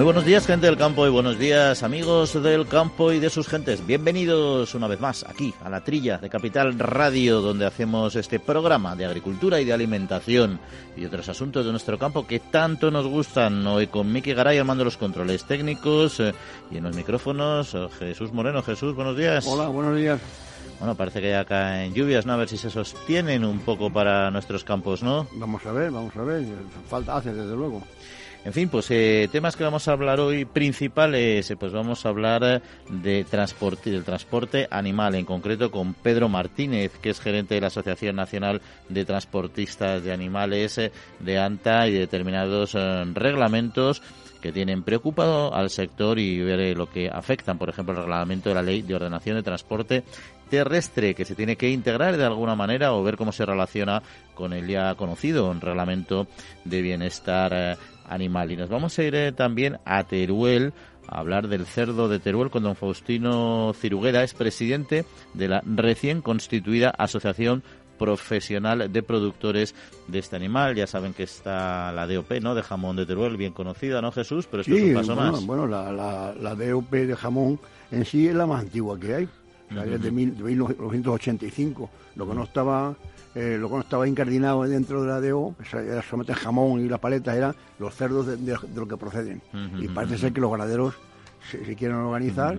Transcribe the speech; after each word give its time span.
Muy 0.00 0.06
buenos 0.06 0.24
días, 0.24 0.46
gente 0.46 0.64
del 0.64 0.78
campo, 0.78 1.06
y 1.06 1.10
buenos 1.10 1.38
días, 1.38 1.82
amigos 1.82 2.42
del 2.42 2.66
campo 2.66 3.12
y 3.12 3.20
de 3.20 3.28
sus 3.28 3.46
gentes. 3.46 3.86
Bienvenidos 3.86 4.74
una 4.74 4.88
vez 4.88 4.98
más 4.98 5.26
aquí 5.28 5.52
a 5.62 5.68
la 5.68 5.84
trilla 5.84 6.16
de 6.16 6.30
Capital 6.30 6.78
Radio, 6.78 7.42
donde 7.42 7.66
hacemos 7.66 8.16
este 8.16 8.40
programa 8.40 8.96
de 8.96 9.04
agricultura 9.04 9.60
y 9.60 9.66
de 9.66 9.74
alimentación 9.74 10.58
y 10.96 11.04
otros 11.04 11.28
asuntos 11.28 11.66
de 11.66 11.72
nuestro 11.72 11.98
campo 11.98 12.26
que 12.26 12.40
tanto 12.40 12.90
nos 12.90 13.06
gustan. 13.06 13.66
Hoy 13.66 13.88
con 13.88 14.10
Miki 14.10 14.32
Garay 14.32 14.56
al 14.56 14.64
mando 14.64 14.80
de 14.80 14.86
los 14.86 14.96
controles 14.96 15.44
técnicos 15.44 16.18
eh, 16.20 16.32
y 16.70 16.78
en 16.78 16.84
los 16.84 16.96
micrófonos 16.96 17.74
eh, 17.74 17.86
Jesús 17.98 18.32
Moreno. 18.32 18.62
Jesús, 18.62 18.94
buenos 18.94 19.18
días. 19.18 19.46
Hola, 19.46 19.68
buenos 19.68 19.94
días. 19.98 20.18
Bueno, 20.78 20.94
parece 20.94 21.20
que 21.20 21.28
ya 21.28 21.44
caen 21.44 21.92
lluvias, 21.92 22.24
¿no? 22.24 22.32
A 22.32 22.36
ver 22.36 22.48
si 22.48 22.56
se 22.56 22.70
sostienen 22.70 23.44
un 23.44 23.58
poco 23.58 23.92
para 23.92 24.30
nuestros 24.30 24.64
campos, 24.64 25.02
¿no? 25.02 25.26
Vamos 25.32 25.66
a 25.66 25.72
ver, 25.72 25.90
vamos 25.90 26.16
a 26.16 26.22
ver. 26.22 26.46
Falta 26.88 27.18
hace, 27.18 27.34
desde 27.34 27.54
luego. 27.54 27.82
En 28.42 28.54
fin, 28.54 28.70
pues 28.70 28.90
eh, 28.90 29.28
temas 29.30 29.54
que 29.54 29.64
vamos 29.64 29.86
a 29.86 29.92
hablar 29.92 30.18
hoy 30.18 30.46
principales, 30.46 31.50
eh, 31.50 31.56
pues 31.56 31.72
vamos 31.72 32.06
a 32.06 32.08
hablar 32.08 32.42
eh, 32.42 32.60
de 32.88 33.24
transporte, 33.24 33.90
del 33.90 34.04
transporte 34.04 34.66
animal, 34.70 35.14
en 35.14 35.26
concreto 35.26 35.70
con 35.70 35.92
Pedro 35.92 36.30
Martínez, 36.30 36.92
que 37.02 37.10
es 37.10 37.20
gerente 37.20 37.54
de 37.54 37.60
la 37.60 37.66
Asociación 37.66 38.16
Nacional 38.16 38.62
de 38.88 39.04
Transportistas 39.04 40.02
de 40.02 40.14
Animales 40.14 40.78
eh, 40.78 40.90
de 41.18 41.38
ANTA 41.38 41.86
y 41.86 41.92
de 41.92 41.98
determinados 41.98 42.72
reglamentos 43.12 44.02
que 44.40 44.52
tienen 44.52 44.84
preocupado 44.84 45.54
al 45.54 45.68
sector 45.68 46.18
y 46.18 46.40
ver 46.40 46.78
lo 46.78 46.90
que 46.90 47.10
afectan, 47.10 47.58
por 47.58 47.68
ejemplo, 47.68 47.94
el 47.94 48.00
reglamento 48.00 48.48
de 48.48 48.54
la 48.54 48.62
Ley 48.62 48.80
de 48.80 48.94
Ordenación 48.94 49.36
de 49.36 49.42
Transporte 49.42 50.02
terrestre 50.50 51.14
que 51.14 51.24
se 51.24 51.34
tiene 51.34 51.56
que 51.56 51.70
integrar 51.70 52.16
de 52.16 52.24
alguna 52.24 52.54
manera 52.56 52.92
o 52.92 53.02
ver 53.02 53.16
cómo 53.16 53.32
se 53.32 53.46
relaciona 53.46 54.02
con 54.34 54.52
el 54.52 54.66
ya 54.66 54.94
conocido 54.96 55.54
reglamento 55.54 56.26
de 56.64 56.82
bienestar 56.82 57.78
animal. 58.10 58.52
Y 58.52 58.56
nos 58.56 58.68
vamos 58.68 58.98
a 58.98 59.02
ir 59.02 59.14
eh, 59.14 59.32
también 59.32 59.78
a 59.84 60.04
Teruel 60.04 60.72
a 61.08 61.20
hablar 61.20 61.48
del 61.48 61.66
cerdo 61.66 62.08
de 62.08 62.20
Teruel 62.20 62.50
con 62.50 62.62
don 62.62 62.76
Faustino 62.76 63.72
Ciruguera, 63.74 64.22
es 64.22 64.34
presidente 64.34 65.04
de 65.34 65.48
la 65.48 65.62
recién 65.66 66.22
constituida 66.22 66.90
Asociación 66.90 67.62
profesional 67.98 68.90
de 68.90 69.02
productores 69.02 69.74
de 70.08 70.20
este 70.20 70.36
animal. 70.36 70.74
Ya 70.74 70.86
saben 70.86 71.12
que 71.12 71.24
está 71.24 71.92
la 71.92 72.06
DOP, 72.06 72.30
¿no? 72.40 72.54
De 72.54 72.62
jamón 72.62 72.96
de 72.96 73.04
Teruel, 73.04 73.36
bien 73.36 73.52
conocida, 73.52 74.00
¿no, 74.00 74.10
Jesús? 74.10 74.46
Pero 74.50 74.62
esto 74.62 74.74
sí, 74.74 74.80
es 74.80 74.88
un 74.88 74.94
paso 74.94 75.14
bueno, 75.14 75.32
más. 75.32 75.46
bueno 75.46 75.66
la, 75.66 75.92
la, 75.92 76.34
la 76.34 76.54
DOP 76.54 76.90
de 76.90 77.16
jamón 77.16 77.60
en 77.90 78.04
sí 78.04 78.26
es 78.26 78.34
la 78.34 78.46
más 78.46 78.62
antigua 78.62 78.98
que 78.98 79.14
hay. 79.14 79.28
O 79.70 79.80
es 79.82 80.02
de, 80.02 80.10
mil- 80.10 80.36
de 80.36 80.42
1985. 80.44 81.90
Lo 82.16 82.28
que 82.28 82.34
no 82.34 82.44
estaba 82.44 82.94
eh, 83.34 83.56
lo 83.60 83.68
que 83.68 83.74
no 83.76 83.80
estaba 83.82 84.08
incardinado 84.08 84.64
dentro 84.64 85.02
de 85.02 85.08
la 85.08 85.20
DO, 85.20 85.54
era 85.72 86.02
solamente 86.02 86.32
el 86.32 86.38
jamón 86.38 86.80
y 86.84 86.88
las 86.88 86.98
paletas, 86.98 87.36
eran 87.36 87.54
los 87.78 87.94
cerdos 87.94 88.26
de, 88.26 88.36
de- 88.36 88.56
de 88.58 88.74
lo 88.80 88.88
que 88.88 88.96
proceden. 88.96 89.40
Y 89.78 89.86
parece 89.88 90.18
ser 90.18 90.32
que 90.32 90.40
los 90.40 90.50
ganaderos 90.50 90.94
se, 91.50 91.64
se 91.64 91.76
quieren 91.76 91.96
organizar 91.98 92.58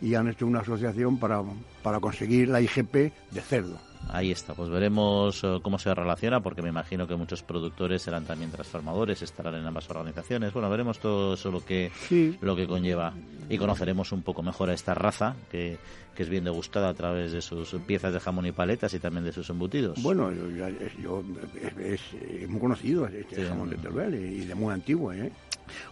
y 0.00 0.14
han 0.14 0.28
hecho 0.28 0.46
una 0.46 0.60
asociación 0.60 1.18
para, 1.18 1.42
para 1.82 2.00
conseguir 2.00 2.48
la 2.48 2.60
IGP 2.60 2.92
de 2.94 3.40
cerdo. 3.40 3.78
Ahí 4.10 4.30
está, 4.30 4.54
pues 4.54 4.70
veremos 4.70 5.42
eh, 5.42 5.58
cómo 5.60 5.78
se 5.78 5.92
relaciona, 5.92 6.40
porque 6.40 6.62
me 6.62 6.68
imagino 6.68 7.06
que 7.08 7.16
muchos 7.16 7.42
productores 7.42 8.00
serán 8.00 8.24
también 8.24 8.50
transformadores, 8.50 9.20
estarán 9.22 9.56
en 9.56 9.66
ambas 9.66 9.90
organizaciones. 9.90 10.52
Bueno, 10.52 10.70
veremos 10.70 10.98
todo 11.00 11.34
eso 11.34 11.50
lo 11.50 11.64
que, 11.64 11.90
Sí. 12.08 12.38
lo 12.40 12.54
que 12.54 12.66
conlleva 12.68 13.12
y 13.50 13.58
conoceremos 13.58 14.12
un 14.12 14.22
poco 14.22 14.42
mejor 14.42 14.70
a 14.70 14.74
esta 14.74 14.94
raza 14.94 15.34
que, 15.50 15.78
que 16.14 16.22
es 16.22 16.28
bien 16.28 16.44
degustada 16.44 16.88
a 16.90 16.94
través 16.94 17.32
de 17.32 17.42
sus 17.42 17.70
piezas 17.86 18.12
de 18.14 18.20
jamón 18.20 18.46
y 18.46 18.52
paletas 18.52 18.94
y 18.94 19.00
también 19.00 19.24
de 19.24 19.32
sus 19.32 19.50
embutidos. 19.50 20.00
Bueno, 20.00 20.30
yo, 20.32 20.66
es, 20.68 20.96
yo- 21.02 21.24
es- 21.60 21.76
es- 22.00 22.22
es 22.42 22.48
muy 22.48 22.60
conocido 22.60 23.06
este 23.08 23.36
Sí. 23.42 23.48
jamón 23.48 23.68
de 23.68 23.76
Teruel 23.76 24.14
y 24.14 24.44
de 24.46 24.54
muy 24.54 24.72
antiguo, 24.72 25.12
¿eh? 25.12 25.30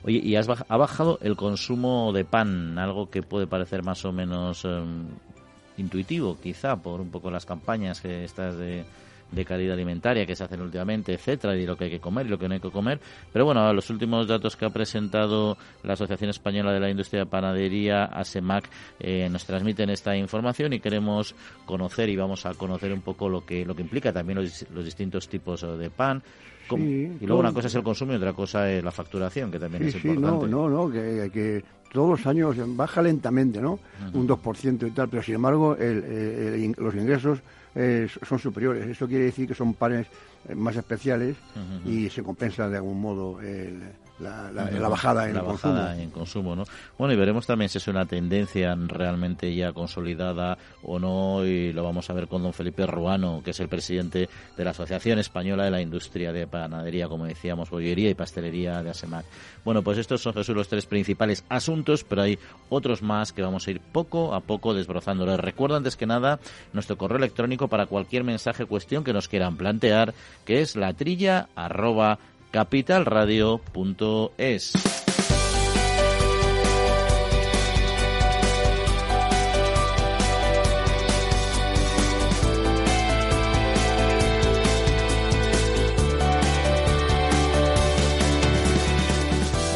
Oye, 0.03 0.21
y 0.23 0.37
has 0.37 0.49
baj- 0.49 0.65
ha 0.69 0.77
bajado 0.77 1.19
el 1.23 1.37
consumo 1.37 2.13
de 2.13 2.25
pan, 2.25 2.79
algo 2.79 3.11
que 3.11 3.23
puede 3.23 3.47
parecer 3.47 3.83
más 3.83 4.05
o 4.05 4.13
menos 4.13 4.65
eh, 4.65 4.83
intuitivo, 5.79 6.39
quizá, 6.43 6.77
por 6.77 7.01
un 7.01 7.11
poco 7.11 7.31
las 7.31 7.45
campañas 7.47 8.01
que 8.01 8.25
estas 8.25 8.57
de, 8.57 8.85
calidad 9.45 9.75
alimentaria 9.75 10.25
que 10.25 10.35
se 10.37 10.45
hacen 10.45 10.61
últimamente, 10.63 11.13
etcétera, 11.13 11.55
y 11.57 11.67
lo 11.67 11.77
que 11.77 11.85
hay 11.85 11.91
que 11.91 12.01
comer 12.01 12.27
y 12.27 12.29
lo 12.31 12.39
que 12.39 12.49
no 12.49 12.55
hay 12.55 12.61
que 12.61 12.71
comer. 12.71 13.01
Pero 13.33 13.45
bueno, 13.45 13.71
los 13.75 13.91
últimos 13.91 14.27
datos 14.27 14.57
que 14.57 14.65
ha 14.65 14.71
presentado 14.71 15.59
la 15.83 15.93
Asociación 15.95 16.31
Española 16.31 16.73
de 16.73 16.81
la 16.81 16.89
Industria 16.89 17.21
de 17.25 17.27
Panadería, 17.27 18.05
ASEMAC, 18.05 18.71
eh, 19.01 19.29
nos 19.29 19.45
transmiten 19.45 19.91
esta 19.91 20.17
información 20.17 20.73
y 20.73 20.81
queremos 20.81 21.35
conocer 21.67 22.09
y 22.09 22.17
vamos 22.17 22.47
a 22.47 22.55
conocer 22.55 22.93
un 22.93 23.03
poco 23.03 23.29
lo 23.29 23.45
que, 23.45 23.67
lo 23.67 23.75
que 23.75 23.83
implica 23.83 24.13
también 24.13 24.39
los, 24.39 24.47
dis- 24.47 24.69
los 24.71 24.85
distintos 24.85 25.29
tipos 25.29 25.61
de 25.61 25.91
pan. 25.91 26.23
Sí, 26.69 27.13
y 27.21 27.27
luego 27.27 27.41
una 27.41 27.53
cosa 27.53 27.69
es 27.69 27.75
el 27.75 27.83
consumo 27.83 28.13
y 28.13 28.17
otra 28.17 28.33
cosa 28.33 28.71
es 28.71 28.83
la 28.83 28.91
facturación, 28.91 29.51
que 29.51 29.59
también 29.59 29.83
Sí, 29.85 29.89
es 29.97 30.03
sí, 30.03 30.09
importante. 30.09 30.49
no, 30.49 30.69
no, 30.69 30.91
que, 30.91 31.31
que 31.33 31.65
todos 31.93 32.11
los 32.19 32.27
años 32.27 32.57
baja 32.77 33.01
lentamente, 33.03 33.61
¿no? 33.61 33.79
Un 34.13 34.27
2% 34.27 34.87
y 34.87 34.91
tal, 34.91 35.09
pero 35.09 35.23
sin 35.23 35.37
embargo 35.37 35.77
el- 35.77 36.03
el- 36.05 36.75
los 36.79 36.95
ingresos 36.95 37.39
eh, 37.75 38.09
son 38.27 38.39
superiores. 38.39 38.87
Eso 38.87 39.07
quiere 39.07 39.25
decir 39.27 39.47
que 39.47 39.55
son 39.55 39.75
panes 39.75 40.07
eh, 40.49 40.55
más 40.55 40.75
especiales 40.77 41.37
y 41.85 42.09
se 42.09 42.23
compensa 42.23 42.69
de 42.69 42.77
algún 42.79 43.01
modo 43.01 43.41
el- 43.41 43.83
la, 44.19 44.51
la- 44.51 44.71
la 44.71 44.89
bajada 44.89 45.29
en 45.29 45.35
la 45.35 45.43
bajada 45.43 45.87
consumo. 45.89 46.03
en 46.03 46.11
consumo, 46.11 46.57
¿no? 46.57 46.65
Bueno, 46.99 47.13
y 47.13 47.17
veremos 47.17 47.47
también 47.47 47.69
si 47.69 47.79
es 47.79 47.89
una 47.89 48.07
tendencia 48.07 48.75
realmente 48.87 49.55
ya 49.55 49.73
consolidada 49.73 50.57
o 50.83 50.99
no, 50.99 51.45
y 51.45 51.73
lo 51.73 51.85
vamos 51.85 52.09
a 52.09 52.13
ver 52.15 52.27
con 52.29 52.43
don 52.43 52.53
Felipe 52.53 52.87
Ruano, 52.87 53.43
que 53.45 53.51
es 53.51 53.61
el 53.61 53.69
presidente 53.69 54.29
de 54.57 54.65
la 54.65 54.71
Asociación 54.71 55.19
Española 55.19 55.65
de 55.65 55.71
la 55.71 55.81
Industria 55.81 56.33
de 56.33 56.47
Panadería, 56.47 57.09
como 57.09 57.27
decíamos, 57.27 57.69
bollería 57.71 58.09
y 58.11 58.15
pastelería 58.15 58.83
de 58.83 58.91
ASEMAC. 58.91 59.25
Bueno, 59.65 59.83
pues 59.83 59.99
estos 59.99 60.23
son, 60.23 60.33
Jesús, 60.35 60.57
los 60.57 60.69
tres 60.69 60.87
principales 60.87 61.45
asuntos, 61.49 62.05
pero 62.05 62.23
hay 62.23 62.39
otros 62.71 63.03
más 63.03 63.33
que 63.33 63.43
vamos 63.43 63.67
a 63.67 63.71
ir 63.71 63.81
poco 63.81 64.35
a 64.35 64.41
poco 64.41 64.75
desbrozándolos. 64.75 65.41
Recuerda 65.41 65.77
antes 65.77 65.97
que 65.97 66.07
nada 66.07 66.39
nuestro 66.73 66.97
correo 66.97 67.19
electrónico 67.19 67.69
para 67.69 67.87
cualquier 67.87 68.25
mensaje, 68.25 68.65
cuestión 68.65 69.05
que 69.05 69.13
nos 69.13 69.29
quieran 69.29 69.57
plantear, 69.57 70.15
que 70.45 70.61
es 70.63 70.77
la 70.77 70.93
trilla 70.95 71.49
arroba 71.55 72.19
capitalradio.es. 72.51 75.06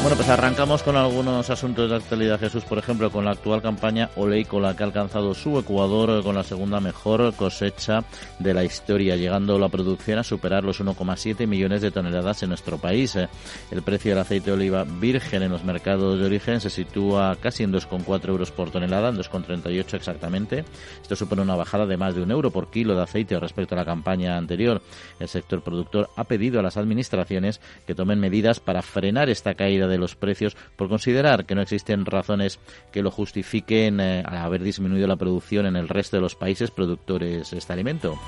Bueno, 0.03 0.17
pues 0.17 0.31
arrancamos 0.31 0.83
con 0.83 0.97
algunos 0.97 1.51
asuntos 1.51 1.91
de 1.91 1.97
actualidad, 1.97 2.41
Jesús, 2.41 2.65
por 2.65 2.79
ejemplo, 2.79 3.11
con 3.11 3.27
la 3.27 3.33
actual 3.33 3.61
campaña 3.61 4.09
Oleícola, 4.17 4.75
que 4.75 4.83
ha 4.83 4.87
alcanzado 4.87 5.35
su 5.35 5.59
Ecuador 5.59 6.19
eh, 6.19 6.23
con 6.23 6.35
la 6.35 6.43
segunda 6.43 6.81
mejor 6.81 7.35
cosecha 7.35 8.03
de 8.39 8.55
la 8.55 8.65
historia, 8.65 9.17
llegando 9.17 9.59
la 9.59 9.69
producción 9.69 10.19
a 10.19 10.25
superar 10.25 10.65
los 10.65 10.81
1,7 10.81 11.47
millones 11.47 11.83
de 11.83 11.91
toneladas 11.91 12.43
en 12.43 12.49
nuestro 12.49 12.79
país. 12.79 13.15
Eh, 13.15 13.29
El 13.71 13.83
precio 13.83 14.13
del 14.13 14.21
aceite 14.21 14.47
de 14.47 14.53
oliva 14.53 14.85
virgen 14.85 15.43
en 15.43 15.51
los 15.51 15.65
mercados 15.65 16.19
de 16.19 16.25
origen 16.25 16.63
se 16.63 16.71
sitúa 16.71 17.37
casi 17.39 17.65
en 17.65 17.73
2,4 17.73 18.29
euros 18.31 18.53
por 18.53 18.71
tonelada, 18.71 19.11
en 19.11 19.17
2,38 19.17 19.95
exactamente. 19.95 20.65
Esto 21.03 21.15
supone 21.15 21.43
una 21.43 21.57
bajada 21.57 21.85
de 21.85 21.99
más 21.99 22.15
de 22.15 22.23
un 22.23 22.31
euro 22.31 22.51
por 22.51 22.71
kilo 22.71 22.97
de 22.97 23.03
aceite 23.03 23.39
respecto 23.39 23.75
a 23.75 23.79
la 23.79 23.85
campaña 23.85 24.39
anterior. 24.39 24.81
El 25.19 25.29
sector 25.29 25.61
productor 25.61 26.09
ha 26.17 26.25
pedido 26.25 26.59
a 26.59 26.63
las 26.63 26.79
administraciones 26.79 27.61
que 27.87 27.95
tomen 27.95 28.19
medidas 28.19 28.61
para 28.61 28.81
frenar 28.81 29.29
esta 29.29 29.55
caída 29.55 29.90
de 29.91 29.99
los 29.99 30.17
precios 30.17 30.57
por 30.77 30.89
considerar 30.89 31.45
que 31.45 31.55
no 31.55 31.63
existen 31.63 32.07
razones 32.07 32.59
que 32.93 33.03
lo 33.03 33.11
justifiquen 33.11 34.01
eh, 34.01 34.23
al 34.25 34.39
haber 34.39 34.63
disminuido 34.63 35.07
la 35.07 35.17
producción 35.17 35.67
en 35.67 35.77
el 35.77 35.89
resto 35.89 36.17
de 36.17 36.23
los 36.23 36.35
países 36.35 36.71
productores 36.71 37.51
de 37.51 37.59
este 37.59 37.73
alimento. 37.73 38.19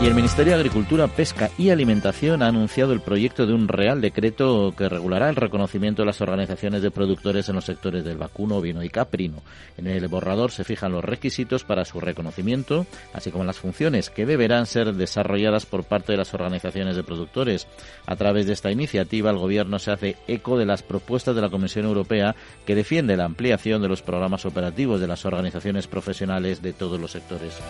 Y 0.00 0.06
el 0.06 0.14
Ministerio 0.14 0.52
de 0.52 0.60
Agricultura, 0.60 1.08
Pesca 1.08 1.50
y 1.58 1.70
Alimentación 1.70 2.40
ha 2.44 2.46
anunciado 2.46 2.92
el 2.92 3.00
proyecto 3.00 3.46
de 3.46 3.52
un 3.52 3.66
Real 3.66 4.00
Decreto 4.00 4.72
que 4.78 4.88
regulará 4.88 5.28
el 5.28 5.34
reconocimiento 5.34 6.02
de 6.02 6.06
las 6.06 6.20
organizaciones 6.20 6.82
de 6.82 6.92
productores 6.92 7.48
en 7.48 7.56
los 7.56 7.64
sectores 7.64 8.04
del 8.04 8.16
vacuno, 8.16 8.60
vino 8.60 8.84
y 8.84 8.90
caprino. 8.90 9.42
En 9.76 9.88
el 9.88 10.06
borrador 10.06 10.52
se 10.52 10.62
fijan 10.62 10.92
los 10.92 11.04
requisitos 11.04 11.64
para 11.64 11.84
su 11.84 11.98
reconocimiento, 11.98 12.86
así 13.12 13.32
como 13.32 13.42
las 13.42 13.58
funciones 13.58 14.08
que 14.08 14.24
deberán 14.24 14.66
ser 14.66 14.94
desarrolladas 14.94 15.66
por 15.66 15.82
parte 15.82 16.12
de 16.12 16.18
las 16.18 16.32
organizaciones 16.32 16.94
de 16.94 17.02
productores. 17.02 17.66
A 18.06 18.14
través 18.14 18.46
de 18.46 18.52
esta 18.52 18.70
iniciativa, 18.70 19.30
el 19.32 19.38
Gobierno 19.38 19.80
se 19.80 19.90
hace 19.90 20.16
eco 20.28 20.56
de 20.56 20.66
las 20.66 20.84
propuestas 20.84 21.34
de 21.34 21.42
la 21.42 21.50
Comisión 21.50 21.86
Europea 21.86 22.36
que 22.64 22.76
defiende 22.76 23.16
la 23.16 23.24
ampliación 23.24 23.82
de 23.82 23.88
los 23.88 24.02
programas 24.02 24.46
operativos 24.46 25.00
de 25.00 25.08
las 25.08 25.26
organizaciones 25.26 25.88
profesionales 25.88 26.62
de 26.62 26.72
todos 26.72 27.00
los 27.00 27.10
sectores. 27.10 27.60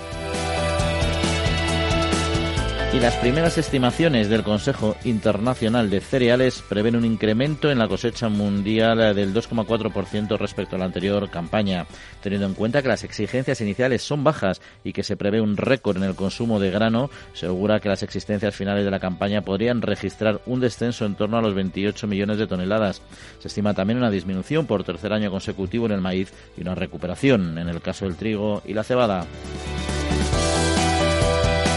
Las 3.00 3.14
primeras 3.14 3.56
estimaciones 3.58 4.28
del 4.28 4.42
Consejo 4.42 4.96
Internacional 5.04 5.88
de 5.88 6.00
Cereales 6.00 6.64
prevén 6.68 6.96
un 6.96 7.04
incremento 7.04 7.70
en 7.70 7.78
la 7.78 7.86
cosecha 7.86 8.28
mundial 8.28 9.14
del 9.14 9.32
2,4% 9.32 10.36
respecto 10.36 10.74
a 10.74 10.80
la 10.80 10.86
anterior 10.86 11.30
campaña, 11.30 11.86
teniendo 12.20 12.48
en 12.48 12.54
cuenta 12.54 12.82
que 12.82 12.88
las 12.88 13.04
exigencias 13.04 13.60
iniciales 13.60 14.02
son 14.02 14.24
bajas 14.24 14.60
y 14.82 14.92
que 14.92 15.04
se 15.04 15.16
prevé 15.16 15.40
un 15.40 15.56
récord 15.56 15.96
en 15.96 16.02
el 16.02 16.16
consumo 16.16 16.58
de 16.58 16.72
grano, 16.72 17.08
se 17.34 17.46
que 17.80 17.88
las 17.88 18.02
existencias 18.02 18.56
finales 18.56 18.84
de 18.84 18.90
la 18.90 18.98
campaña 18.98 19.42
podrían 19.42 19.80
registrar 19.80 20.40
un 20.46 20.58
descenso 20.58 21.06
en 21.06 21.14
torno 21.14 21.38
a 21.38 21.42
los 21.42 21.54
28 21.54 22.08
millones 22.08 22.38
de 22.38 22.48
toneladas. 22.48 23.00
Se 23.38 23.46
estima 23.46 23.74
también 23.74 23.98
una 23.98 24.10
disminución 24.10 24.66
por 24.66 24.82
tercer 24.82 25.12
año 25.12 25.30
consecutivo 25.30 25.86
en 25.86 25.92
el 25.92 26.00
maíz 26.00 26.32
y 26.56 26.62
una 26.62 26.74
recuperación 26.74 27.58
en 27.58 27.68
el 27.68 27.80
caso 27.80 28.06
del 28.06 28.16
trigo 28.16 28.60
y 28.66 28.74
la 28.74 28.82
cebada. 28.82 29.24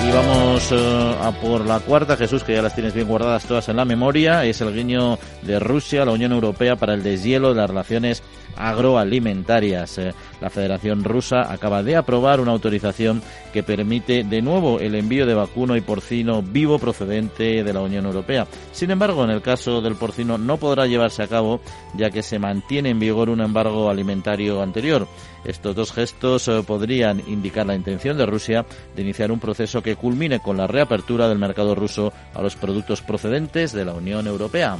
Y 0.03 0.11
vamos 0.11 0.71
eh, 0.71 1.15
a 1.21 1.31
por 1.31 1.65
la 1.65 1.79
cuarta, 1.79 2.17
Jesús, 2.17 2.43
que 2.43 2.53
ya 2.53 2.61
las 2.61 2.73
tienes 2.73 2.93
bien 2.93 3.07
guardadas 3.07 3.45
todas 3.45 3.69
en 3.69 3.75
la 3.75 3.85
memoria. 3.85 4.43
Es 4.45 4.59
el 4.61 4.73
guiño 4.73 5.19
de 5.43 5.59
Rusia 5.59 6.01
a 6.01 6.05
la 6.05 6.11
Unión 6.11 6.31
Europea 6.31 6.75
para 6.75 6.93
el 6.93 7.03
deshielo 7.03 7.49
de 7.49 7.55
las 7.55 7.69
relaciones 7.69 8.23
agroalimentarias. 8.57 9.97
Eh, 9.97 10.13
la 10.39 10.49
Federación 10.49 11.03
Rusa 11.03 11.51
acaba 11.51 11.83
de 11.83 11.95
aprobar 11.95 12.39
una 12.39 12.51
autorización 12.51 13.21
que 13.53 13.63
permite 13.63 14.23
de 14.23 14.41
nuevo 14.41 14.79
el 14.79 14.95
envío 14.95 15.25
de 15.25 15.35
vacuno 15.35 15.75
y 15.75 15.81
porcino 15.81 16.41
vivo 16.41 16.79
procedente 16.79 17.63
de 17.63 17.73
la 17.73 17.81
Unión 17.81 18.05
Europea. 18.05 18.47
Sin 18.71 18.91
embargo, 18.91 19.23
en 19.23 19.29
el 19.29 19.41
caso 19.41 19.81
del 19.81 19.95
porcino 19.95 20.37
no 20.37 20.57
podrá 20.57 20.87
llevarse 20.87 21.23
a 21.23 21.27
cabo 21.27 21.61
ya 21.95 22.09
que 22.09 22.23
se 22.23 22.39
mantiene 22.39 22.89
en 22.89 22.99
vigor 22.99 23.29
un 23.29 23.41
embargo 23.41 23.89
alimentario 23.89 24.61
anterior. 24.61 25.07
Estos 25.45 25.75
dos 25.75 25.91
gestos 25.91 26.47
eh, 26.47 26.63
podrían 26.65 27.21
indicar 27.27 27.65
la 27.65 27.75
intención 27.75 28.17
de 28.17 28.25
Rusia 28.25 28.65
de 28.95 29.01
iniciar 29.01 29.31
un 29.31 29.39
proceso 29.39 29.81
que 29.81 29.95
culmine 29.95 30.39
con 30.39 30.57
la 30.57 30.67
reapertura 30.67 31.27
del 31.27 31.39
mercado 31.39 31.75
ruso 31.75 32.13
a 32.33 32.41
los 32.41 32.55
productos 32.55 33.01
procedentes 33.01 33.71
de 33.71 33.85
la 33.85 33.93
Unión 33.93 34.27
Europea. 34.27 34.77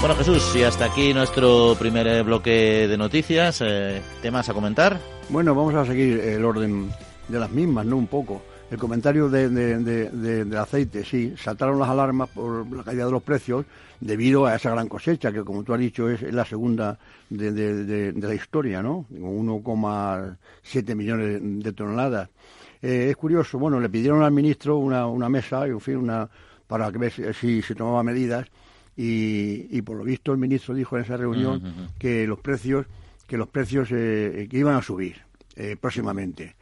Bueno, 0.00 0.14
Jesús, 0.14 0.54
y 0.54 0.62
hasta 0.62 0.84
aquí 0.84 1.12
nuestro 1.12 1.74
primer 1.76 2.22
bloque 2.22 2.86
de 2.86 2.96
noticias. 2.96 3.60
Eh, 3.60 4.00
¿Temas 4.22 4.48
a 4.48 4.54
comentar? 4.54 4.98
Bueno, 5.28 5.54
vamos 5.56 5.74
a 5.74 5.84
seguir 5.84 6.20
el 6.20 6.44
orden 6.44 6.90
de 7.26 7.38
las 7.38 7.50
mismas, 7.50 7.84
¿no? 7.84 7.96
Un 7.96 8.06
poco. 8.06 8.40
El 8.70 8.78
comentario 8.78 9.28
de, 9.28 9.48
del 9.48 10.56
aceite, 10.56 11.04
sí, 11.04 11.34
saltaron 11.36 11.78
las 11.78 11.88
alarmas 11.88 12.28
por 12.28 12.70
la 12.70 12.84
caída 12.84 13.06
de 13.06 13.10
los 13.10 13.22
precios 13.22 13.64
debido 14.00 14.46
a 14.46 14.56
esa 14.56 14.70
gran 14.70 14.88
cosecha, 14.88 15.32
que 15.32 15.44
como 15.44 15.64
tú 15.64 15.74
has 15.74 15.80
dicho 15.80 16.08
es 16.08 16.22
la 16.22 16.44
segunda 16.44 16.98
de, 17.30 18.14
la 18.16 18.34
historia, 18.34 18.82
¿no? 18.82 19.06
1,7 19.10 20.94
millones 20.94 21.40
de 21.42 21.72
toneladas. 21.72 22.28
Eh, 22.80 23.08
es 23.10 23.16
curioso, 23.16 23.58
bueno, 23.58 23.80
le 23.80 23.88
pidieron 23.88 24.22
al 24.22 24.32
ministro 24.32 24.78
una, 24.78 25.06
una 25.06 25.28
mesa, 25.28 25.66
en 25.66 25.80
fin, 25.80 25.96
una, 25.96 26.28
para 26.66 26.92
que 26.92 26.98
ver 26.98 27.34
si 27.34 27.62
se 27.62 27.74
tomaba 27.74 28.02
medidas 28.02 28.46
y, 28.96 29.80
por 29.82 29.96
lo 29.96 30.04
visto 30.04 30.32
el 30.32 30.38
ministro 30.38 30.74
dijo 30.74 30.96
en 30.96 31.04
esa 31.04 31.16
reunión 31.16 31.90
que 31.98 32.26
los 32.26 32.40
precios 32.40 32.86
que 33.28 33.36
los 33.36 33.48
precios 33.48 33.90
eh, 33.92 34.48
que 34.50 34.58
iban 34.58 34.74
a 34.74 34.82
subir 34.82 35.16
eh, 35.54 35.76
próximamente. 35.78 36.56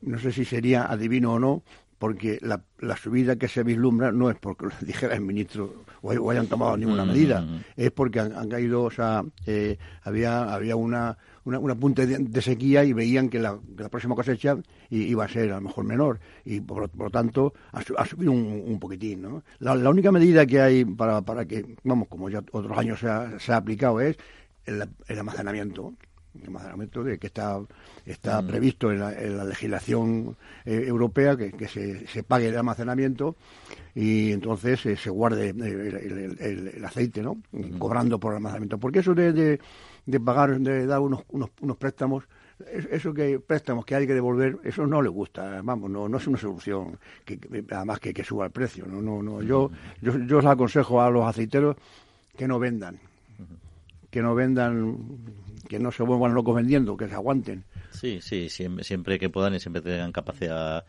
No 0.00 0.18
sé 0.18 0.32
si 0.32 0.44
sería 0.44 0.86
adivino 0.86 1.34
o 1.34 1.38
no, 1.38 1.62
porque 1.98 2.38
la, 2.40 2.62
la, 2.78 2.96
subida 2.96 3.36
que 3.36 3.46
se 3.46 3.62
vislumbra 3.62 4.10
no 4.10 4.30
es 4.30 4.36
porque 4.38 4.66
lo 4.66 4.72
dijera 4.80 5.14
el 5.14 5.20
ministro 5.20 5.84
o, 6.02 6.30
hayan 6.30 6.46
tomado 6.46 6.76
ninguna 6.76 7.04
medida, 7.04 7.46
es 7.76 7.90
porque 7.90 8.20
han, 8.20 8.48
caído, 8.48 8.82
o 8.82 8.90
sea, 8.90 9.24
eh, 9.46 9.76
había, 10.02 10.52
había 10.52 10.76
una, 10.76 11.16
una, 11.44 11.58
un 11.58 11.70
apunte 11.70 12.06
de, 12.06 12.42
sequía 12.42 12.84
y 12.84 12.92
veían 12.92 13.28
que 13.28 13.38
la, 13.38 13.58
próxima 13.90 14.14
cosecha 14.14 14.56
iba 14.90 15.24
a 15.24 15.28
ser 15.28 15.52
a 15.52 15.56
lo 15.56 15.62
mejor 15.62 15.84
menor 15.84 16.20
y 16.44 16.60
por, 16.60 16.90
lo 16.96 17.10
tanto 17.10 17.54
ha, 17.72 18.04
subido 18.04 18.32
un, 18.32 18.78
poquitín. 18.78 19.22
¿no? 19.22 19.42
La, 19.58 19.90
única 19.90 20.12
medida 20.12 20.46
que 20.46 20.60
hay 20.60 20.84
para, 20.84 21.22
para 21.22 21.44
que, 21.44 21.76
vamos, 21.84 22.08
como 22.08 22.28
ya 22.30 22.42
otros 22.52 22.76
años 22.76 23.00
se 23.00 23.08
ha, 23.08 23.38
se 23.38 23.52
ha 23.52 23.56
aplicado 23.56 24.00
es 24.00 24.16
el, 24.64 24.82
el 25.06 25.18
almacenamiento 25.18 25.94
almacenamiento 26.44 27.02
de 27.02 27.18
que 27.18 27.26
está 27.28 27.60
está 28.06 28.40
mm. 28.40 28.46
previsto 28.46 28.92
en 28.92 29.00
la, 29.00 29.44
legislación 29.44 30.36
eh, 30.64 30.84
europea 30.86 31.36
que, 31.36 31.68
se, 31.68 32.06
se, 32.06 32.22
pague 32.22 32.48
el 32.48 32.56
almacenamiento 32.56 33.36
y 33.94 34.32
entonces 34.32 34.84
eh, 34.86 34.96
se 34.96 35.10
guarde 35.10 35.50
el, 35.50 36.84
aceite 36.84 37.22
no 37.22 37.38
cobrando 37.78 38.18
por 38.18 38.32
el 38.32 38.36
almacenamiento 38.36 38.78
porque 38.78 39.00
eso 39.00 39.14
de, 39.14 39.58
de 40.08 40.20
pagar, 40.20 40.58
de 40.58 40.86
dar 40.86 41.00
unos, 41.00 41.22
unos, 41.28 41.50
unos 41.60 41.76
préstamos, 41.76 42.24
eso 42.90 43.12
que 43.12 43.38
préstamos 43.38 43.84
que 43.84 43.94
hay 43.94 44.06
que 44.06 44.14
devolver, 44.14 44.58
eso 44.64 44.86
no 44.86 45.02
le 45.02 45.10
gusta, 45.10 45.60
vamos, 45.62 45.90
no, 45.90 46.08
no 46.08 46.16
es 46.16 46.26
una 46.26 46.38
solución 46.38 46.98
que, 47.26 47.38
además 47.70 48.00
que, 48.00 48.14
que 48.14 48.24
suba 48.24 48.46
el 48.46 48.50
precio, 48.50 48.86
no, 48.86 49.02
no, 49.02 49.22
no. 49.22 49.42
Yo, 49.42 49.70
yo, 50.00 50.18
yo 50.18 50.38
os 50.38 50.46
aconsejo 50.46 51.02
a 51.02 51.10
los 51.10 51.26
aceiteros 51.26 51.76
que 52.36 52.48
no 52.48 52.58
vendan, 52.58 52.98
que 54.10 54.22
no 54.22 54.34
vendan, 54.34 54.96
que 55.68 55.78
no 55.78 55.92
se 55.92 56.02
vuelvan 56.02 56.34
locos 56.34 56.56
vendiendo, 56.56 56.96
que 56.96 57.08
se 57.08 57.14
aguanten. 57.14 57.64
Sí, 57.90 58.20
sí, 58.20 58.48
siempre, 58.48 58.84
siempre 58.84 59.18
que 59.18 59.28
puedan 59.28 59.54
y 59.54 59.60
siempre 59.60 59.82
tengan 59.82 60.12
capacidad 60.12 60.84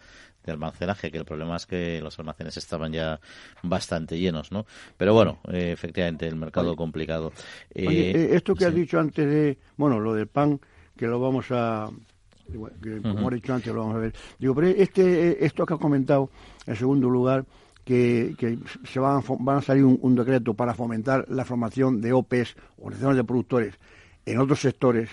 de 0.45 0.51
almacenaje, 0.51 1.11
que 1.11 1.17
el 1.17 1.25
problema 1.25 1.57
es 1.57 1.65
que 1.65 1.99
los 2.01 2.17
almacenes 2.19 2.55
estaban 2.57 2.93
ya 2.93 3.19
bastante 3.63 4.17
llenos, 4.17 4.51
¿no? 4.51 4.65
Pero 4.97 5.13
bueno, 5.13 5.39
eh, 5.51 5.71
efectivamente, 5.73 6.27
el 6.27 6.35
mercado 6.35 6.75
complicado. 6.75 7.33
Eh, 7.73 8.13
eh, 8.15 8.29
esto 8.33 8.55
que 8.55 8.65
has 8.65 8.73
dicho 8.73 8.99
antes 8.99 9.25
de, 9.25 9.57
bueno, 9.75 9.99
lo 9.99 10.13
del 10.13 10.27
pan, 10.27 10.59
que 10.95 11.07
lo 11.07 11.19
vamos 11.19 11.47
a, 11.51 11.89
que 12.81 13.01
como 13.01 13.31
he 13.31 13.35
dicho 13.35 13.53
antes, 13.53 13.73
lo 13.73 13.81
vamos 13.81 13.95
a 13.95 13.99
ver. 13.99 14.13
Digo, 14.37 14.55
pero 14.55 14.67
este, 14.67 15.45
esto 15.45 15.65
que 15.65 15.73
has 15.73 15.79
comentado, 15.79 16.29
en 16.65 16.75
segundo 16.75 17.09
lugar, 17.09 17.45
que, 17.89 18.35
que 18.37 18.59
se 18.85 18.99
van, 18.99 19.23
van 19.39 19.57
a 19.57 19.61
salir 19.63 19.83
un, 19.83 20.15
decreto 20.15 20.53
para 20.53 20.75
fomentar 20.75 21.25
la 21.27 21.43
formación 21.43 21.99
de 22.01 22.13
OPEs, 22.13 22.55
organizaciones 22.77 23.17
de 23.17 23.23
productores, 23.23 23.75
en 24.27 24.37
otros 24.37 24.59
sectores, 24.59 25.09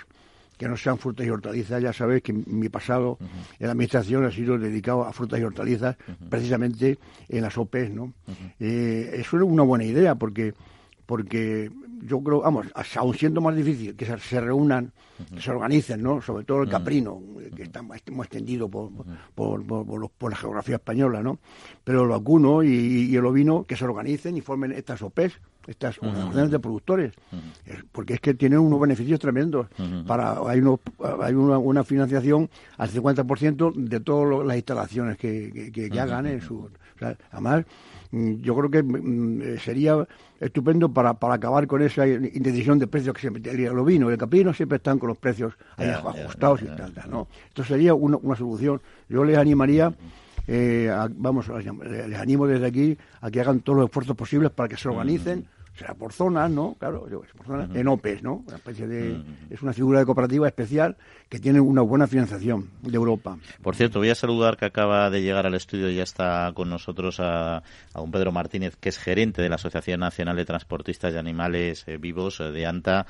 que 0.58 0.68
no 0.68 0.76
sean 0.76 0.98
frutas 0.98 1.26
y 1.26 1.30
hortalizas. 1.30 1.82
Ya 1.82 1.94
sabéis 1.94 2.22
que 2.22 2.34
mi 2.34 2.68
pasado 2.68 3.16
en 3.58 3.64
la 3.64 3.72
administración 3.72 4.26
ha 4.26 4.30
sido 4.30 4.58
dedicado 4.58 5.06
a 5.06 5.14
frutas 5.14 5.40
y 5.40 5.44
hortalizas, 5.44 5.96
precisamente 6.28 6.98
en 7.30 7.40
las 7.40 7.56
OPEs, 7.56 7.94
¿no? 7.94 8.12
Eh, 8.60 9.10
eso 9.14 9.38
es 9.38 9.42
una 9.42 9.62
buena 9.62 9.84
idea 9.84 10.14
porque 10.14 10.52
porque 11.06 11.70
yo 12.02 12.20
creo, 12.20 12.40
vamos, 12.40 12.66
aún 12.96 13.14
siendo 13.14 13.40
más 13.40 13.56
difícil 13.56 13.94
que 13.96 14.04
se, 14.18 14.40
reúnan, 14.40 14.92
que 15.32 15.40
se 15.40 15.50
organicen, 15.50 16.02
¿no? 16.02 16.20
Sobre 16.20 16.44
todo 16.44 16.62
el 16.62 16.68
caprino, 16.68 17.22
que 17.54 17.62
está 17.62 17.82
más, 17.82 17.98
extendido 17.98 18.68
por, 18.68 18.90
por, 19.34 19.64
por, 19.66 20.30
la 20.30 20.36
geografía 20.36 20.76
española, 20.76 21.22
¿no? 21.22 21.38
Pero 21.84 22.02
el 22.02 22.08
vacuno 22.08 22.62
y, 22.62 23.14
el 23.14 23.24
ovino, 23.24 23.64
que 23.64 23.76
se 23.76 23.84
organicen 23.84 24.36
y 24.36 24.40
formen 24.40 24.72
estas 24.72 25.00
OPEs, 25.02 25.40
estas 25.66 25.98
organizaciones 25.98 26.50
de 26.50 26.58
productores, 26.58 27.12
porque 27.92 28.14
es 28.14 28.20
que 28.20 28.34
tienen 28.34 28.58
unos 28.58 28.80
beneficios 28.80 29.18
tremendos. 29.18 29.66
para 30.06 30.38
Hay, 30.46 30.60
unos, 30.60 30.80
hay 31.20 31.34
una, 31.34 31.58
una, 31.58 31.82
financiación 31.82 32.48
al 32.76 32.90
50% 32.90 33.74
de 33.74 34.00
todas 34.00 34.46
las 34.46 34.56
instalaciones 34.56 35.16
que, 35.16 35.70
que, 35.72 36.00
hagan 36.00 36.26
en 36.26 36.40
su... 36.40 36.68
además, 37.30 37.64
mm, 37.64 37.95
yo 38.12 38.56
creo 38.56 38.70
que 38.70 38.82
mm, 38.82 39.42
eh, 39.42 39.58
sería 39.58 40.06
estupendo 40.40 40.88
para, 40.88 41.14
para 41.14 41.34
acabar 41.34 41.66
con 41.66 41.82
esa 41.82 42.06
indecisión 42.06 42.78
de 42.78 42.86
precios 42.86 43.14
que 43.14 43.20
siempre 43.20 43.50
el 43.50 43.78
ovino 43.78 44.10
y 44.10 44.12
el 44.12 44.18
caprino 44.18 44.52
siempre 44.52 44.76
están 44.76 44.98
con 44.98 45.08
los 45.08 45.18
precios 45.18 45.54
ahí 45.76 45.88
ajustados 45.88 46.62
y 46.62 46.66
tal, 46.66 46.92
¿no? 47.08 47.28
Esto 47.48 47.64
sería 47.64 47.94
una, 47.94 48.16
una 48.18 48.36
solución. 48.36 48.80
Yo 49.08 49.24
les 49.24 49.36
animaría 49.36 49.94
eh, 50.48 50.90
vamos, 51.16 51.48
les 51.48 52.18
animo 52.18 52.46
desde 52.46 52.66
aquí 52.66 52.96
a 53.20 53.30
que 53.30 53.40
hagan 53.40 53.60
todos 53.60 53.78
los 53.78 53.86
esfuerzos 53.88 54.16
posibles 54.16 54.50
para 54.52 54.68
que 54.68 54.76
se 54.76 54.88
organicen 54.88 55.46
será 55.76 55.94
por 55.94 56.12
zonas, 56.12 56.50
¿no? 56.50 56.74
Claro, 56.78 57.06
por 57.36 57.46
zonas, 57.46 57.70
en 57.74 57.88
OPEs, 57.88 58.22
¿no? 58.22 58.44
Una 58.46 58.56
especie 58.56 58.86
de, 58.86 59.22
Es 59.50 59.62
una 59.62 59.72
figura 59.72 60.00
de 60.00 60.06
cooperativa 60.06 60.46
especial 60.46 60.96
que 61.28 61.38
tiene 61.38 61.60
una 61.60 61.82
buena 61.82 62.06
financiación 62.06 62.70
de 62.82 62.96
Europa. 62.96 63.36
Por 63.62 63.76
cierto, 63.76 63.98
voy 63.98 64.10
a 64.10 64.14
saludar 64.14 64.56
que 64.56 64.64
acaba 64.64 65.10
de 65.10 65.22
llegar 65.22 65.46
al 65.46 65.54
estudio 65.54 65.90
y 65.90 65.96
ya 65.96 66.02
está 66.02 66.50
con 66.54 66.70
nosotros 66.70 67.18
a, 67.20 67.62
un 67.94 68.10
Pedro 68.10 68.32
Martínez, 68.32 68.76
que 68.76 68.88
es 68.88 68.98
gerente 68.98 69.42
de 69.42 69.48
la 69.48 69.56
Asociación 69.56 70.00
Nacional 70.00 70.36
de 70.36 70.44
Transportistas 70.44 71.12
de 71.12 71.18
Animales 71.18 71.84
eh, 71.86 71.98
Vivos 71.98 72.40
eh, 72.40 72.50
de 72.50 72.66
ANTA. 72.66 73.06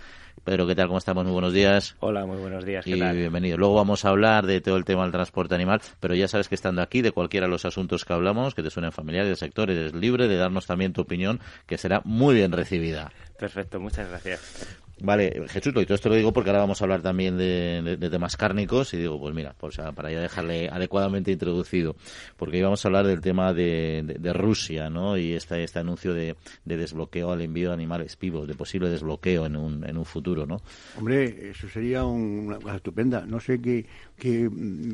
Pedro, 0.47 0.65
¿qué 0.65 0.77
tal? 0.77 0.87
¿Cómo 0.87 0.99
estamos? 0.99 1.25
Muy 1.25 1.33
buenos 1.33 1.53
días. 1.53 1.97
Hola, 1.99 2.25
muy 2.25 2.37
buenos 2.37 2.65
días. 2.65 2.85
¿qué 2.85 2.93
y 2.93 3.01
tal? 3.01 3.17
bienvenido. 3.17 3.59
Luego 3.59 3.75
vamos 3.75 4.05
a 4.05 4.11
hablar 4.11 4.47
de 4.47 4.61
todo 4.61 4.77
el 4.77 4.85
tema 4.85 5.03
del 5.03 5.11
transporte 5.11 5.57
animal, 5.57 5.83
pero 5.99 6.15
ya 6.15 6.29
sabes 6.29 6.49
que 6.49 6.55
estando 6.55 6.83
aquí, 6.83 7.03
de 7.03 7.11
cualquiera 7.11 7.49
de 7.49 7.51
los 7.51 7.65
asuntos 7.65 8.05
que 8.05 8.13
hablamos, 8.13 8.55
que 8.55 8.63
te 8.63 8.71
suenen 8.71 8.93
familiares 8.93 9.27
del 9.29 9.37
sector, 9.37 9.73
eres 9.73 9.93
libre 9.93 10.29
de 10.29 10.37
darnos 10.37 10.65
también 10.67 10.93
tu 10.93 11.01
opinión, 11.01 11.41
que 11.67 11.79
será 11.79 12.01
muy 12.05 12.37
bien 12.37 12.53
recibida. 12.53 13.11
Perfecto, 13.37 13.81
muchas 13.81 14.09
gracias. 14.09 14.79
Vale, 14.99 15.43
Jesús, 15.49 15.75
y 15.77 15.85
todo 15.85 15.95
esto 15.95 16.09
lo 16.09 16.15
digo 16.15 16.33
porque 16.33 16.49
ahora 16.49 16.61
vamos 16.61 16.81
a 16.81 16.85
hablar 16.85 17.03
también 17.03 17.37
de, 17.37 17.99
temas 18.11 18.37
cárnicos 18.37 18.95
y 18.95 18.97
digo, 18.97 19.21
pues 19.21 19.35
mira, 19.35 19.55
pues 19.59 19.77
para 19.95 20.11
ya 20.11 20.21
dejarle 20.21 20.71
adecuadamente 20.71 21.31
introducido, 21.31 21.97
porque 22.39 22.57
íbamos 22.59 22.83
a 22.83 22.89
hablar 22.89 23.07
del 23.07 23.21
tema 23.21 23.53
de, 23.53 24.17
de 24.19 24.33
Rusia, 24.33 24.89
¿no? 24.89 25.19
Y 25.19 25.35
este, 25.35 25.63
este 25.63 25.81
anuncio 25.81 26.15
de, 26.15 26.37
desbloqueo 26.65 27.31
al 27.31 27.43
envío 27.43 27.69
de 27.69 27.75
animales 27.75 28.17
vivos, 28.19 28.49
de 28.49 28.55
posible 28.55 28.89
desbloqueo 28.89 29.45
en 29.45 29.57
un, 29.57 29.87
en 29.87 29.99
un 29.99 30.05
futuro, 30.07 30.47
¿no? 30.47 30.63
Hombre, 30.97 31.51
eso 31.51 31.69
sería 31.69 32.05
una 32.05 32.59
cosa 32.59 32.77
estupenda. 32.77 33.27
No 33.27 33.39
sé 33.39 33.61
qué, 33.61 33.85
qué, 34.19 34.49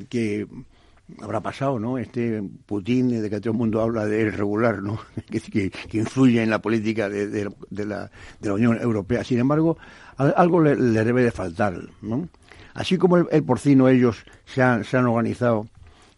qué 0.09 0.47
habrá 1.21 1.41
pasado, 1.41 1.79
¿no? 1.79 1.99
Este 1.99 2.43
Putin, 2.67 3.23
de 3.23 3.29
que 3.29 3.41
todo 3.41 3.53
el 3.53 3.59
mundo 3.59 3.81
habla 3.81 4.07
de 4.07 4.23
él 4.23 4.33
regular, 4.33 4.83
¿no? 4.83 4.99
que, 5.31 5.71
que, 5.71 5.99
influye 5.99 6.43
en 6.43 6.51
la 6.51 6.61
política 6.61 7.09
de, 7.09 7.29
de, 7.29 7.51
de, 7.71 7.87
la, 7.87 8.11
de 8.41 8.49
la 8.49 8.55
Unión 8.55 8.81
Europea. 8.81 9.25
Sin 9.25 9.39
embargo, 9.39 9.77
algo 10.17 10.61
le, 10.61 10.77
debe 10.77 11.23
de 11.23 11.31
faltar, 11.31 11.75
¿no? 12.01 12.29
Así 12.75 12.97
como 12.97 13.19
el, 13.19 13.45
porcino 13.45 13.89
ellos 13.89 14.25
se 14.47 14.63
han, 14.63 14.85
se 14.85 14.97
han 14.97 15.07
organizado 15.07 15.67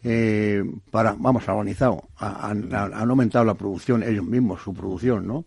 eh, 0.04 0.62
para, 0.90 1.16
vamos, 1.18 1.48
organizado, 1.48 2.04
han, 2.18 2.72
han, 2.72 3.10
aumentado 3.10 3.44
la 3.44 3.54
producción 3.54 4.02
ellos 4.02 4.24
mismos, 4.24 4.62
su 4.62 4.72
producción, 4.72 5.26
¿no? 5.26 5.44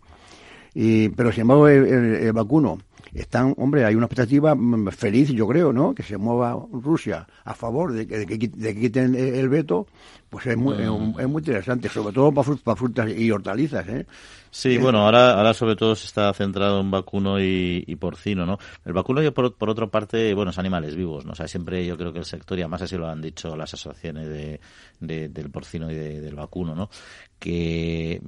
Y, 0.74 1.10
pero 1.10 1.32
sin 1.32 1.42
embargo 1.42 1.68
el 1.68 2.34
vacuno 2.34 2.78
están, 3.22 3.54
hombre, 3.58 3.86
hay 3.86 3.96
una 3.96 4.06
expectativa 4.06 4.56
mm, 4.56 4.90
feliz, 4.90 5.30
yo 5.30 5.48
creo, 5.48 5.74
¿no? 5.74 5.94
Que 5.94 6.04
se 6.04 6.18
mueva 6.18 6.58
Rusia 6.72 7.28
a 7.44 7.54
favor 7.54 7.94
de 7.94 8.08
que, 8.08 8.20
de 8.20 8.28
que, 8.28 8.80
quiten 8.80 9.16
el 9.16 9.50
veto, 9.50 9.88
pues 10.30 10.46
es 10.48 10.58
muy, 10.58 10.76
es 10.76 11.28
muy 11.28 11.40
interesante, 11.40 11.90
sobre 11.90 12.14
todo 12.14 12.32
para, 12.34 12.76
frutas 12.76 13.10
y 13.16 13.32
hortalizas, 13.32 13.88
¿eh? 13.88 14.06
Sí, 14.50 14.78
bueno, 14.78 15.00
ahora, 15.00 15.38
ahora 15.38 15.54
sobre 15.54 15.76
todo 15.76 15.94
se 15.96 16.06
está 16.06 16.34
centrado 16.34 16.80
en 16.80 16.90
vacuno 16.90 17.40
y, 17.40 17.96
porcino, 18.00 18.46
¿no? 18.46 18.58
El 18.86 18.94
vacuno, 18.94 19.22
yo 19.22 19.34
por, 19.34 19.56
por 19.56 19.70
otra 19.70 19.88
parte, 19.88 20.34
bueno, 20.34 20.52
es 20.52 20.58
animales 20.58 20.96
vivos, 20.96 21.26
¿no? 21.26 21.34
O 21.34 21.36
sea, 21.36 21.48
siempre 21.48 21.86
yo 21.86 21.98
creo 21.98 22.12
que 22.12 22.20
el 22.20 22.26
sector, 22.26 22.58
y 22.58 22.62
además 22.62 22.82
así 22.82 22.98
lo 22.98 23.08
han 23.08 23.22
dicho 23.22 23.56
las 23.56 23.74
asociaciones 23.74 24.28
de, 24.28 24.60
del 25.00 25.50
porcino 25.52 25.92
y 25.92 25.96
del 25.96 26.36
vacuno, 26.36 26.74
¿no? 26.74 26.90
Que 27.38 28.20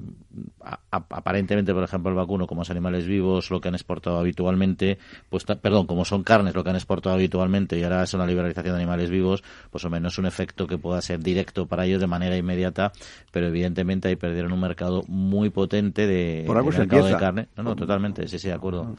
aparentemente, 0.91 1.74
por 1.74 1.84
ejemplo, 1.84 2.12
el 2.12 2.15
vacuno, 2.15 2.46
como 2.46 2.62
es 2.62 2.70
animales 2.70 3.08
vivos, 3.08 3.50
lo 3.50 3.60
que 3.60 3.70
han 3.70 3.75
exportado 3.75 4.20
habitualmente, 4.20 5.00
pues, 5.29 5.46
perdón, 5.46 5.88
como 5.88 6.06
son 6.06 6.24
carnes, 6.24 6.53
lo 6.53 6.63
que 6.63 6.70
han 6.70 6.75
exportado 6.75 7.15
habitualmente 7.15 7.79
y 7.79 7.84
ahora 7.84 8.03
es 8.03 8.13
una 8.13 8.27
liberalización 8.27 8.75
de 8.75 8.82
animales 8.82 9.10
vivos, 9.10 9.44
pues 9.72 9.84
o 9.84 9.89
menos 9.89 10.20
un 10.20 10.27
efecto 10.27 10.68
que 10.68 10.77
pueda 10.77 11.01
ser 11.01 11.22
directo 11.22 11.65
para 11.65 11.88
ellos 11.89 12.01
de 12.01 12.08
manera 12.08 12.38
inmediata, 12.38 12.91
pero 13.31 13.48
evidentemente 13.48 14.08
ahí 14.08 14.15
perdieron 14.15 14.51
un 14.51 14.60
mercado 14.60 15.03
muy 15.08 15.50
potente 15.50 16.08
de, 16.08 16.46
mercado 16.48 17.08
de 17.08 17.17
carne. 17.17 17.48
No, 17.58 17.63
no, 17.63 17.75
totalmente, 17.75 18.27
sí, 18.27 18.39
sí, 18.39 18.48
de 18.48 18.53
acuerdo. 18.53 18.96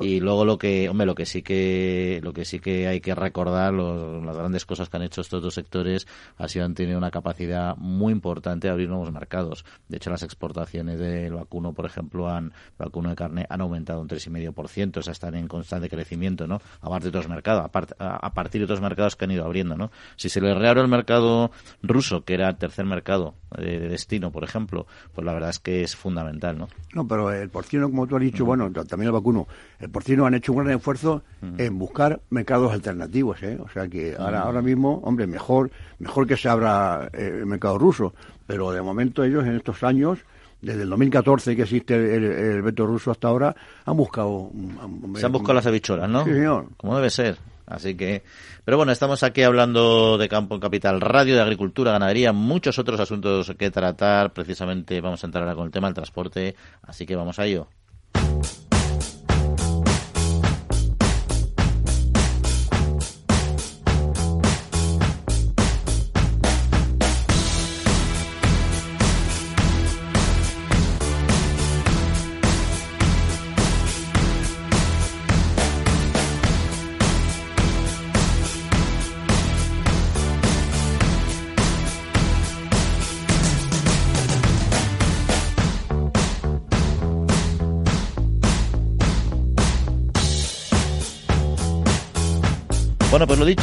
Y 0.00 0.20
luego 0.20 0.44
lo 0.44 0.58
que, 0.58 0.88
hombre, 0.88 1.06
lo 1.06 1.14
que 1.14 1.26
sí 1.26 1.42
que, 1.42 2.20
lo 2.22 2.32
que 2.32 2.44
sí 2.44 2.60
que 2.60 2.88
hay 2.88 3.00
que 3.00 3.14
recordar, 3.14 3.72
las 3.74 4.36
grandes 4.36 4.64
cosas 4.64 4.88
que 4.88 4.96
han 4.96 5.02
hecho 5.02 5.20
estos 5.20 5.42
dos 5.42 5.54
sectores 5.54 6.06
ha 6.36 6.48
sido 6.48 6.64
han 6.64 6.74
tenido 6.74 6.98
una 6.98 7.10
capacidad 7.10 7.76
muy 7.76 8.12
importante 8.12 8.68
de 8.68 8.72
abrir 8.72 8.88
nuevos 8.88 9.12
mercados. 9.12 9.64
De 9.88 9.96
hecho, 9.96 10.10
las 10.10 10.22
exportaciones 10.22 10.98
del 10.98 11.32
vacuno, 11.32 11.72
por 11.72 11.86
ejemplo, 11.86 12.28
han, 12.28 12.46
el 12.46 12.86
vacuno 12.86 13.10
de 13.10 13.16
carne 13.16 13.46
han 13.48 13.60
aumentado 13.60 14.00
un 14.00 14.08
3,5%, 14.08 14.98
o 14.98 15.02
sea, 15.02 15.12
están 15.12 15.34
en 15.34 15.48
constante 15.48 15.88
crecimiento, 15.88 16.46
¿no? 16.46 16.60
Aparte 16.80 17.04
de 17.04 17.08
otros 17.10 17.28
mercados, 17.28 17.64
a, 17.98 18.32
partir 18.34 18.60
de 18.60 18.64
otros 18.64 18.80
mercados 18.80 19.16
que 19.16 19.24
han 19.24 19.30
ido 19.30 19.44
abriendo, 19.44 19.76
¿no? 19.76 19.90
Si 20.16 20.28
se 20.28 20.40
le 20.40 20.54
reabre 20.54 20.82
el 20.82 20.88
mercado 20.88 21.50
ruso, 21.82 22.17
que 22.24 22.34
era 22.34 22.48
el 22.48 22.56
tercer 22.56 22.84
mercado 22.84 23.34
de, 23.56 23.78
destino, 23.78 24.30
por 24.30 24.44
ejemplo, 24.44 24.86
pues 25.14 25.24
la 25.24 25.32
verdad 25.32 25.50
es 25.50 25.58
que 25.58 25.82
es 25.82 25.96
fundamental, 25.96 26.58
¿no? 26.58 26.68
No, 26.94 27.06
pero 27.06 27.32
el 27.32 27.48
porcino, 27.48 27.88
como 27.90 28.06
tú 28.06 28.16
has 28.16 28.22
dicho, 28.22 28.44
bueno, 28.44 28.70
también 28.70 29.08
el 29.08 29.12
vacuno, 29.12 29.46
el 29.78 29.90
porcino 29.90 30.26
han 30.26 30.34
hecho 30.34 30.52
un 30.52 30.64
gran 30.64 30.76
esfuerzo 30.76 31.22
en 31.56 31.78
buscar 31.78 32.20
mercados 32.30 32.72
alternativos, 32.72 33.42
¿eh? 33.42 33.58
O 33.60 33.68
sea 33.68 33.88
que 33.88 34.16
ahora, 34.18 34.42
ahora 34.42 34.62
mismo, 34.62 35.00
hombre, 35.04 35.26
mejor, 35.26 35.70
mejor 35.98 36.26
que 36.26 36.36
se 36.36 36.48
abra 36.48 37.08
eh, 37.12 37.38
el 37.38 37.46
mercado 37.46 37.78
ruso, 37.78 38.14
pero 38.46 38.72
de 38.72 38.82
momento 38.82 39.24
ellos 39.24 39.44
en 39.44 39.56
estos 39.56 39.82
años 39.82 40.18
desde 40.60 40.82
el 40.82 40.90
2014 40.90 41.56
que 41.56 41.62
existe 41.62 41.94
el, 41.94 42.62
veto 42.62 42.86
ruso 42.86 43.10
hasta 43.10 43.28
ahora, 43.28 43.54
han 43.84 43.96
buscado... 43.96 44.50
Se 45.14 45.26
han 45.26 45.32
buscado 45.32 45.54
las 45.54 45.66
habichuelas, 45.66 46.08
¿no? 46.08 46.24
Sí, 46.24 46.32
señor. 46.32 46.66
Como 46.76 46.96
debe 46.96 47.10
ser. 47.10 47.38
Así 47.68 47.96
que, 47.96 48.22
pero 48.64 48.76
bueno, 48.76 48.92
estamos 48.92 49.22
aquí 49.22 49.42
hablando 49.42 50.16
de 50.16 50.28
Campo 50.28 50.54
en 50.54 50.60
Capital 50.60 51.00
Radio, 51.00 51.34
de 51.34 51.42
agricultura, 51.42 51.92
ganadería, 51.92 52.32
muchos 52.32 52.78
otros 52.78 52.98
asuntos 52.98 53.52
que 53.58 53.70
tratar. 53.70 54.32
Precisamente 54.32 55.00
vamos 55.00 55.22
a 55.22 55.26
entrar 55.26 55.44
ahora 55.44 55.54
con 55.54 55.66
el 55.66 55.72
tema 55.72 55.88
del 55.88 55.94
transporte, 55.94 56.56
así 56.82 57.04
que 57.06 57.16
vamos 57.16 57.38
a 57.38 57.46
ello. 57.46 57.68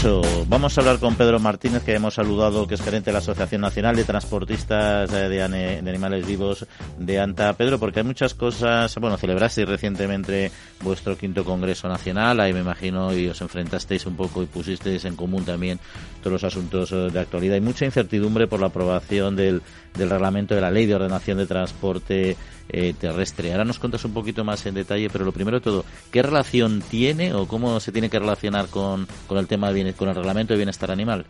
Bueno, 0.05 0.21
pues 0.21 0.21
lo 0.21 0.21
dicho, 0.21 0.34
vamos 0.55 0.77
a 0.77 0.81
hablar 0.81 0.99
con 0.99 1.15
Pedro 1.15 1.37
Martínez, 1.37 1.83
que 1.83 1.93
hemos 1.93 2.13
saludado, 2.13 2.65
que 2.65 2.75
es 2.75 2.81
gerente 2.81 3.07
de 3.07 3.11
la 3.11 3.19
Asociación 3.19 3.59
Nacional 3.59 3.93
de 3.97 4.05
Transportistas 4.05 5.11
de, 5.11 5.43
Animales 5.43 6.25
Vivos 6.25 6.65
de 6.97 7.19
ANTA. 7.19 7.51
Pedro, 7.57 7.77
porque 7.77 7.99
hay 7.99 8.05
muchas 8.05 8.33
cosas, 8.33 8.95
bueno, 8.95 9.17
celebrasteis 9.17 9.67
recientemente 9.67 10.53
vuestro 10.81 11.17
quinto 11.17 11.43
Congreso 11.43 11.89
Nacional, 11.89 12.39
ahí 12.39 12.53
me 12.53 12.61
imagino, 12.61 13.13
y 13.13 13.27
os 13.27 13.41
enfrentasteis 13.41 14.05
un 14.05 14.15
poco 14.15 14.43
y 14.43 14.45
pusisteis 14.45 15.03
en 15.03 15.17
común 15.17 15.43
también 15.43 15.77
todos 16.21 16.31
los 16.31 16.43
asuntos 16.45 16.89
eh, 16.93 17.09
de 17.11 17.19
actualidad. 17.19 17.55
Hay 17.55 17.61
mucha 17.61 17.83
incertidumbre 17.83 18.47
por 18.47 18.61
la 18.61 18.67
aprobación 18.67 19.35
del, 19.35 19.61
del 19.93 20.09
reglamento 20.09 20.55
de 20.55 20.61
la 20.61 20.71
Ley 20.71 20.85
de 20.85 20.95
Ordenación 20.95 21.37
de 21.37 21.47
Transporte 21.47 22.37
eh, 22.67 22.95
terrestre. 22.99 23.51
Ahora 23.51 23.63
nos 23.63 23.77
contas 23.77 24.03
un 24.05 24.13
poquito 24.13 24.43
más 24.43 24.65
en 24.65 24.73
detalle, 24.73 25.09
pero 25.11 25.23
lo 25.23 25.31
primero 25.31 25.59
de 25.59 25.63
todo, 25.63 25.85
¿qué 26.11 26.23
relación 26.23 26.81
tiene 26.81 27.33
o 27.33 27.47
cómo 27.47 27.79
se 27.79 27.91
tiene 27.91 28.09
que 28.09 28.17
relacionar 28.17 28.67
con, 28.69 29.07
el 29.29 29.47
tema 29.47 29.71
de 29.71 29.93
con 29.93 30.09
el 30.09 30.15
reglamento 30.15 30.44
de 30.53 30.57
bienestar 30.57 30.91
animal? 30.91 31.25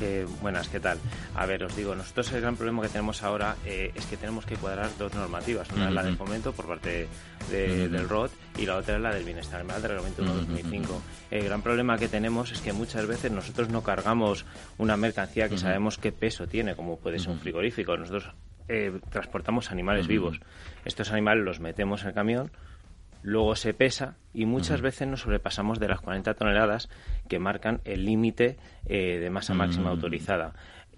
Eh, 0.00 0.26
buenas, 0.40 0.68
¿qué 0.68 0.78
tal? 0.78 0.98
A 1.34 1.44
ver, 1.46 1.64
os 1.64 1.74
digo, 1.74 1.94
nosotros 1.94 2.30
el 2.32 2.40
gran 2.40 2.56
problema 2.56 2.82
que 2.82 2.88
tenemos 2.88 3.22
ahora 3.22 3.56
eh, 3.64 3.90
es 3.94 4.06
que 4.06 4.16
tenemos 4.16 4.46
que 4.46 4.56
cuadrar 4.56 4.90
dos 4.96 5.12
normativas. 5.14 5.68
Una 5.72 5.88
es 5.88 5.94
la 5.94 6.04
del 6.04 6.16
fomento 6.16 6.52
por 6.52 6.66
parte 6.66 7.08
del 7.50 8.08
ROT 8.08 8.30
y 8.58 8.66
la 8.66 8.76
otra 8.76 8.96
es 8.96 9.02
la 9.02 9.12
del 9.12 9.24
bienestar 9.24 9.60
animal 9.60 9.82
del 9.82 9.90
Reglamento 9.92 10.22
1 10.22 10.34
2005. 10.34 11.02
El 11.30 11.44
gran 11.44 11.62
problema 11.62 11.98
que 11.98 12.08
tenemos 12.08 12.52
es 12.52 12.60
que 12.60 12.72
muchas 12.72 13.06
veces 13.06 13.32
nosotros 13.32 13.70
no 13.70 13.82
cargamos 13.82 14.44
una 14.78 14.96
mercancía 14.96 15.48
que 15.48 15.58
sabemos 15.58 15.98
qué 15.98 16.12
peso 16.12 16.46
tiene, 16.46 16.76
como 16.76 16.98
puede 16.98 17.18
ser 17.18 17.30
un 17.30 17.40
frigorífico. 17.40 17.96
Nosotros 17.96 18.30
eh, 18.68 19.00
transportamos 19.10 19.72
animales 19.72 20.06
vivos. 20.06 20.38
Estos 20.84 21.10
animales 21.10 21.44
los 21.44 21.58
metemos 21.58 22.02
en 22.02 22.08
el 22.08 22.14
camión, 22.14 22.52
luego 23.22 23.56
se 23.56 23.74
pesa 23.74 24.16
y 24.32 24.44
muchas 24.44 24.80
veces 24.80 25.08
nos 25.08 25.20
sobrepasamos 25.20 25.78
de 25.80 25.88
las 25.88 26.00
40 26.00 26.34
toneladas 26.34 26.88
que 27.28 27.38
marcan 27.38 27.80
el 27.84 28.04
límite 28.04 28.56
eh, 28.86 29.18
de 29.18 29.30
masa 29.30 29.54
máxima 29.54 29.90
autorizada. 29.90 30.54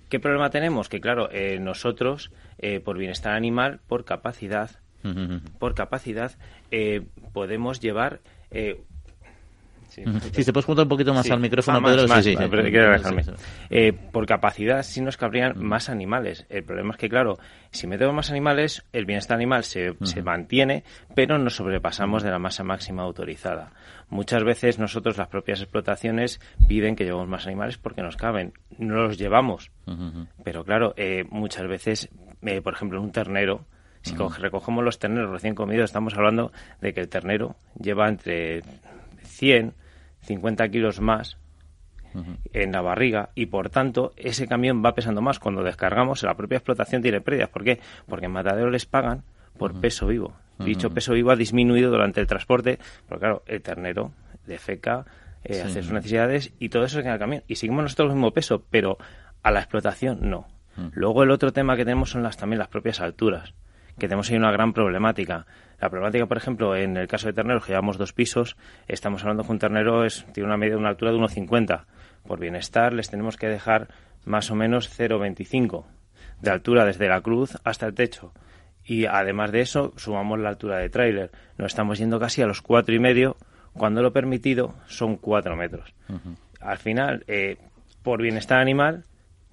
¿Qué 0.08 0.18
problema 0.20 0.50
tenemos? 0.50 0.88
Que 0.88 1.00
claro, 1.00 1.30
eh, 1.30 1.58
nosotros, 1.60 2.32
por 2.84 2.98
bienestar 2.98 3.34
animal, 3.34 3.80
por 3.86 4.04
capacidad, 4.04 4.70
por 5.58 5.74
capacidad, 5.74 6.32
podemos 7.32 7.80
llevar 7.80 8.20
Sí, 10.04 10.30
sí, 10.32 10.42
se 10.44 10.52
puede 10.52 10.66
juntar 10.66 10.84
un 10.84 10.88
poquito 10.88 11.14
más 11.14 11.30
al 11.30 11.40
micrófono, 11.40 11.82
Pedro. 11.82 12.08
sí, 12.22 12.34
sí, 12.34 12.36
eh, 13.70 13.92
por 13.92 14.26
capacidad 14.26 14.82
sí 14.82 15.00
nos 15.00 15.16
cabrían 15.16 15.54
más 15.56 15.88
animales. 15.88 16.46
El 16.48 16.64
problema 16.64 16.92
es 16.92 16.96
que, 16.96 17.08
claro, 17.08 17.38
si 17.70 17.86
metemos 17.86 18.14
más 18.14 18.30
animales, 18.30 18.84
el 18.92 19.06
bienestar 19.06 19.36
animal 19.36 19.64
se, 19.64 19.94
se 20.02 20.22
mantiene, 20.22 20.84
pero 21.14 21.38
nos 21.38 21.56
sobrepasamos 21.56 22.22
de 22.22 22.30
la 22.30 22.38
masa 22.38 22.64
máxima 22.64 23.02
autorizada. 23.02 23.72
Muchas 24.08 24.42
veces 24.42 24.78
nosotros, 24.78 25.16
las 25.16 25.28
propias 25.28 25.60
explotaciones, 25.60 26.40
piden 26.66 26.96
que 26.96 27.04
llevemos 27.04 27.28
más 27.28 27.46
animales 27.46 27.78
porque 27.78 28.02
nos 28.02 28.16
caben. 28.16 28.52
No 28.78 28.96
los 28.96 29.18
llevamos. 29.18 29.70
Pero, 30.44 30.64
claro, 30.64 30.94
eh, 30.96 31.24
muchas 31.30 31.66
veces, 31.68 32.08
eh, 32.42 32.60
por 32.60 32.74
ejemplo, 32.74 33.00
un 33.00 33.12
ternero, 33.12 33.66
si 34.02 34.16
recogemos 34.16 34.84
los 34.84 34.98
terneros 34.98 35.30
recién 35.30 35.54
comidos, 35.54 35.84
estamos 35.84 36.14
hablando 36.14 36.52
de 36.80 36.92
que 36.92 37.00
el 37.00 37.08
ternero 37.08 37.56
lleva 37.78 38.08
entre 38.08 38.62
100, 39.24 39.74
50 40.22 40.68
kilos 40.68 41.00
más 41.00 41.38
en 42.52 42.72
la 42.72 42.80
barriga 42.80 43.30
y 43.34 43.46
por 43.46 43.70
tanto 43.70 44.12
ese 44.16 44.48
camión 44.48 44.84
va 44.84 44.94
pesando 44.94 45.20
más. 45.20 45.38
Cuando 45.38 45.62
descargamos, 45.62 46.22
la 46.22 46.34
propia 46.34 46.56
explotación 46.56 47.02
tiene 47.02 47.20
pérdidas. 47.20 47.48
¿Por 47.48 47.64
qué? 47.64 47.80
Porque 48.06 48.26
en 48.26 48.32
Matadero 48.32 48.70
les 48.70 48.86
pagan 48.86 49.22
por 49.56 49.80
peso 49.80 50.06
vivo. 50.06 50.34
Dicho 50.58 50.90
peso 50.90 51.14
vivo 51.14 51.30
ha 51.30 51.36
disminuido 51.36 51.90
durante 51.90 52.20
el 52.20 52.26
transporte, 52.26 52.78
pero 53.08 53.18
claro, 53.18 53.42
el 53.46 53.62
ternero 53.62 54.12
defeca, 54.46 55.06
eh, 55.42 55.62
hace 55.62 55.82
sus 55.82 55.92
necesidades 55.92 56.52
y 56.58 56.68
todo 56.68 56.84
eso 56.84 56.96
se 56.96 57.02
queda 57.02 57.12
en 57.12 57.14
el 57.14 57.20
camión. 57.20 57.42
Y 57.48 57.56
seguimos 57.56 57.82
nosotros 57.82 58.10
el 58.10 58.16
mismo 58.16 58.32
peso, 58.32 58.62
pero 58.70 58.98
a 59.42 59.50
la 59.50 59.60
explotación 59.60 60.18
no. 60.28 60.46
Luego 60.92 61.22
el 61.22 61.30
otro 61.30 61.52
tema 61.52 61.76
que 61.76 61.84
tenemos 61.84 62.10
son 62.10 62.22
las 62.22 62.38
también 62.38 62.58
las 62.58 62.68
propias 62.68 63.00
alturas, 63.00 63.52
que 64.00 64.08
tenemos 64.08 64.28
ahí 64.30 64.36
una 64.36 64.50
gran 64.50 64.72
problemática. 64.72 65.46
La 65.78 65.88
problemática, 65.88 66.26
por 66.26 66.36
ejemplo, 66.36 66.74
en 66.74 66.96
el 66.96 67.06
caso 67.06 67.28
de 67.28 67.32
terneros, 67.32 67.64
que 67.64 67.72
llevamos 67.72 67.98
dos 67.98 68.12
pisos, 68.12 68.56
estamos 68.88 69.22
hablando 69.22 69.44
que 69.44 69.52
un 69.52 69.60
ternero 69.60 70.04
es, 70.04 70.26
tiene 70.32 70.48
una 70.48 70.56
media 70.56 70.74
de 70.74 70.80
una 70.80 70.88
altura 70.88 71.12
de 71.12 71.18
1,50. 71.18 71.84
Por 72.26 72.40
bienestar 72.40 72.92
les 72.92 73.08
tenemos 73.08 73.36
que 73.36 73.46
dejar 73.46 73.88
más 74.24 74.50
o 74.50 74.56
menos 74.56 74.90
0,25 74.98 75.84
de 76.40 76.50
altura 76.50 76.84
desde 76.84 77.08
la 77.08 77.20
cruz 77.20 77.56
hasta 77.62 77.86
el 77.86 77.94
techo. 77.94 78.32
Y 78.84 79.06
además 79.06 79.52
de 79.52 79.60
eso, 79.60 79.92
sumamos 79.96 80.38
la 80.40 80.48
altura 80.48 80.78
de 80.78 80.88
tráiler. 80.88 81.30
Nos 81.58 81.68
estamos 81.68 81.98
yendo 81.98 82.18
casi 82.18 82.42
a 82.42 82.46
los 82.46 82.62
cuatro 82.62 82.94
y 82.94 82.98
medio, 82.98 83.36
cuando 83.72 84.02
lo 84.02 84.12
permitido 84.12 84.74
son 84.86 85.16
cuatro 85.16 85.54
metros. 85.54 85.94
Al 86.60 86.78
final, 86.78 87.24
eh, 87.28 87.56
por 88.02 88.20
bienestar 88.20 88.58
animal, 88.58 89.04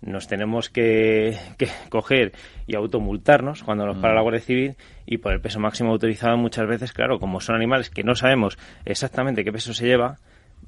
nos 0.02 0.28
tenemos 0.28 0.70
que, 0.70 1.38
coger 1.90 2.34
y 2.68 2.76
automultarnos 2.76 3.64
cuando 3.64 3.86
nos 3.86 3.98
para 3.98 4.14
la 4.14 4.22
Guardia 4.22 4.42
Civil 4.42 4.76
y 5.06 5.18
por 5.18 5.34
el 5.34 5.42
peso 5.42 5.60
máximo 5.60 5.92
autorizado 5.92 6.38
muchas 6.38 6.68
veces, 6.68 6.94
claro, 6.94 7.20
como 7.20 7.42
son 7.42 7.56
animales 7.56 7.90
que 7.90 8.04
no 8.04 8.16
sabemos 8.16 8.58
exactamente 8.86 9.44
qué 9.44 9.52
peso 9.52 9.74
se 9.74 9.86
lleva, 9.86 10.18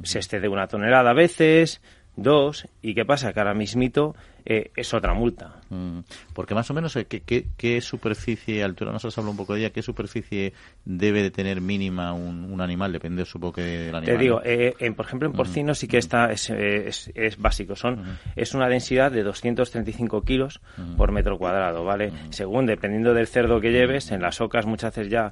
se 0.03 0.19
excede 0.19 0.47
una 0.47 0.67
tonelada 0.67 1.11
a 1.11 1.13
veces, 1.13 1.81
dos, 2.15 2.67
y 2.81 2.95
qué 2.95 3.05
pasa, 3.05 3.33
que 3.33 3.39
ahora 3.39 3.53
mismito 3.53 4.15
eh, 4.45 4.71
es 4.75 4.93
otra 4.93 5.13
multa. 5.13 5.55
Mm. 5.69 5.99
Porque 6.33 6.55
más 6.55 6.69
o 6.71 6.73
menos, 6.73 6.95
eh, 6.95 7.05
¿qué, 7.05 7.21
qué, 7.21 7.45
qué 7.55 7.81
superficie, 7.81 8.63
altura, 8.63 8.91
nos 8.91 9.05
has 9.05 9.17
hablado 9.17 9.31
un 9.31 9.37
poco 9.37 9.53
de 9.53 9.61
ella, 9.61 9.69
qué 9.69 9.81
superficie 9.81 10.53
debe 10.85 11.21
de 11.21 11.31
tener 11.31 11.61
mínima 11.61 12.13
un, 12.13 12.51
un 12.51 12.61
animal, 12.61 12.91
depende 12.91 13.25
supongo 13.25 13.53
que 13.53 13.61
del 13.61 13.95
animal? 13.95 14.17
Te 14.17 14.21
digo, 14.21 14.41
eh, 14.43 14.73
en, 14.79 14.95
por 14.95 15.05
ejemplo, 15.05 15.27
en 15.27 15.33
porcino 15.33 15.75
sí 15.75 15.87
que 15.87 15.97
está, 15.97 16.31
es, 16.31 16.49
es, 16.49 17.11
es 17.13 17.37
básico, 17.37 17.75
son, 17.75 18.17
es 18.35 18.53
una 18.53 18.67
densidad 18.67 19.11
de 19.11 19.23
235 19.23 20.21
kilos 20.23 20.61
por 20.97 21.11
metro 21.11 21.37
cuadrado, 21.37 21.83
¿vale? 21.83 22.11
Según, 22.29 22.65
dependiendo 22.65 23.13
del 23.13 23.27
cerdo 23.27 23.59
que 23.61 23.71
lleves, 23.71 24.11
en 24.11 24.21
las 24.21 24.41
ocas 24.41 24.65
muchas 24.65 24.95
veces 24.95 25.11
ya 25.11 25.31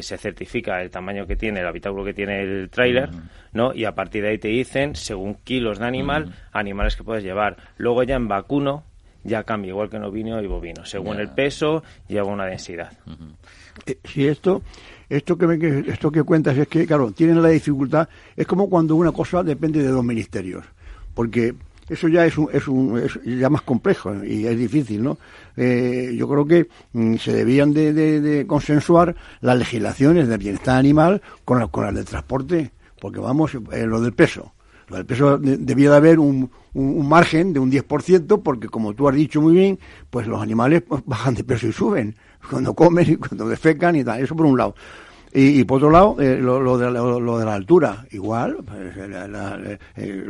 se 0.00 0.18
certifica 0.18 0.82
el 0.82 0.90
tamaño 0.90 1.26
que 1.26 1.36
tiene, 1.36 1.60
el 1.60 1.66
habitáculo 1.66 2.04
que 2.04 2.14
tiene 2.14 2.42
el 2.42 2.70
tráiler, 2.70 3.10
¿no? 3.52 3.72
Y 3.74 3.84
a 3.84 3.94
partir 3.94 4.22
de 4.22 4.30
ahí 4.30 4.38
te 4.38 4.48
dicen, 4.48 4.94
según 4.96 5.34
kilos 5.34 5.78
de 5.78 5.86
animal, 5.86 6.32
animales 6.52 6.96
que 6.96 7.04
puedes 7.04 7.22
llevar. 7.22 7.56
Luego 7.76 8.02
ya 8.02 8.16
en 8.16 8.28
vacuno 8.28 8.45
ya 9.24 9.42
cambia, 9.42 9.70
igual 9.70 9.90
que 9.90 9.96
en 9.96 10.04
ovino 10.04 10.40
y 10.40 10.46
bovino. 10.46 10.84
Según 10.84 11.18
el 11.18 11.30
peso, 11.30 11.82
lleva 12.08 12.28
una 12.28 12.46
densidad. 12.46 12.92
Eh, 13.84 13.98
si 14.04 14.26
esto 14.26 14.62
esto 15.08 15.36
que, 15.38 15.58
que, 15.58 15.84
esto 15.90 16.10
que 16.10 16.22
cuentas 16.22 16.56
es 16.56 16.68
que, 16.68 16.86
claro, 16.86 17.12
tienen 17.12 17.40
la 17.42 17.48
dificultad, 17.48 18.08
es 18.36 18.46
como 18.46 18.68
cuando 18.68 18.96
una 18.96 19.12
cosa 19.12 19.42
depende 19.42 19.82
de 19.82 19.88
dos 19.88 20.04
ministerios, 20.04 20.64
porque 21.14 21.54
eso 21.88 22.08
ya 22.08 22.26
es, 22.26 22.36
un, 22.36 22.48
es, 22.52 22.66
un, 22.66 22.98
es 22.98 23.18
ya 23.24 23.48
más 23.48 23.62
complejo 23.62 24.24
y 24.24 24.46
es 24.46 24.58
difícil, 24.58 25.04
¿no? 25.04 25.18
Eh, 25.56 26.12
yo 26.16 26.28
creo 26.28 26.44
que 26.44 26.68
mm, 26.92 27.16
se 27.16 27.32
debían 27.32 27.72
de, 27.72 27.92
de, 27.92 28.46
consensuar 28.46 29.14
las 29.40 29.56
legislaciones 29.56 30.26
del 30.26 30.38
bienestar 30.38 30.76
animal 30.76 31.22
con, 31.44 31.60
la, 31.60 31.68
con 31.68 31.84
las 31.84 31.94
del 31.94 32.04
transporte, 32.04 32.72
porque 33.00 33.20
vamos, 33.20 33.52
eh, 33.54 33.86
lo 33.86 34.00
del 34.00 34.12
peso. 34.12 34.52
Lo 34.88 34.96
del 34.96 35.06
peso 35.06 35.38
debía 35.38 35.90
de 35.90 35.96
haber 35.96 36.18
un, 36.18 36.50
un, 36.74 37.08
margen 37.08 37.52
de 37.52 37.58
un 37.58 37.70
10%, 37.70 38.42
porque 38.42 38.68
como 38.68 38.94
tú 38.94 39.08
has 39.08 39.14
dicho 39.14 39.40
muy 39.40 39.54
bien, 39.54 39.78
pues 40.10 40.26
los 40.26 40.40
animales 40.40 40.82
pues, 40.82 41.02
bajan 41.06 41.34
de 41.34 41.44
peso 41.44 41.66
y 41.66 41.72
suben 41.72 42.14
cuando 42.48 42.74
comen 42.74 43.12
y 43.12 43.16
cuando 43.16 43.48
defecan 43.48 43.96
y 43.96 44.04
tal. 44.04 44.22
Eso 44.22 44.36
por 44.36 44.46
un 44.46 44.56
lado. 44.56 44.74
Y, 45.38 45.64
por 45.64 45.76
otro 45.76 45.90
lado, 45.90 46.16
eh, 46.18 46.38
lo, 46.38 46.78
de, 46.78 46.90
lo, 46.90 47.38
de, 47.38 47.44
la 47.44 47.52
altura, 47.52 48.06
igual, 48.12 48.56
pues, 48.64 48.96
eh, 48.96 49.78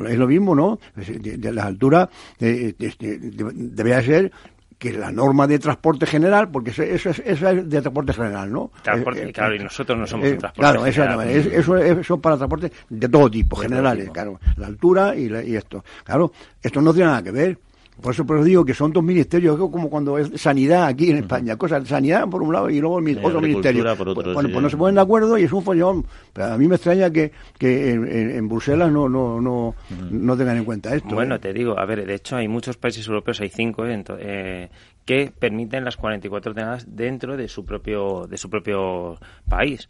es 0.08 0.18
lo 0.18 0.26
mismo, 0.26 0.52
¿no? 0.56 0.80
De, 0.96 1.52
la 1.52 1.64
altura 1.64 2.10
eh, 2.40 2.74
este, 2.76 3.20
debería 3.20 4.02
ser 4.02 4.32
que 4.78 4.92
la 4.92 5.10
norma 5.10 5.46
de 5.46 5.58
transporte 5.58 6.06
general, 6.06 6.50
porque 6.50 6.70
eso, 6.70 6.82
eso, 6.82 7.10
es, 7.10 7.22
eso 7.24 7.48
es 7.48 7.68
de 7.68 7.80
transporte 7.80 8.12
general, 8.12 8.52
¿no? 8.52 8.70
Transporte, 8.82 9.32
claro, 9.32 9.54
y 9.54 9.58
nosotros 9.58 9.98
no 9.98 10.06
somos 10.06 10.30
un 10.30 10.38
transporte 10.38 10.60
Claro, 10.60 10.86
exactamente. 10.86 11.58
Eso, 11.58 11.76
es 11.76 12.06
para 12.20 12.36
transporte 12.36 12.72
de 12.88 13.08
todo 13.08 13.30
tipo, 13.30 13.56
generales, 13.56 14.10
claro. 14.10 14.38
La 14.56 14.66
altura 14.66 15.16
y, 15.16 15.26
y 15.26 15.56
esto. 15.56 15.84
Claro, 16.04 16.32
esto 16.62 16.80
no 16.80 16.92
tiene 16.92 17.08
nada 17.08 17.22
que 17.22 17.30
ver. 17.30 17.58
Por 18.00 18.12
eso 18.12 18.26
pero 18.26 18.44
digo 18.44 18.64
que 18.64 18.74
son 18.74 18.92
dos 18.92 19.02
ministerios, 19.02 19.58
como 19.58 19.88
cuando 19.88 20.18
es 20.18 20.30
sanidad 20.40 20.86
aquí 20.86 21.10
en 21.10 21.18
España, 21.18 21.56
cosas 21.56 21.88
sanidad 21.88 22.28
por 22.28 22.42
un 22.42 22.52
lado 22.52 22.68
y 22.68 22.78
luego 22.78 22.98
el 22.98 23.18
otro 23.24 23.40
ministerio. 23.40 23.96
Por 23.96 24.08
otro, 24.10 24.34
bueno, 24.34 24.50
pues 24.50 24.62
no 24.62 24.68
se 24.68 24.76
ponen 24.76 24.96
de 24.96 25.00
acuerdo 25.00 25.38
y 25.38 25.44
es 25.44 25.52
un 25.52 25.62
follón. 25.62 26.04
Pero 26.32 26.52
a 26.52 26.58
mí 26.58 26.68
me 26.68 26.76
extraña 26.76 27.10
que, 27.10 27.32
que 27.58 27.92
en, 27.92 28.48
Bruselas 28.48 28.92
no, 28.92 29.08
no, 29.08 29.40
no, 29.40 29.74
no 30.10 30.36
tengan 30.36 30.58
en 30.58 30.64
cuenta 30.64 30.94
esto. 30.94 31.14
Bueno, 31.14 31.36
¿eh? 31.36 31.38
te 31.38 31.52
digo, 31.52 31.78
a 31.78 31.86
ver, 31.86 32.06
de 32.06 32.14
hecho 32.14 32.36
hay 32.36 32.48
muchos 32.48 32.76
países 32.76 33.06
europeos, 33.06 33.40
hay 33.40 33.48
cinco, 33.48 33.86
eh, 33.86 34.04
eh, 34.18 34.68
que 35.04 35.32
permiten 35.36 35.84
las 35.84 35.96
44 35.96 36.52
toneladas 36.52 36.86
dentro 36.88 37.36
de 37.36 37.48
su 37.48 37.64
propio, 37.64 38.26
de 38.26 38.36
su 38.36 38.50
propio 38.50 39.18
país. 39.48 39.88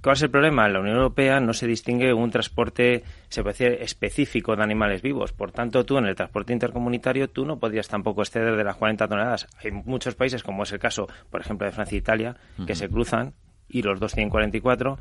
¿Cuál 0.00 0.14
es 0.14 0.22
el 0.22 0.30
problema? 0.30 0.66
En 0.66 0.74
la 0.74 0.80
Unión 0.80 0.96
Europea 0.96 1.40
no 1.40 1.52
se 1.52 1.66
distingue 1.66 2.12
un 2.12 2.30
transporte, 2.30 3.02
se 3.28 3.42
puede 3.42 3.54
decir, 3.54 3.82
específico 3.82 4.54
de 4.54 4.62
animales 4.62 5.02
vivos. 5.02 5.32
Por 5.32 5.50
tanto, 5.50 5.84
tú 5.84 5.98
en 5.98 6.06
el 6.06 6.14
transporte 6.14 6.52
intercomunitario 6.52 7.28
tú 7.28 7.44
no 7.44 7.58
podrías 7.58 7.88
tampoco 7.88 8.22
exceder 8.22 8.56
de 8.56 8.62
las 8.62 8.76
40 8.76 9.08
toneladas. 9.08 9.48
Hay 9.62 9.72
muchos 9.72 10.14
países, 10.14 10.44
como 10.44 10.62
es 10.62 10.72
el 10.72 10.78
caso, 10.78 11.08
por 11.30 11.40
ejemplo, 11.40 11.66
de 11.66 11.72
Francia 11.72 11.96
e 11.96 11.98
Italia, 11.98 12.36
que 12.64 12.76
se 12.76 12.88
cruzan 12.88 13.34
y 13.68 13.82
los 13.82 13.98
244 13.98 14.98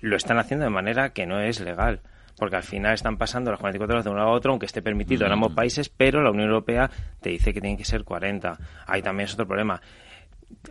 lo 0.00 0.16
están 0.16 0.38
haciendo 0.38 0.64
de 0.64 0.70
manera 0.70 1.10
que 1.10 1.26
no 1.26 1.40
es 1.40 1.60
legal. 1.60 2.00
Porque 2.38 2.56
al 2.56 2.62
final 2.62 2.94
están 2.94 3.18
pasando 3.18 3.50
las 3.50 3.60
44 3.60 3.96
horas 3.96 4.04
de 4.04 4.10
un 4.10 4.16
lado 4.16 4.30
a 4.30 4.32
otro, 4.32 4.52
aunque 4.52 4.66
esté 4.66 4.80
permitido 4.80 5.26
en 5.26 5.32
ambos 5.32 5.52
países, 5.52 5.88
pero 5.88 6.22
la 6.22 6.30
Unión 6.30 6.48
Europea 6.48 6.88
te 7.20 7.30
dice 7.30 7.52
que 7.52 7.60
tienen 7.60 7.76
que 7.76 7.84
ser 7.84 8.04
40. 8.04 8.56
Ahí 8.86 9.02
también 9.02 9.26
es 9.26 9.34
otro 9.34 9.46
problema 9.46 9.82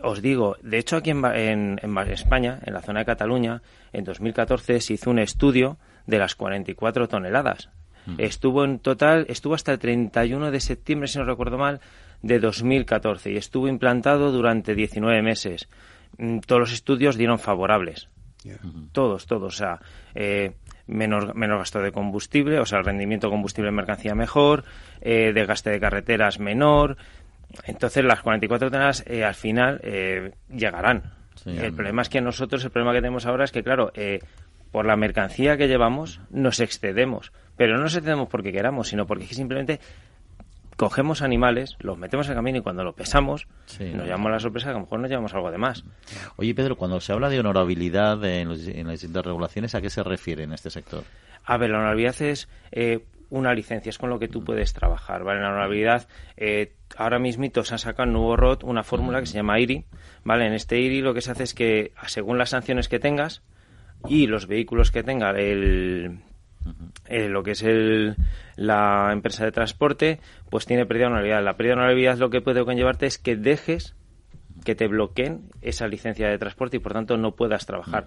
os 0.02 0.22
digo, 0.22 0.56
de 0.62 0.78
hecho 0.78 0.96
aquí 0.96 1.10
en, 1.10 1.24
en, 1.24 1.98
España, 2.08 2.60
en 2.64 2.74
la 2.74 2.82
zona 2.82 3.00
de 3.00 3.06
Cataluña, 3.06 3.62
en 3.92 4.04
2014 4.04 4.80
se 4.80 4.94
hizo 4.94 5.10
un 5.10 5.18
estudio 5.18 5.78
de 6.06 6.18
las 6.18 6.34
44 6.34 7.08
toneladas. 7.08 7.70
Mm. 8.06 8.14
Estuvo 8.18 8.64
en 8.64 8.78
total, 8.78 9.26
estuvo 9.28 9.54
hasta 9.54 9.72
el 9.72 9.78
31 9.78 10.50
de 10.50 10.60
septiembre, 10.60 11.08
si 11.08 11.18
no 11.18 11.24
recuerdo 11.24 11.58
mal, 11.58 11.80
de 12.22 12.38
2014 12.40 13.32
y 13.32 13.36
estuvo 13.36 13.68
implantado 13.68 14.32
durante 14.32 14.74
19 14.74 15.22
meses. 15.22 15.68
Mm, 16.16 16.38
todos 16.40 16.60
los 16.60 16.72
estudios 16.72 17.16
dieron 17.16 17.38
favorables. 17.38 18.08
Todos, 18.92 19.26
todos. 19.26 19.54
O 19.54 19.56
sea, 19.56 19.80
eh, 20.14 20.54
menos, 20.86 21.34
menos 21.34 21.58
gasto 21.58 21.80
de 21.80 21.92
combustible, 21.92 22.58
o 22.58 22.66
sea, 22.66 22.78
el 22.78 22.84
rendimiento 22.84 23.26
de 23.26 23.32
combustible 23.32 23.68
en 23.68 23.74
mercancía 23.74 24.14
mejor, 24.14 24.64
eh, 25.00 25.32
desgaste 25.34 25.70
de 25.70 25.80
carreteras 25.80 26.38
menor, 26.38 26.96
entonces 27.64 28.04
las 28.04 28.22
44 28.22 28.70
toneladas 28.70 29.04
eh, 29.06 29.24
al 29.24 29.34
final 29.34 29.80
eh, 29.82 30.32
llegarán. 30.48 31.14
el 31.46 31.72
problema 31.72 32.02
es 32.02 32.08
que 32.08 32.20
nosotros, 32.20 32.64
el 32.64 32.70
problema 32.70 32.92
que 32.92 33.00
tenemos 33.00 33.26
ahora 33.26 33.44
es 33.44 33.52
que, 33.52 33.62
claro, 33.62 33.90
eh, 33.94 34.20
por 34.70 34.86
la 34.86 34.96
mercancía 34.96 35.56
que 35.56 35.68
llevamos 35.68 36.20
nos 36.30 36.60
excedemos. 36.60 37.32
Pero 37.56 37.76
no 37.76 37.82
nos 37.82 37.96
excedemos 37.96 38.28
porque 38.28 38.52
queramos, 38.52 38.88
sino 38.88 39.06
porque 39.06 39.26
simplemente 39.26 39.80
cogemos 40.76 41.22
animales, 41.22 41.76
los 41.80 41.98
metemos 41.98 42.28
en 42.28 42.34
camino 42.34 42.58
y 42.58 42.60
cuando 42.60 42.84
lo 42.84 42.92
pesamos 42.92 43.48
nos 43.80 44.04
llevamos 44.04 44.30
la 44.30 44.38
sorpresa 44.38 44.66
que 44.66 44.70
a 44.70 44.74
lo 44.74 44.80
mejor 44.80 45.00
nos 45.00 45.10
llevamos 45.10 45.34
algo 45.34 45.50
de 45.50 45.58
más. 45.58 45.84
Oye, 46.36 46.54
Pedro, 46.54 46.76
cuando 46.76 47.00
se 47.00 47.12
habla 47.12 47.28
de 47.28 47.40
honorabilidad 47.40 48.24
en, 48.24 48.50
en 48.50 48.86
las 48.86 48.92
distintas 49.00 49.24
regulaciones, 49.24 49.74
¿a 49.74 49.80
qué 49.80 49.90
se 49.90 50.04
refiere 50.04 50.44
en 50.44 50.52
este 50.52 50.70
sector? 50.70 51.02
A 51.44 51.56
ver, 51.56 51.70
la 51.70 51.78
honorabilidad 51.78 52.22
es 52.22 52.48
una 53.30 53.54
licencia, 53.54 53.90
es 53.90 53.98
con 53.98 54.10
lo 54.10 54.18
que 54.18 54.28
tú 54.28 54.42
puedes 54.42 54.72
trabajar, 54.72 55.24
¿vale? 55.24 55.40
La 55.40 55.48
honorabilidad, 55.48 56.08
eh, 56.36 56.72
ahora 56.96 57.18
mismito 57.18 57.64
se 57.64 57.74
ha 57.74 57.78
sacado 57.78 58.08
un 58.08 58.14
nuevo 58.14 58.36
ROT, 58.36 58.64
una 58.64 58.82
fórmula 58.82 59.20
que 59.20 59.26
se 59.26 59.34
llama 59.34 59.60
IRI, 59.60 59.84
¿vale? 60.24 60.46
En 60.46 60.54
este 60.54 60.80
IRI 60.80 61.00
lo 61.00 61.14
que 61.14 61.20
se 61.20 61.32
hace 61.32 61.42
es 61.42 61.54
que, 61.54 61.92
según 62.06 62.38
las 62.38 62.50
sanciones 62.50 62.88
que 62.88 62.98
tengas 62.98 63.42
y 64.08 64.26
los 64.26 64.46
vehículos 64.46 64.90
que 64.90 65.02
tenga 65.02 65.30
el, 65.30 66.20
eh, 67.06 67.28
lo 67.28 67.42
que 67.42 67.52
es 67.52 67.62
el, 67.62 68.16
la 68.56 69.10
empresa 69.12 69.44
de 69.44 69.52
transporte, 69.52 70.20
pues 70.50 70.66
tiene 70.66 70.86
pérdida 70.86 71.04
de 71.04 71.08
honorabilidad. 71.08 71.44
La 71.44 71.56
pérdida 71.56 71.74
de 71.74 71.80
honorabilidad 71.80 72.18
lo 72.18 72.30
que 72.30 72.40
puede 72.40 72.64
conllevarte 72.64 73.06
es 73.06 73.18
que 73.18 73.36
dejes 73.36 73.94
que 74.64 74.74
te 74.74 74.88
bloqueen 74.88 75.50
esa 75.62 75.86
licencia 75.86 76.28
de 76.28 76.38
transporte 76.38 76.76
y 76.76 76.80
por 76.80 76.92
tanto 76.92 77.16
no 77.16 77.36
puedas 77.36 77.64
trabajar 77.64 78.04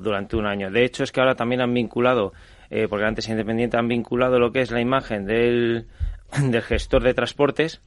durante 0.00 0.36
un 0.36 0.46
año. 0.46 0.70
De 0.70 0.84
hecho, 0.84 1.02
es 1.02 1.12
que 1.12 1.20
ahora 1.20 1.34
también 1.34 1.60
han 1.60 1.74
vinculado 1.74 2.32
eh, 2.70 2.86
porque 2.88 3.04
antes 3.04 3.28
Independiente 3.28 3.76
han 3.76 3.88
vinculado 3.88 4.38
lo 4.38 4.52
que 4.52 4.60
es 4.60 4.70
la 4.70 4.80
imagen 4.80 5.26
del, 5.26 5.86
del 6.50 6.62
gestor 6.62 7.02
de 7.02 7.14
transportes 7.14 7.80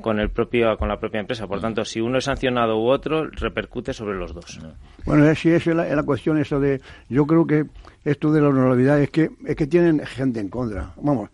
con 0.00 0.18
el 0.18 0.30
propio 0.30 0.76
con 0.76 0.88
la 0.88 0.98
propia 0.98 1.20
empresa. 1.20 1.46
Por 1.46 1.60
tanto, 1.60 1.84
si 1.84 2.00
uno 2.00 2.18
es 2.18 2.24
sancionado 2.24 2.78
u 2.78 2.88
otro, 2.88 3.28
repercute 3.30 3.92
sobre 3.92 4.18
los 4.18 4.34
dos. 4.34 4.60
Bueno, 5.06 5.32
sí, 5.34 5.50
esa 5.50 5.70
es 5.70 5.94
la, 5.94 6.02
cuestión 6.02 6.38
eso 6.38 6.60
de... 6.60 6.80
Yo 7.08 7.24
creo 7.26 7.46
que 7.46 7.64
esto 8.04 8.32
de 8.32 8.40
la 8.40 8.48
honorabilidad 8.48 9.00
es 9.00 9.10
que, 9.10 9.30
es 9.46 9.56
que 9.56 9.66
tienen 9.66 10.04
gente 10.04 10.40
en 10.40 10.48
contra. 10.48 10.92
Vamos, 10.96 11.30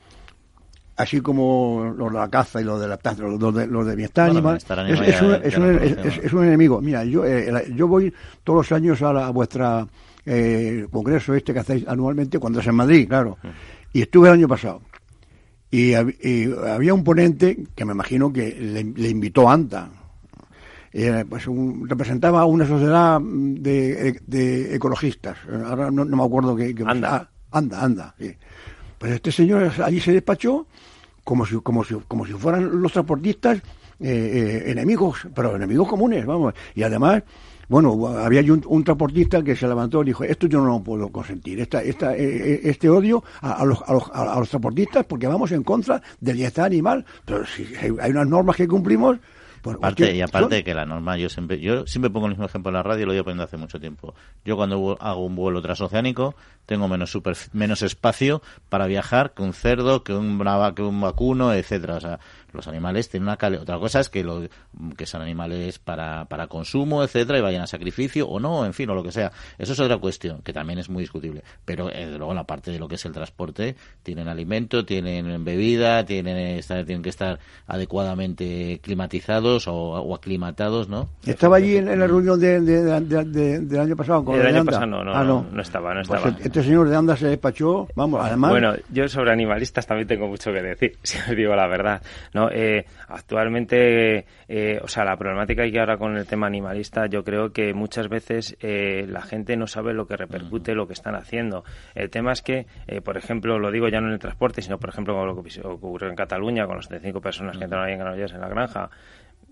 así 1.00 1.20
como 1.20 1.94
los 1.96 2.12
de 2.12 2.18
la 2.18 2.28
caza 2.28 2.60
y 2.60 2.64
los 2.64 2.80
de 2.80 2.88
la 2.88 2.98
los 3.18 3.54
de, 3.54 3.66
los 3.66 3.86
de 3.86 3.96
bienestar 3.96 4.30
animal, 4.30 4.58
es, 4.58 6.32
un, 6.32 6.44
enemigo. 6.44 6.80
Mira, 6.80 7.04
yo, 7.04 7.24
eh, 7.24 7.72
yo 7.74 7.88
voy 7.88 8.12
todos 8.44 8.70
los 8.70 8.72
años 8.72 9.00
a, 9.02 9.12
la, 9.12 9.30
vuestra 9.30 9.86
eh, 10.32 10.86
congreso 10.90 11.34
este 11.34 11.52
que 11.52 11.58
hacéis 11.58 11.88
anualmente 11.88 12.38
cuando 12.38 12.60
es 12.60 12.66
en 12.66 12.76
Madrid, 12.76 13.08
claro. 13.08 13.36
Y 13.92 14.02
estuve 14.02 14.28
el 14.28 14.34
año 14.34 14.48
pasado. 14.48 14.80
Y, 15.72 15.94
había 15.94 16.94
un 16.94 17.02
ponente 17.02 17.64
que 17.74 17.84
me 17.84 17.92
imagino 17.92 18.32
que 18.32 18.54
le, 18.96 19.08
invitó 19.08 19.48
a 19.48 19.54
ANTA. 19.54 19.90
Eh, 20.92 21.24
pues 21.28 21.46
representaba 21.86 22.44
una 22.44 22.66
sociedad 22.66 23.20
de, 23.20 24.74
ecologistas. 24.74 25.36
Ahora 25.66 25.90
no, 25.90 26.04
me 26.04 26.24
acuerdo 26.24 26.54
qué. 26.54 26.74
anda. 26.86 27.16
Ah, 27.16 27.58
anda, 27.58 27.82
anda. 27.84 28.14
Pues 28.98 29.12
este 29.12 29.32
señor 29.32 29.72
allí 29.82 30.00
se 30.00 30.12
despachó 30.12 30.66
como 31.24 31.46
si, 31.46 31.56
como 31.56 31.84
si, 31.84 31.94
como 32.06 32.26
si 32.26 32.34
fueran 32.34 32.80
los 32.80 32.92
transportistas 32.92 33.58
eh, 34.02 34.62
eh, 34.66 34.70
enemigos, 34.70 35.26
pero 35.34 35.56
enemigos 35.56 35.88
comunes, 35.88 36.24
vamos. 36.24 36.54
Y 36.74 36.82
además, 36.82 37.22
bueno, 37.70 38.08
había 38.08 38.42
un, 38.52 38.82
transportista 38.82 39.44
que 39.44 39.54
se 39.54 39.68
levantó 39.68 40.02
y 40.02 40.06
dijo, 40.06 40.24
esto 40.24 40.48
yo 40.48 40.58
no 40.60 40.66
lo 40.66 40.82
puedo 40.82 41.08
consentir, 41.10 41.60
esta, 41.60 41.80
esta, 41.80 42.16
eh, 42.16 42.60
este 42.64 42.90
odio 42.90 43.22
a, 43.40 43.64
los, 43.64 43.80
a, 43.86 43.92
los, 43.92 44.10
a, 44.12 44.38
los, 44.40 44.50
transportistas 44.50 45.06
porque 45.06 45.28
vamos 45.28 45.52
en 45.52 45.62
contra 45.62 46.02
del 46.20 46.34
bienestar 46.34 46.66
animal. 46.66 47.04
Pero 47.24 47.46
si 47.46 47.68
hay 47.76 48.10
unas 48.10 48.26
normas 48.26 48.56
que 48.56 48.66
cumplimos, 48.66 49.18
aparte, 49.62 50.14
y 50.14 50.20
aparte 50.20 50.56
de 50.56 50.64
que 50.64 50.74
la 50.74 50.84
norma, 50.84 51.16
yo 51.16 51.28
siempre, 51.28 51.60
yo 51.60 51.86
siempre 51.86 52.10
pongo 52.10 52.26
el 52.26 52.32
mismo 52.32 52.46
ejemplo 52.46 52.70
en 52.70 52.74
la 52.74 52.82
radio 52.82 53.02
y 53.02 53.06
lo 53.06 53.12
llevo 53.12 53.24
poniendo 53.24 53.44
hace 53.44 53.56
mucho 53.56 53.78
tiempo. 53.78 54.14
Yo 54.44 54.56
cuando 54.56 54.96
hago 55.00 55.24
un 55.24 55.36
vuelo 55.36 55.62
transoceánico 55.62 56.34
tengo 56.66 56.88
menos 56.88 57.10
super, 57.10 57.36
menos 57.52 57.82
espacio 57.82 58.42
para 58.68 58.86
viajar 58.86 59.32
que 59.34 59.42
un 59.42 59.52
cerdo, 59.52 60.02
que 60.02 60.12
un, 60.12 60.42
que 60.74 60.82
un 60.82 61.00
vacuno, 61.00 61.52
etcétera. 61.52 61.96
O 61.96 62.00
sea, 62.00 62.20
los 62.52 62.68
animales 62.68 63.08
tienen 63.08 63.28
una 63.28 63.36
calidad. 63.36 63.62
Otra 63.62 63.78
cosa 63.78 64.00
es 64.00 64.08
que, 64.08 64.24
lo, 64.24 64.42
que 64.96 65.06
son 65.06 65.22
animales 65.22 65.78
para, 65.78 66.24
para 66.26 66.46
consumo, 66.46 67.02
etcétera, 67.02 67.38
y 67.38 67.42
vayan 67.42 67.62
a 67.62 67.66
sacrificio 67.66 68.28
o 68.28 68.40
no, 68.40 68.64
en 68.64 68.72
fin, 68.72 68.88
o 68.90 68.94
lo 68.94 69.02
que 69.02 69.12
sea. 69.12 69.32
Eso 69.58 69.72
es 69.72 69.80
otra 69.80 69.98
cuestión, 69.98 70.42
que 70.42 70.52
también 70.52 70.78
es 70.78 70.88
muy 70.88 71.02
discutible. 71.02 71.42
Pero 71.64 71.90
eh, 71.90 72.06
luego, 72.16 72.32
en 72.32 72.36
la 72.36 72.44
parte 72.44 72.70
de 72.70 72.78
lo 72.78 72.88
que 72.88 72.96
es 72.96 73.04
el 73.04 73.12
transporte, 73.12 73.76
tienen 74.02 74.28
alimento, 74.28 74.84
tienen 74.84 75.44
bebida, 75.44 76.04
tienen, 76.04 76.60
tienen 76.60 77.02
que 77.02 77.08
estar 77.08 77.38
adecuadamente 77.66 78.80
climatizados 78.82 79.66
o, 79.68 80.14
aclimatados, 80.14 80.88
¿no? 80.88 81.08
Estaba 81.24 81.56
allí 81.56 81.76
en, 81.76 81.98
la 81.98 82.06
reunión 82.06 82.38
de, 82.38 82.60
del 82.60 83.80
año 83.80 83.96
pasado 83.96 84.24
con 84.24 84.40
el 84.40 84.46
año 84.46 84.64
pasado 84.64 84.86
no, 84.86 85.04
no, 85.04 85.14
ah, 85.14 85.24
no, 85.24 85.46
no, 85.52 85.62
estaba, 85.62 85.94
no 85.94 86.02
pues 86.02 86.18
estaba. 86.18 86.36
este 86.42 86.62
señor 86.62 86.88
de 86.88 86.96
Anda 86.96 87.16
se 87.16 87.28
despachó, 87.28 87.88
vamos, 87.94 88.20
además... 88.22 88.50
Bueno, 88.50 88.74
yo 88.90 89.08
sobre 89.08 89.32
animalistas 89.32 89.86
también 89.86 90.08
tengo 90.08 90.26
mucho 90.26 90.52
que 90.52 90.62
decir, 90.62 90.98
si 91.02 91.18
os 91.18 91.36
digo 91.36 91.54
la 91.54 91.66
verdad. 91.66 92.02
¿no? 92.34 92.39
Eh, 92.48 92.86
actualmente, 93.08 94.24
eh, 94.48 94.80
o 94.82 94.88
sea, 94.88 95.04
la 95.04 95.16
problemática 95.16 95.68
que 95.68 95.80
ahora 95.80 95.98
con 95.98 96.16
el 96.16 96.26
tema 96.26 96.46
animalista, 96.46 97.06
yo 97.06 97.24
creo 97.24 97.52
que 97.52 97.74
muchas 97.74 98.08
veces 98.08 98.56
eh, 98.60 99.04
la 99.08 99.20
gente 99.20 99.56
no 99.56 99.66
sabe 99.66 99.92
lo 99.92 100.06
que 100.06 100.16
repercute 100.16 100.74
lo 100.74 100.86
que 100.86 100.92
están 100.92 101.16
haciendo. 101.16 101.64
El 101.94 102.08
tema 102.10 102.32
es 102.32 102.42
que, 102.42 102.66
por 103.04 103.16
ejemplo, 103.16 103.58
lo 103.58 103.70
digo 103.70 103.88
ya 103.88 104.00
no 104.00 104.06
en 104.06 104.14
el 104.14 104.18
transporte, 104.18 104.62
sino, 104.62 104.78
por 104.78 104.90
ejemplo, 104.90 105.14
con 105.14 105.26
lo 105.26 105.42
que 105.42 105.60
ocurrió 105.62 106.08
en 106.08 106.16
Cataluña, 106.16 106.66
con 106.66 106.76
las 106.76 106.86
75 106.86 107.20
personas 107.20 107.58
que 107.58 107.64
entraron 107.64 107.86
ahí 107.86 107.94
en 107.94 107.98
Granollers 107.98 108.32
en 108.32 108.40
la 108.40 108.48
granja, 108.48 108.90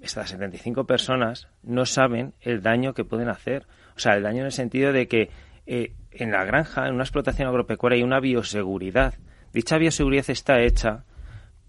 estas 0.01 0.31
75 0.31 0.87
personas 0.87 1.49
no 1.63 1.85
saben 1.85 2.35
el 2.41 2.63
daño 2.63 2.95
que 2.95 3.05
pueden 3.05 3.29
hacer. 3.29 3.67
O 3.97 3.99
sea, 3.99 4.15
el 4.15 4.23
daño 4.23 4.41
en 4.41 4.47
el 4.47 4.53
sentido 4.53 4.93
de 4.93 5.09
que 5.09 5.31
en 5.67 6.31
la 6.31 6.45
granja, 6.45 6.87
en 6.87 6.95
una 6.95 7.05
explotación 7.05 7.49
agropecuaria, 7.49 7.97
hay 7.97 8.03
una 8.03 8.21
bioseguridad. 8.21 9.15
Dicha 9.53 9.79
bioseguridad 9.79 10.31
está 10.31 10.61
hecha 10.61 11.05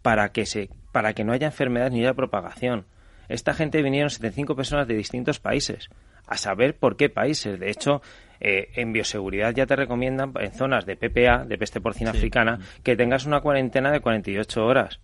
para 0.01 0.29
que, 0.29 0.45
se, 0.45 0.69
para 0.91 1.13
que 1.13 1.23
no 1.23 1.33
haya 1.33 1.47
enfermedades 1.47 1.93
ni 1.93 2.01
haya 2.01 2.13
propagación. 2.13 2.85
Esta 3.27 3.53
gente 3.53 3.81
vinieron 3.83 4.09
75 4.09 4.55
personas 4.55 4.87
de 4.87 4.95
distintos 4.95 5.39
países, 5.39 5.89
a 6.27 6.37
saber 6.37 6.75
por 6.77 6.97
qué 6.97 7.09
países. 7.09 7.59
De 7.59 7.69
hecho, 7.69 8.01
eh, 8.39 8.69
en 8.75 8.93
bioseguridad 8.93 9.53
ya 9.53 9.65
te 9.65 9.75
recomiendan 9.75 10.33
en 10.39 10.51
zonas 10.51 10.85
de 10.85 10.95
PPA, 10.95 11.45
de 11.45 11.57
peste 11.57 11.81
porcina 11.81 12.11
africana, 12.11 12.59
que 12.83 12.95
tengas 12.95 13.25
una 13.25 13.41
cuarentena 13.41 13.91
de 13.91 13.99
48 13.99 14.65
horas 14.65 14.99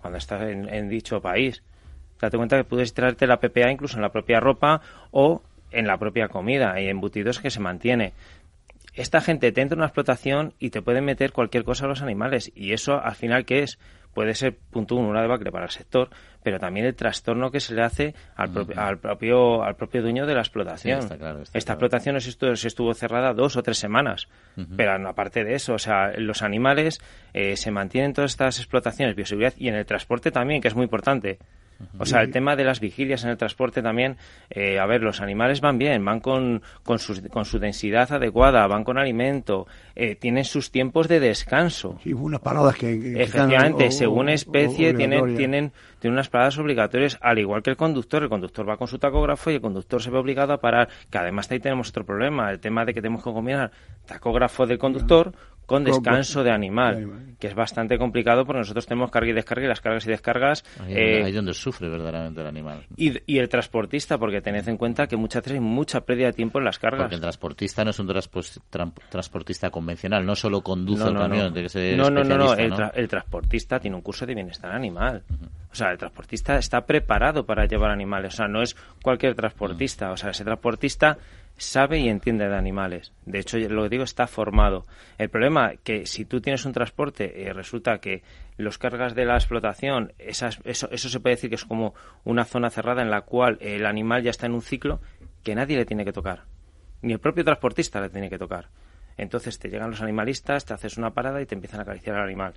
cuando 0.00 0.18
estás 0.18 0.42
en, 0.42 0.88
dicho 0.88 1.22
país. 1.22 1.62
Date 2.20 2.36
cuenta 2.36 2.56
que 2.56 2.64
puedes 2.64 2.92
traerte 2.92 3.26
la 3.26 3.40
PPA 3.40 3.70
incluso 3.70 3.96
en 3.96 4.02
la 4.02 4.12
propia 4.12 4.38
ropa 4.38 4.82
o 5.10 5.42
en 5.70 5.86
la 5.86 5.96
propia 5.98 6.28
comida 6.28 6.78
y 6.80 6.88
embutidos 6.88 7.40
que 7.40 7.50
se 7.50 7.60
mantiene. 7.60 8.12
Esta 8.92 9.20
gente 9.20 9.50
te 9.50 9.62
entra 9.62 9.74
en 9.74 9.80
una 9.80 9.86
explotación 9.86 10.54
y 10.58 10.70
te 10.70 10.82
pueden 10.82 11.04
meter 11.04 11.32
cualquier 11.32 11.64
cosa 11.64 11.86
a 11.86 11.88
los 11.88 12.02
animales. 12.02 12.52
Y 12.54 12.72
eso, 12.74 13.00
al 13.00 13.14
final, 13.14 13.44
¿qué 13.44 13.62
es? 13.62 13.78
Puede 14.14 14.34
ser, 14.34 14.56
punto 14.70 14.96
uno, 14.96 15.08
una 15.08 15.20
debacle 15.20 15.50
para 15.50 15.64
el 15.64 15.70
sector, 15.70 16.08
pero 16.42 16.58
también 16.58 16.86
el 16.86 16.94
trastorno 16.94 17.50
que 17.50 17.60
se 17.60 17.74
le 17.74 17.82
hace 17.82 18.14
al, 18.36 18.50
al 18.76 18.98
propio 18.98 19.62
al 19.62 19.76
propio 19.76 20.02
dueño 20.02 20.26
de 20.26 20.34
la 20.34 20.40
explotación. 20.40 21.00
Esta 21.52 21.72
explotación 21.72 22.16
estuvo, 22.16 22.54
se 22.56 22.68
estuvo 22.68 22.94
cerrada 22.94 23.32
dos 23.34 23.56
o 23.56 23.62
tres 23.62 23.78
semanas, 23.78 24.28
pero 24.76 24.92
aparte 25.08 25.44
de 25.44 25.54
eso, 25.54 25.74
o 25.74 25.78
sea, 25.78 26.12
los 26.16 26.42
animales 26.42 27.00
eh, 27.32 27.56
se 27.56 27.70
mantienen 27.70 28.12
todas 28.12 28.30
estas 28.30 28.58
explotaciones, 28.58 29.16
bioseguridad 29.16 29.54
y 29.56 29.68
en 29.68 29.74
el 29.74 29.86
transporte 29.86 30.30
también, 30.30 30.60
que 30.60 30.68
es 30.68 30.74
muy 30.74 30.84
importante. 30.84 31.38
O 31.98 32.06
sea, 32.06 32.22
el 32.22 32.30
tema 32.30 32.56
de 32.56 32.64
las 32.64 32.80
vigilias 32.80 33.24
en 33.24 33.30
el 33.30 33.36
transporte 33.36 33.82
también, 33.82 34.16
eh, 34.50 34.78
a 34.78 34.86
ver, 34.86 35.02
los 35.02 35.20
animales 35.20 35.60
van 35.60 35.78
bien, 35.78 36.04
van 36.04 36.20
con, 36.20 36.62
con, 36.82 36.98
su, 36.98 37.28
con 37.28 37.44
su 37.44 37.58
densidad 37.58 38.12
adecuada, 38.12 38.66
van 38.66 38.84
con 38.84 38.98
alimento, 38.98 39.66
eh, 39.94 40.14
tienen 40.14 40.44
sus 40.44 40.70
tiempos 40.70 41.08
de 41.08 41.20
descanso. 41.20 41.98
Sí, 42.02 42.12
unas 42.12 42.40
paradas 42.40 42.76
que... 42.76 43.22
Efectivamente, 43.22 43.90
según 43.90 44.28
especie, 44.28 44.94
tienen, 44.94 45.36
tienen, 45.36 45.72
tienen 45.98 46.14
unas 46.14 46.28
paradas 46.28 46.58
obligatorias, 46.58 47.18
al 47.20 47.38
igual 47.38 47.62
que 47.62 47.70
el 47.70 47.76
conductor. 47.76 48.22
El 48.22 48.28
conductor 48.28 48.68
va 48.68 48.76
con 48.76 48.88
su 48.88 48.98
tacógrafo 48.98 49.50
y 49.50 49.54
el 49.54 49.60
conductor 49.60 50.02
se 50.02 50.10
ve 50.10 50.18
obligado 50.18 50.52
a 50.52 50.58
parar, 50.58 50.88
que 51.10 51.18
además 51.18 51.50
ahí 51.50 51.60
tenemos 51.60 51.90
otro 51.90 52.04
problema, 52.04 52.50
el 52.50 52.60
tema 52.60 52.84
de 52.84 52.94
que 52.94 53.00
tenemos 53.00 53.22
que 53.22 53.32
combinar 53.32 53.70
tacógrafo 54.06 54.66
del 54.66 54.78
conductor 54.78 55.32
con 55.66 55.84
descanso 55.84 56.42
de 56.42 56.50
animal, 56.50 57.36
que 57.38 57.48
es 57.48 57.54
bastante 57.54 57.98
complicado 57.98 58.44
porque 58.44 58.60
nosotros 58.60 58.86
tenemos 58.86 59.10
carga 59.10 59.30
y 59.30 59.32
descarga 59.32 59.64
y 59.64 59.68
las 59.68 59.80
cargas 59.80 60.06
y 60.06 60.10
descargas... 60.10 60.64
Ahí, 60.80 60.94
eh, 60.94 61.32
donde 61.32 61.54
sufre 61.54 61.88
verdaderamente 61.88 62.40
el 62.40 62.46
animal. 62.46 62.86
Y, 62.96 63.12
y, 63.26 63.38
el 63.38 63.48
transportista, 63.48 64.18
porque 64.18 64.40
tened 64.40 64.68
en 64.68 64.76
cuenta 64.76 65.06
que 65.06 65.16
muchas 65.16 65.42
veces 65.42 65.54
hay 65.54 65.60
mucha 65.60 66.02
pérdida 66.02 66.26
de 66.26 66.32
tiempo 66.32 66.58
en 66.58 66.64
las 66.64 66.78
cargas. 66.78 67.02
Porque 67.02 67.16
el 67.16 67.20
transportista 67.20 67.84
no 67.84 67.90
es 67.90 67.98
un 67.98 68.12
transportista 69.10 69.70
convencional, 69.70 70.24
no 70.24 70.34
solo 70.34 70.62
conduce 70.62 71.04
el 71.04 71.14
camión. 71.14 71.54
No, 71.96 72.10
no, 72.10 72.24
no, 72.24 72.36
no, 72.36 72.54
el, 72.54 73.08
transportista 73.08 73.78
tiene 73.80 73.96
un 73.96 74.02
curso 74.02 74.26
de 74.26 74.34
bienestar 74.34 74.72
animal. 74.72 75.22
O 75.70 75.74
sea, 75.74 75.90
el 75.90 75.98
transportista 75.98 76.56
está 76.56 76.86
preparado 76.86 77.44
para 77.44 77.66
llevar 77.66 77.90
animales. 77.90 78.34
O 78.34 78.36
sea, 78.36 78.48
no 78.48 78.62
es 78.62 78.76
cualquier 79.02 79.34
transportista. 79.34 80.12
O 80.12 80.16
sea, 80.16 80.30
ese 80.30 80.44
transportista 80.44 81.18
sabe 81.56 82.00
y 82.00 82.08
entiende 82.08 82.48
de 82.48 82.56
animales. 82.56 83.12
De 83.26 83.38
hecho, 83.38 83.58
lo 83.58 83.84
que 83.84 83.88
digo, 83.88 84.04
está 84.04 84.26
formado. 84.26 84.86
El 85.18 85.30
problema 85.30 85.72
que 85.82 86.06
si 86.06 86.24
tú 86.24 86.40
tienes 86.40 86.64
un 86.64 86.72
transporte 86.72 87.32
y 87.36 87.48
resulta 87.50 87.98
que 87.98 88.22
los 88.56 88.78
cargas 88.78 89.14
de 89.14 89.24
la 89.24 89.34
explotación, 89.34 90.12
esas, 90.18 90.60
eso, 90.64 90.88
eso 90.90 91.08
se 91.08 91.20
puede 91.20 91.36
decir 91.36 91.50
que 91.50 91.56
es 91.56 91.64
como 91.64 91.94
una 92.24 92.44
zona 92.44 92.70
cerrada 92.70 93.02
en 93.02 93.10
la 93.10 93.22
cual 93.22 93.58
el 93.60 93.86
animal 93.86 94.22
ya 94.22 94.30
está 94.30 94.46
en 94.46 94.54
un 94.54 94.62
ciclo 94.62 95.00
que 95.42 95.54
nadie 95.54 95.76
le 95.76 95.84
tiene 95.84 96.04
que 96.04 96.12
tocar. 96.12 96.44
Ni 97.02 97.12
el 97.12 97.20
propio 97.20 97.44
transportista 97.44 98.00
le 98.00 98.08
tiene 98.08 98.30
que 98.30 98.38
tocar. 98.38 98.68
Entonces 99.16 99.58
te 99.58 99.68
llegan 99.68 99.90
los 99.90 100.02
animalistas, 100.02 100.64
te 100.64 100.74
haces 100.74 100.96
una 100.96 101.10
parada 101.10 101.40
y 101.40 101.46
te 101.46 101.54
empiezan 101.54 101.80
a 101.80 101.82
acariciar 101.82 102.16
al 102.16 102.24
animal. 102.24 102.54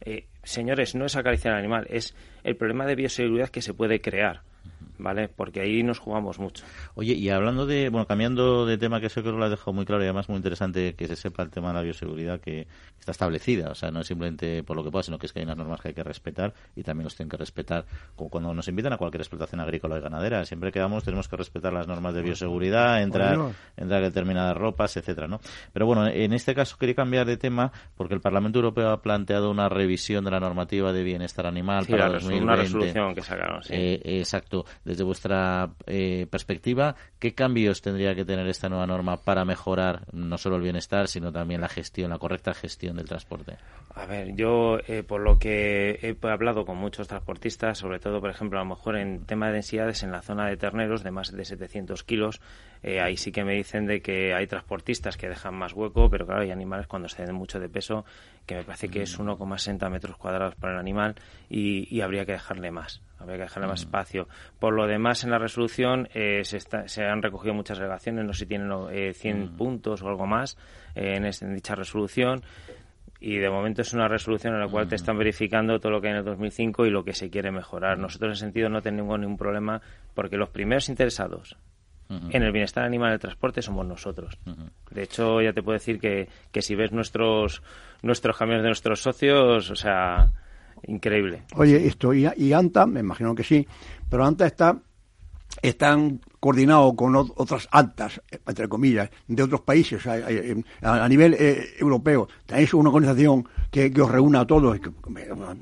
Eh, 0.00 0.26
señores, 0.42 0.94
no 0.94 1.04
es 1.04 1.16
acariciar 1.16 1.54
al 1.54 1.60
animal, 1.60 1.86
es 1.90 2.14
el 2.42 2.56
problema 2.56 2.86
de 2.86 2.96
bioseguridad 2.96 3.50
que 3.50 3.62
se 3.62 3.74
puede 3.74 4.00
crear. 4.00 4.40
¿Vale? 5.02 5.28
Porque 5.28 5.60
ahí 5.60 5.82
nos 5.82 5.98
jugamos 5.98 6.38
mucho. 6.38 6.64
Oye, 6.94 7.14
y 7.14 7.28
hablando 7.30 7.66
de, 7.66 7.88
bueno, 7.88 8.06
cambiando 8.06 8.66
de 8.66 8.78
tema, 8.78 9.00
que 9.00 9.06
eso 9.06 9.22
creo 9.22 9.34
que 9.34 9.38
lo 9.38 9.44
has 9.44 9.50
dejado 9.50 9.72
muy 9.72 9.84
claro 9.84 10.02
y 10.02 10.06
además 10.06 10.28
muy 10.28 10.36
interesante 10.36 10.94
que 10.94 11.06
se 11.06 11.16
sepa 11.16 11.42
el 11.42 11.50
tema 11.50 11.68
de 11.68 11.74
la 11.74 11.82
bioseguridad 11.82 12.40
que 12.40 12.66
está 12.98 13.12
establecida, 13.12 13.70
o 13.70 13.74
sea, 13.74 13.90
no 13.90 14.00
es 14.00 14.06
simplemente 14.06 14.62
por 14.62 14.76
lo 14.76 14.84
que 14.84 14.90
pasa, 14.90 15.06
sino 15.06 15.18
que 15.18 15.26
es 15.26 15.32
que 15.32 15.40
hay 15.40 15.44
unas 15.44 15.56
normas 15.56 15.80
que 15.80 15.88
hay 15.88 15.94
que 15.94 16.04
respetar 16.04 16.52
y 16.76 16.82
también 16.82 17.04
los 17.04 17.16
tienen 17.16 17.30
que 17.30 17.36
respetar. 17.36 17.84
Como 18.14 18.30
cuando 18.30 18.52
nos 18.54 18.68
invitan 18.68 18.92
a 18.92 18.98
cualquier 18.98 19.22
explotación 19.22 19.60
agrícola 19.60 19.98
y 19.98 20.00
ganadera, 20.00 20.44
siempre 20.44 20.70
que 20.70 20.80
vamos 20.80 21.04
tenemos 21.04 21.28
que 21.28 21.36
respetar 21.36 21.72
las 21.72 21.86
normas 21.86 22.14
de 22.14 22.22
bioseguridad, 22.22 23.02
entrar, 23.02 23.38
entrar 23.76 24.02
determinadas 24.02 24.56
ropas, 24.56 24.96
etcétera, 24.96 25.28
¿no? 25.28 25.40
Pero 25.72 25.86
bueno, 25.86 26.06
en 26.06 26.32
este 26.32 26.54
caso 26.54 26.76
quería 26.76 26.94
cambiar 26.94 27.26
de 27.26 27.36
tema 27.36 27.72
porque 27.96 28.14
el 28.14 28.20
Parlamento 28.20 28.58
Europeo 28.58 28.90
ha 28.90 29.02
planteado 29.02 29.50
una 29.50 29.68
revisión 29.68 30.24
de 30.24 30.30
la 30.30 30.40
normativa 30.40 30.92
de 30.92 31.02
bienestar 31.02 31.46
animal 31.46 31.86
para 31.86 32.10
Una 32.10 32.56
resolución 32.56 33.14
que 33.14 33.22
sacaron, 33.22 33.62
sí. 33.62 33.72
Eh, 33.74 34.00
exacto 34.20 34.64
desde 34.90 35.04
vuestra 35.04 35.70
eh, 35.86 36.26
perspectiva, 36.28 36.96
¿qué 37.20 37.32
cambios 37.32 37.80
tendría 37.80 38.16
que 38.16 38.24
tener 38.24 38.48
esta 38.48 38.68
nueva 38.68 38.88
norma 38.88 39.18
para 39.18 39.44
mejorar 39.44 40.02
no 40.12 40.36
solo 40.36 40.56
el 40.56 40.62
bienestar, 40.62 41.06
sino 41.06 41.30
también 41.30 41.60
la 41.60 41.68
gestión, 41.68 42.10
la 42.10 42.18
correcta 42.18 42.54
gestión 42.54 42.96
del 42.96 43.06
transporte? 43.06 43.56
A 43.94 44.06
ver, 44.06 44.34
yo 44.34 44.78
eh, 44.88 45.04
por 45.04 45.20
lo 45.20 45.38
que 45.38 45.98
he 46.02 46.28
hablado 46.28 46.64
con 46.64 46.76
muchos 46.76 47.06
transportistas, 47.06 47.78
sobre 47.78 48.00
todo, 48.00 48.20
por 48.20 48.30
ejemplo, 48.30 48.58
a 48.58 48.64
lo 48.64 48.68
mejor 48.68 48.96
en 48.96 49.24
tema 49.26 49.46
de 49.46 49.54
densidades 49.54 50.02
en 50.02 50.10
la 50.10 50.22
zona 50.22 50.48
de 50.48 50.56
terneros 50.56 51.04
de 51.04 51.12
más 51.12 51.30
de 51.30 51.44
700 51.44 52.02
kilos, 52.02 52.40
eh, 52.82 53.00
ahí 53.00 53.16
sí 53.16 53.30
que 53.30 53.44
me 53.44 53.54
dicen 53.54 53.86
de 53.86 54.00
que 54.00 54.34
hay 54.34 54.48
transportistas 54.48 55.16
que 55.16 55.28
dejan 55.28 55.54
más 55.54 55.72
hueco, 55.72 56.10
pero 56.10 56.26
claro, 56.26 56.42
hay 56.42 56.50
animales 56.50 56.88
cuando 56.88 57.08
se 57.08 57.24
den 57.24 57.34
mucho 57.34 57.60
de 57.60 57.68
peso, 57.68 58.04
que 58.46 58.56
me 58.56 58.64
parece 58.64 58.88
que 58.88 59.02
es 59.02 59.18
1,60 59.20 59.88
metros 59.88 60.16
cuadrados 60.16 60.56
para 60.56 60.72
el 60.72 60.80
animal 60.80 61.14
y, 61.48 62.00
habría 62.00 62.24
que 62.24 62.32
dejarle 62.32 62.70
más, 62.70 63.02
habría 63.20 63.36
que 63.36 63.42
dejarle 63.44 63.68
más 63.68 63.80
espacio. 63.80 64.28
Por 64.58 64.74
lo 64.74 64.86
demás, 64.86 65.24
en 65.24 65.30
la 65.30 65.38
resolución 65.38 66.08
eh, 66.14 66.42
se, 66.44 67.04
han 67.04 67.22
recogido 67.22 67.54
muchas 67.54 67.78
relaciones, 67.78 68.24
no 68.24 68.32
sé 68.32 68.40
si 68.40 68.46
tienen 68.46 68.70
100 69.14 69.56
puntos 69.56 70.02
o 70.02 70.08
algo 70.08 70.26
más 70.26 70.56
en, 70.94 71.24
en 71.24 71.54
dicha 71.54 71.74
resolución. 71.74 72.42
Y 73.22 73.36
de 73.36 73.50
momento 73.50 73.82
es 73.82 73.92
una 73.92 74.08
resolución 74.08 74.54
en 74.54 74.60
la 74.60 74.68
cual 74.68 74.88
te 74.88 74.94
están 74.94 75.18
verificando 75.18 75.78
todo 75.78 75.92
lo 75.92 76.00
que 76.00 76.08
hay 76.08 76.12
en 76.12 76.18
el 76.20 76.24
2005 76.24 76.86
y 76.86 76.90
lo 76.90 77.04
que 77.04 77.12
se 77.12 77.28
quiere 77.28 77.50
mejorar. 77.50 77.98
Nosotros 77.98 78.28
en 78.28 78.32
ese 78.32 78.40
sentido 78.40 78.70
no 78.70 78.80
tenemos 78.80 79.18
ningún 79.20 79.36
problema 79.36 79.82
porque 80.14 80.38
los 80.38 80.48
primeros 80.48 80.88
interesados 80.88 81.56
en 82.30 82.42
el 82.42 82.50
bienestar 82.50 82.84
animal 82.84 83.10
del 83.10 83.20
transporte 83.20 83.62
somos 83.62 83.86
nosotros. 83.86 84.36
De 84.90 85.02
hecho, 85.02 85.40
ya 85.40 85.52
te 85.52 85.62
puedo 85.62 85.78
decir 85.78 86.00
que, 86.00 86.28
que 86.50 86.60
si 86.60 86.74
ves 86.74 86.90
nuestros 86.90 87.62
nuestros 88.02 88.36
camiones 88.36 88.62
de 88.62 88.68
nuestros 88.68 89.00
socios, 89.00 89.70
o 89.70 89.76
sea, 89.76 90.32
increíble. 90.86 91.42
Oye, 91.56 91.86
esto 91.86 92.12
y, 92.14 92.28
y 92.36 92.52
ANTA, 92.52 92.86
me 92.86 93.00
imagino 93.00 93.34
que 93.34 93.44
sí, 93.44 93.66
pero 94.08 94.24
ANTA 94.24 94.46
está 94.46 94.80
están 95.62 96.20
coordinados 96.38 96.94
con 96.94 97.14
otras 97.14 97.68
altas, 97.70 98.20
entre 98.46 98.68
comillas, 98.68 99.10
de 99.26 99.42
otros 99.42 99.60
países 99.62 100.06
a, 100.06 101.08
nivel 101.08 101.34
eh, 101.38 101.74
europeo. 101.78 102.28
Tenéis 102.46 102.72
una 102.74 102.88
organización 102.88 103.46
que, 103.70 103.92
os 104.00 104.10
reúna 104.10 104.40
a 104.40 104.46
todos, 104.46 104.80
que 104.80 104.90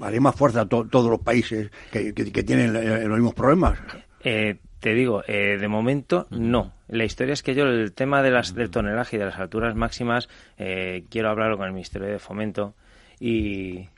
haré 0.00 0.20
más 0.20 0.34
fuerza 0.34 0.62
a 0.62 0.68
todos 0.68 1.10
los 1.10 1.20
países 1.20 1.70
que, 1.90 2.12
tienen 2.12 2.76
eh, 2.76 3.04
los 3.04 3.18
mismos 3.18 3.34
problemas. 3.34 3.78
Eh, 4.22 4.58
te 4.80 4.94
digo, 4.94 5.22
de 5.26 5.68
momento 5.68 6.28
no. 6.30 6.72
La 6.86 7.04
historia 7.04 7.32
es 7.32 7.42
que 7.42 7.54
yo 7.54 7.64
el 7.64 7.92
tema 7.92 8.22
de 8.22 8.30
las, 8.30 8.54
del 8.54 8.70
tonelaje 8.70 9.16
y 9.16 9.18
de 9.18 9.26
las 9.26 9.38
alturas 9.38 9.74
máximas 9.74 10.28
quiero 10.56 11.30
hablarlo 11.30 11.56
con 11.56 11.66
el 11.66 11.72
Ministerio 11.72 12.08
de 12.08 12.20
Fomento 12.20 12.74
y, 13.18 13.88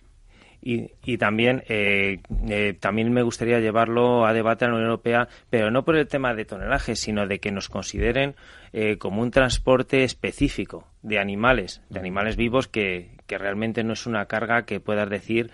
y, 0.62 1.16
también, 1.16 1.62
eh, 1.68 2.20
eh, 2.48 2.76
también 2.78 3.12
me 3.12 3.22
gustaría 3.22 3.60
llevarlo 3.60 4.26
a 4.26 4.32
debate 4.32 4.64
a 4.64 4.68
la 4.68 4.74
Unión 4.74 4.90
Europea, 4.90 5.28
pero 5.48 5.70
no 5.70 5.84
por 5.84 5.96
el 5.96 6.06
tema 6.06 6.34
de 6.34 6.44
tonelaje, 6.44 6.96
sino 6.96 7.26
de 7.26 7.38
que 7.38 7.50
nos 7.50 7.68
consideren 7.68 8.34
eh, 8.72 8.98
como 8.98 9.22
un 9.22 9.30
transporte 9.30 10.04
específico 10.04 10.86
de 11.02 11.18
animales, 11.18 11.82
de 11.88 11.98
animales 11.98 12.36
vivos, 12.36 12.68
que, 12.68 13.10
que 13.26 13.38
realmente 13.38 13.84
no 13.84 13.94
es 13.94 14.06
una 14.06 14.26
carga 14.26 14.64
que 14.66 14.80
puedas 14.80 15.08
decir 15.08 15.50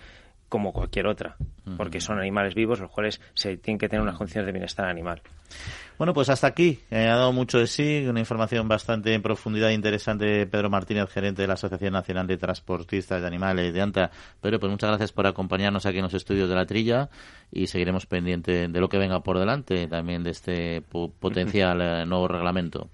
como 0.49 0.73
cualquier 0.73 1.07
otra, 1.07 1.37
porque 1.75 1.99
son 1.99 2.19
animales 2.19 2.55
vivos 2.55 2.79
los 2.79 2.91
cuales 2.91 3.19
se 3.33 3.57
tienen 3.57 3.79
que 3.79 3.89
tener 3.89 4.01
unas 4.01 4.17
condiciones 4.17 4.45
de 4.45 4.51
bienestar 4.51 4.87
animal. 4.87 5.21
Bueno, 5.97 6.13
pues 6.13 6.29
hasta 6.29 6.45
aquí. 6.45 6.79
ha 6.91 6.97
dado 6.97 7.33
mucho 7.33 7.57
de 7.57 7.65
sí, 7.65 8.05
una 8.07 8.19
información 8.19 8.67
bastante 8.67 9.13
en 9.13 9.23
profundidad 9.23 9.71
e 9.71 9.73
interesante 9.73 10.45
Pedro 10.45 10.69
Martínez, 10.69 11.09
gerente 11.09 11.41
de 11.41 11.47
la 11.47 11.55
Asociación 11.55 11.93
Nacional 11.93 12.27
de 12.27 12.37
Transportistas 12.37 13.19
de 13.19 13.27
Animales 13.27 13.73
de 13.73 13.81
ANTA. 13.81 14.11
Pedro, 14.39 14.59
pues 14.59 14.71
muchas 14.71 14.89
gracias 14.89 15.11
por 15.11 15.25
acompañarnos 15.25 15.87
aquí 15.87 15.97
en 15.97 16.03
los 16.03 16.13
estudios 16.13 16.49
de 16.49 16.55
la 16.55 16.67
Trilla 16.67 17.09
y 17.51 17.65
seguiremos 17.65 18.05
pendiente 18.05 18.67
de 18.67 18.79
lo 18.79 18.89
que 18.89 18.99
venga 18.99 19.21
por 19.21 19.39
delante, 19.39 19.87
también 19.87 20.23
de 20.23 20.31
este 20.31 20.81
potencial 20.81 21.81
eh, 21.81 22.05
nuevo 22.05 22.27
reglamento. 22.27 22.89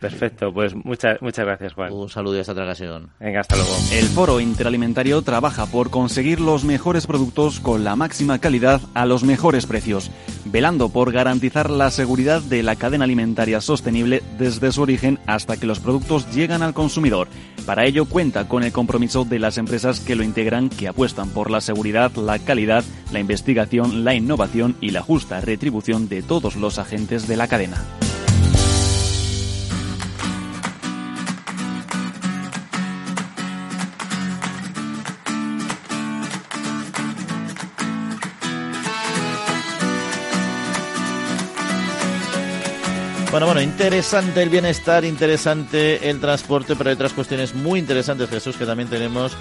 Perfecto, 0.00 0.52
pues 0.52 0.74
muchas 0.74 1.20
muchas 1.22 1.46
gracias, 1.46 1.72
Juan. 1.72 1.92
Un 1.92 2.08
saludo 2.10 2.36
y 2.36 2.40
hasta 2.40 2.52
otra 2.52 2.64
ocasión. 2.64 3.10
Venga, 3.18 3.40
hasta 3.40 3.56
luego. 3.56 3.72
El 3.92 4.04
Foro 4.04 4.40
Interalimentario 4.40 5.22
trabaja 5.22 5.66
por 5.66 5.90
conseguir 5.90 6.38
los 6.38 6.64
mejores 6.64 7.06
productos 7.06 7.60
con 7.60 7.82
la 7.82 7.96
máxima 7.96 8.05
calidad 8.40 8.80
a 8.94 9.06
los 9.06 9.24
mejores 9.24 9.66
precios, 9.66 10.10
velando 10.44 10.88
por 10.88 11.12
garantizar 11.12 11.70
la 11.70 11.90
seguridad 11.90 12.40
de 12.40 12.62
la 12.62 12.76
cadena 12.76 13.04
alimentaria 13.04 13.60
sostenible 13.60 14.22
desde 14.38 14.72
su 14.72 14.82
origen 14.82 15.18
hasta 15.26 15.56
que 15.56 15.66
los 15.66 15.80
productos 15.80 16.30
llegan 16.34 16.62
al 16.62 16.74
consumidor. 16.74 17.28
Para 17.64 17.84
ello 17.84 18.04
cuenta 18.04 18.48
con 18.48 18.62
el 18.62 18.72
compromiso 18.72 19.24
de 19.24 19.38
las 19.38 19.58
empresas 19.58 20.00
que 20.00 20.14
lo 20.14 20.22
integran, 20.22 20.68
que 20.68 20.88
apuestan 20.88 21.30
por 21.30 21.50
la 21.50 21.60
seguridad, 21.60 22.12
la 22.14 22.38
calidad, 22.38 22.84
la 23.12 23.20
investigación, 23.20 24.04
la 24.04 24.14
innovación 24.14 24.76
y 24.80 24.90
la 24.90 25.02
justa 25.02 25.40
retribución 25.40 26.08
de 26.08 26.22
todos 26.22 26.56
los 26.56 26.78
agentes 26.78 27.26
de 27.26 27.36
la 27.36 27.48
cadena. 27.48 27.84
Bueno, 43.36 43.48
bueno, 43.48 43.60
interesante 43.60 44.42
el 44.42 44.48
bienestar, 44.48 45.04
interesante 45.04 46.08
el 46.08 46.20
transporte, 46.20 46.74
pero 46.74 46.88
hay 46.88 46.94
otras 46.94 47.12
cuestiones 47.12 47.54
muy 47.54 47.78
interesantes, 47.80 48.30
Jesús, 48.30 48.56
que 48.56 48.64
también 48.64 48.88
tenemos 48.88 49.36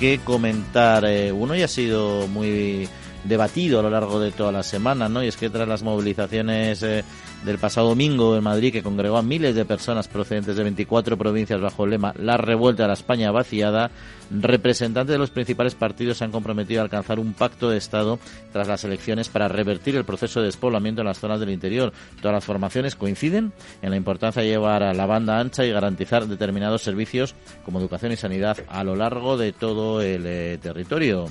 que 0.00 0.18
comentar. 0.18 1.04
Eh, 1.04 1.30
uno 1.30 1.54
ya 1.54 1.66
ha 1.66 1.68
sido 1.68 2.26
muy 2.26 2.88
debatido 3.26 3.80
a 3.80 3.82
lo 3.82 3.90
largo 3.90 4.20
de 4.20 4.32
toda 4.32 4.52
la 4.52 4.62
semana, 4.62 5.08
¿no? 5.08 5.22
Y 5.22 5.28
es 5.28 5.36
que 5.36 5.50
tras 5.50 5.68
las 5.68 5.82
movilizaciones 5.82 6.82
eh, 6.82 7.04
del 7.44 7.58
pasado 7.58 7.88
domingo 7.88 8.36
en 8.36 8.44
Madrid, 8.44 8.72
que 8.72 8.82
congregó 8.82 9.16
a 9.16 9.22
miles 9.22 9.54
de 9.54 9.64
personas 9.64 10.08
procedentes 10.08 10.56
de 10.56 10.62
24 10.62 11.16
provincias 11.16 11.60
bajo 11.60 11.84
el 11.84 11.90
lema 11.90 12.12
La 12.18 12.36
revuelta 12.36 12.84
a 12.84 12.88
la 12.88 12.94
España 12.94 13.30
vaciada, 13.30 13.90
representantes 14.30 15.12
de 15.12 15.18
los 15.18 15.30
principales 15.30 15.74
partidos 15.74 16.18
se 16.18 16.24
han 16.24 16.32
comprometido 16.32 16.80
a 16.80 16.84
alcanzar 16.84 17.18
un 17.18 17.32
pacto 17.32 17.70
de 17.70 17.78
Estado 17.78 18.18
tras 18.52 18.68
las 18.68 18.84
elecciones 18.84 19.28
para 19.28 19.48
revertir 19.48 19.96
el 19.96 20.04
proceso 20.04 20.40
de 20.40 20.46
despoblamiento 20.46 21.02
en 21.02 21.06
las 21.06 21.18
zonas 21.18 21.40
del 21.40 21.50
interior. 21.50 21.92
Todas 22.20 22.34
las 22.34 22.44
formaciones 22.44 22.96
coinciden 22.96 23.52
en 23.82 23.90
la 23.90 23.96
importancia 23.96 24.42
de 24.42 24.48
llevar 24.48 24.82
a 24.82 24.94
la 24.94 25.06
banda 25.06 25.38
ancha 25.38 25.64
y 25.64 25.70
garantizar 25.70 26.26
determinados 26.26 26.82
servicios 26.82 27.34
como 27.64 27.80
educación 27.80 28.12
y 28.12 28.16
sanidad 28.16 28.58
a 28.68 28.84
lo 28.84 28.96
largo 28.96 29.36
de 29.36 29.52
todo 29.52 30.00
el 30.00 30.24
eh, 30.26 30.58
territorio. 30.60 31.26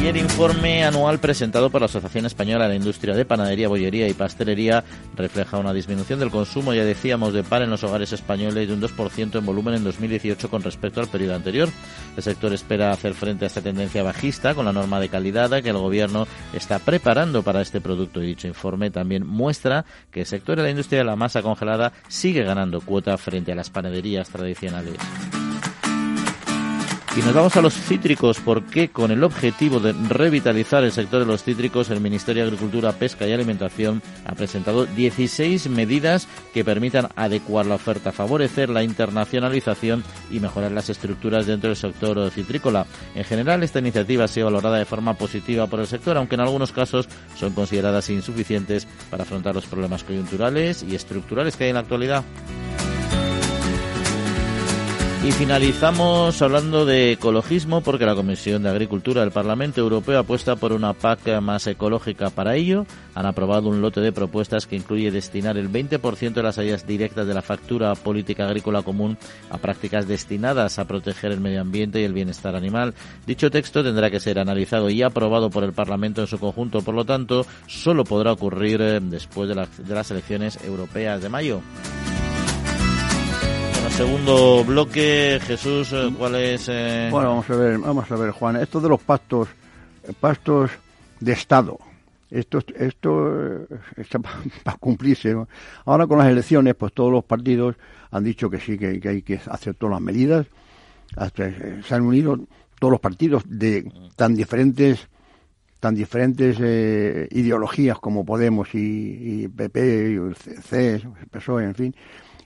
Y 0.00 0.08
el 0.08 0.18
informe 0.18 0.84
anual 0.84 1.18
presentado 1.18 1.70
por 1.70 1.80
la 1.80 1.86
Asociación 1.86 2.26
Española 2.26 2.68
de 2.68 2.76
Industria 2.76 3.14
de 3.14 3.24
Panadería, 3.24 3.68
Bollería 3.68 4.06
y 4.06 4.12
Pastelería 4.12 4.84
refleja 5.16 5.58
una 5.58 5.72
disminución 5.72 6.20
del 6.20 6.30
consumo, 6.30 6.74
ya 6.74 6.84
decíamos, 6.84 7.32
de 7.32 7.42
pan 7.42 7.62
en 7.62 7.70
los 7.70 7.82
hogares 7.82 8.12
españoles 8.12 8.68
de 8.68 8.74
un 8.74 8.82
2% 8.82 9.38
en 9.38 9.46
volumen 9.46 9.74
en 9.74 9.84
2018 9.84 10.50
con 10.50 10.62
respecto 10.62 11.00
al 11.00 11.08
periodo 11.08 11.34
anterior. 11.34 11.70
El 12.16 12.22
sector 12.22 12.52
espera 12.52 12.92
hacer 12.92 13.14
frente 13.14 13.46
a 13.46 13.48
esta 13.48 13.62
tendencia 13.62 14.02
bajista 14.02 14.54
con 14.54 14.66
la 14.66 14.72
norma 14.72 15.00
de 15.00 15.08
calidad 15.08 15.62
que 15.62 15.70
el 15.70 15.78
Gobierno 15.78 16.28
está 16.52 16.78
preparando 16.78 17.42
para 17.42 17.62
este 17.62 17.80
producto. 17.80 18.22
Y 18.22 18.26
dicho 18.26 18.46
informe 18.46 18.90
también 18.90 19.26
muestra 19.26 19.86
que 20.10 20.20
el 20.20 20.26
sector 20.26 20.56
de 20.56 20.64
la 20.64 20.70
industria 20.70 21.00
de 21.00 21.06
la 21.06 21.16
masa 21.16 21.42
congelada 21.42 21.92
sigue 22.08 22.44
ganando 22.44 22.82
cuota 22.82 23.16
frente 23.16 23.52
a 23.52 23.56
las 23.56 23.70
panaderías 23.70 24.28
tradicionales. 24.28 24.96
Y 27.16 27.20
nos 27.20 27.32
vamos 27.32 27.56
a 27.56 27.62
los 27.62 27.72
cítricos 27.72 28.40
porque 28.44 28.90
con 28.90 29.10
el 29.10 29.24
objetivo 29.24 29.80
de 29.80 29.94
revitalizar 29.94 30.84
el 30.84 30.92
sector 30.92 31.20
de 31.20 31.24
los 31.24 31.42
cítricos, 31.42 31.88
el 31.88 32.02
Ministerio 32.02 32.42
de 32.42 32.48
Agricultura, 32.48 32.92
Pesca 32.92 33.26
y 33.26 33.32
Alimentación 33.32 34.02
ha 34.26 34.34
presentado 34.34 34.84
16 34.84 35.70
medidas 35.70 36.28
que 36.52 36.62
permitan 36.62 37.08
adecuar 37.16 37.64
la 37.64 37.76
oferta, 37.76 38.12
favorecer 38.12 38.68
la 38.68 38.82
internacionalización 38.82 40.04
y 40.30 40.40
mejorar 40.40 40.72
las 40.72 40.90
estructuras 40.90 41.46
dentro 41.46 41.70
del 41.70 41.78
sector 41.78 42.30
citrícola. 42.30 42.84
En 43.14 43.24
general, 43.24 43.62
esta 43.62 43.78
iniciativa 43.78 44.24
ha 44.24 44.28
sido 44.28 44.48
valorada 44.48 44.76
de 44.76 44.84
forma 44.84 45.14
positiva 45.14 45.68
por 45.68 45.80
el 45.80 45.86
sector, 45.86 46.18
aunque 46.18 46.34
en 46.34 46.42
algunos 46.42 46.72
casos 46.72 47.08
son 47.34 47.54
consideradas 47.54 48.10
insuficientes 48.10 48.86
para 49.08 49.22
afrontar 49.22 49.54
los 49.54 49.64
problemas 49.64 50.04
coyunturales 50.04 50.82
y 50.82 50.94
estructurales 50.94 51.56
que 51.56 51.64
hay 51.64 51.70
en 51.70 51.76
la 51.76 51.80
actualidad. 51.80 52.24
Y 55.24 55.32
finalizamos 55.32 56.40
hablando 56.40 56.84
de 56.84 57.12
ecologismo 57.12 57.80
porque 57.80 58.06
la 58.06 58.14
Comisión 58.14 58.62
de 58.62 58.68
Agricultura 58.68 59.22
del 59.22 59.32
Parlamento 59.32 59.80
Europeo 59.80 60.20
apuesta 60.20 60.54
por 60.54 60.72
una 60.72 60.92
PAC 60.92 61.40
más 61.40 61.66
ecológica. 61.66 62.30
Para 62.30 62.54
ello, 62.54 62.86
han 63.14 63.26
aprobado 63.26 63.68
un 63.68 63.80
lote 63.80 64.00
de 64.00 64.12
propuestas 64.12 64.66
que 64.66 64.76
incluye 64.76 65.10
destinar 65.10 65.56
el 65.56 65.68
20% 65.68 66.32
de 66.32 66.42
las 66.42 66.58
ayudas 66.58 66.86
directas 66.86 67.26
de 67.26 67.34
la 67.34 67.42
factura 67.42 67.92
política 67.96 68.46
agrícola 68.46 68.82
común 68.82 69.18
a 69.50 69.58
prácticas 69.58 70.06
destinadas 70.06 70.78
a 70.78 70.84
proteger 70.84 71.32
el 71.32 71.40
medio 71.40 71.60
ambiente 71.60 72.00
y 72.00 72.04
el 72.04 72.12
bienestar 72.12 72.54
animal. 72.54 72.94
Dicho 73.26 73.50
texto 73.50 73.82
tendrá 73.82 74.10
que 74.10 74.20
ser 74.20 74.38
analizado 74.38 74.90
y 74.90 75.02
aprobado 75.02 75.50
por 75.50 75.64
el 75.64 75.72
Parlamento 75.72 76.20
en 76.20 76.28
su 76.28 76.38
conjunto, 76.38 76.82
por 76.82 76.94
lo 76.94 77.04
tanto, 77.04 77.44
solo 77.66 78.04
podrá 78.04 78.30
ocurrir 78.32 78.80
eh, 78.80 79.00
después 79.02 79.48
de, 79.48 79.54
de 79.78 79.94
las 79.94 80.10
elecciones 80.12 80.58
europeas 80.64 81.20
de 81.20 81.28
mayo. 81.28 81.62
Segundo 83.96 84.62
bloque, 84.62 85.40
Jesús, 85.42 85.90
eh, 85.94 86.12
¿cuál 86.18 86.34
es? 86.34 86.68
Eh? 86.68 87.08
Bueno, 87.10 87.30
vamos 87.30 87.48
a 87.48 87.56
ver, 87.56 87.78
vamos 87.78 88.10
a 88.10 88.16
ver, 88.16 88.30
Juan. 88.30 88.56
Esto 88.56 88.78
de 88.80 88.90
los 88.90 89.00
pactos, 89.00 89.48
pactos 90.20 90.70
de 91.18 91.32
Estado, 91.32 91.78
esto, 92.30 92.58
esto 92.76 93.56
eh, 93.62 93.66
está 93.96 94.18
para 94.64 94.76
cumplirse. 94.76 95.34
Ahora 95.86 96.06
con 96.06 96.18
las 96.18 96.28
elecciones, 96.28 96.74
pues 96.74 96.92
todos 96.92 97.10
los 97.10 97.24
partidos 97.24 97.76
han 98.10 98.24
dicho 98.24 98.50
que 98.50 98.60
sí, 98.60 98.76
que, 98.76 99.00
hay 99.08 99.22
que 99.22 99.40
hacer 99.46 99.74
todas 99.74 99.94
las 99.94 100.02
medidas. 100.02 100.46
Eh, 101.38 101.80
se 101.86 101.94
han 101.94 102.02
unido 102.02 102.38
todos 102.78 102.90
los 102.90 103.00
partidos 103.00 103.44
de 103.46 103.90
tan 104.16 104.34
diferentes 104.34 105.08
tan 105.80 105.94
diferentes 105.94 106.56
eh, 106.60 107.28
ideologías 107.30 107.98
como 107.98 108.24
Podemos 108.24 108.68
y, 108.72 109.46
PP, 109.48 110.10
y 110.10 110.60
C, 110.62 111.02
PSOE, 111.30 111.64
en 111.64 111.74
fin, 111.74 111.94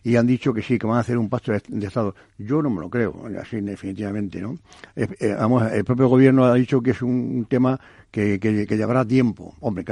y 0.02 0.16
han 0.16 0.26
dicho 0.26 0.54
que 0.54 0.62
sí, 0.62 0.78
que 0.78 0.86
van 0.86 0.96
a 0.96 1.00
hacer 1.00 1.18
un 1.18 1.28
pacto 1.28 1.52
de, 1.52 1.86
Estado. 1.86 2.14
Yo 2.38 2.62
no 2.62 2.70
me 2.70 2.80
lo 2.80 2.88
creo, 2.88 3.14
así 3.40 3.60
definitivamente, 3.60 4.40
¿no? 4.40 4.58
Eh, 4.96 5.06
eh, 5.20 5.36
el 5.72 5.84
propio 5.84 6.08
gobierno 6.08 6.44
ha 6.44 6.54
dicho 6.54 6.80
que 6.80 6.92
es 6.92 7.02
un, 7.02 7.46
tema 7.48 7.78
que, 8.10 8.38
que, 8.40 8.66
llevará 8.76 9.04
tiempo. 9.04 9.54
Hombre, 9.60 9.84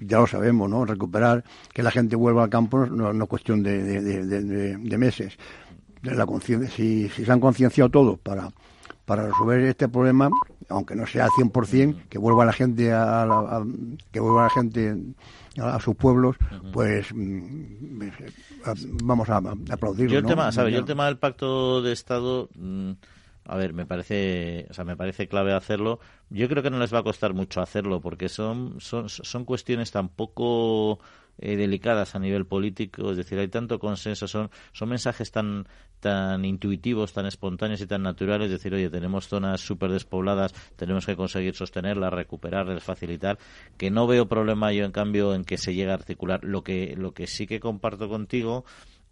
ya, 0.00 0.18
lo 0.18 0.26
sabemos, 0.26 0.68
¿no? 0.68 0.84
Recuperar, 0.84 1.44
que 1.72 1.82
la 1.82 1.90
gente 1.90 2.16
vuelva 2.16 2.44
al 2.44 2.50
campo 2.50 2.86
no, 2.86 3.10
es 3.10 3.28
cuestión 3.28 3.62
de, 3.62 3.82
de, 3.82 4.98
meses. 4.98 5.38
La 6.02 6.26
si, 6.40 7.08
si 7.08 7.08
se 7.08 7.32
han 7.32 7.40
concienciado 7.40 7.90
todos 7.90 8.18
para, 8.18 8.50
para 9.04 9.26
resolver 9.26 9.60
este 9.60 9.88
problema, 9.88 10.30
aunque 10.68 10.94
no 10.94 11.06
sea 11.06 11.24
al 11.24 11.30
100%, 11.30 12.08
que 12.08 12.18
vuelva 12.18 12.44
la 12.44 12.52
gente 12.52 12.92
a, 12.92 13.62
que 14.12 14.20
vuelva 14.20 14.44
la 14.44 14.50
gente 14.50 14.96
a, 15.60 15.80
sus 15.80 15.96
pueblos, 15.96 16.36
pues 16.72 17.12
mm, 17.14 18.00
vamos 19.02 19.28
a, 19.30 19.38
aplaudirlo. 19.70 20.12
Yo 20.12 20.18
el 20.18 20.26
tema, 20.26 20.50
Yo 20.50 20.78
el 20.78 20.84
tema 20.84 21.06
del 21.06 21.18
pacto 21.18 21.82
de 21.82 21.92
Estado, 21.92 22.48
mm, 22.54 22.92
a 23.46 23.56
ver, 23.56 23.72
me 23.72 23.86
parece, 23.86 24.66
o 24.70 24.74
sea, 24.74 24.84
me 24.84 24.96
parece 24.96 25.26
clave 25.26 25.54
hacerlo. 25.54 26.00
Yo 26.28 26.48
creo 26.48 26.62
que 26.62 26.70
no 26.70 26.78
les 26.78 26.92
va 26.92 26.98
a 26.98 27.04
costar 27.04 27.32
mucho 27.32 27.62
hacerlo, 27.62 28.00
porque 28.00 28.28
son, 28.28 28.76
son, 28.78 29.08
son 29.08 29.44
cuestiones 29.44 29.90
tan 29.90 30.08
poco 30.08 31.00
eh, 31.38 31.56
delicadas 31.56 32.14
a 32.14 32.18
nivel 32.18 32.46
político, 32.46 33.10
es 33.10 33.16
decir, 33.16 33.38
hay 33.38 33.48
tanto 33.48 33.78
consenso, 33.78 34.26
son, 34.26 34.50
son 34.72 34.88
mensajes 34.88 35.30
tan, 35.30 35.66
tan 36.00 36.44
intuitivos, 36.44 37.12
tan 37.12 37.26
espontáneos 37.26 37.80
y 37.80 37.86
tan 37.86 38.02
naturales, 38.02 38.46
es 38.46 38.52
decir, 38.52 38.74
oye, 38.74 38.90
tenemos 38.90 39.28
zonas 39.28 39.60
súper 39.60 39.90
despobladas, 39.90 40.52
tenemos 40.76 41.06
que 41.06 41.16
conseguir 41.16 41.54
sostenerlas, 41.54 42.12
recuperarlas, 42.12 42.82
facilitar, 42.82 43.38
que 43.76 43.90
no 43.90 44.06
veo 44.06 44.28
problema 44.28 44.72
yo, 44.72 44.84
en 44.84 44.92
cambio, 44.92 45.34
en 45.34 45.44
que 45.44 45.58
se 45.58 45.74
llegue 45.74 45.90
a 45.90 45.94
articular. 45.94 46.44
Lo 46.44 46.62
que, 46.62 46.94
lo 46.96 47.12
que 47.12 47.26
sí 47.26 47.46
que 47.46 47.60
comparto 47.60 48.08
contigo 48.08 48.64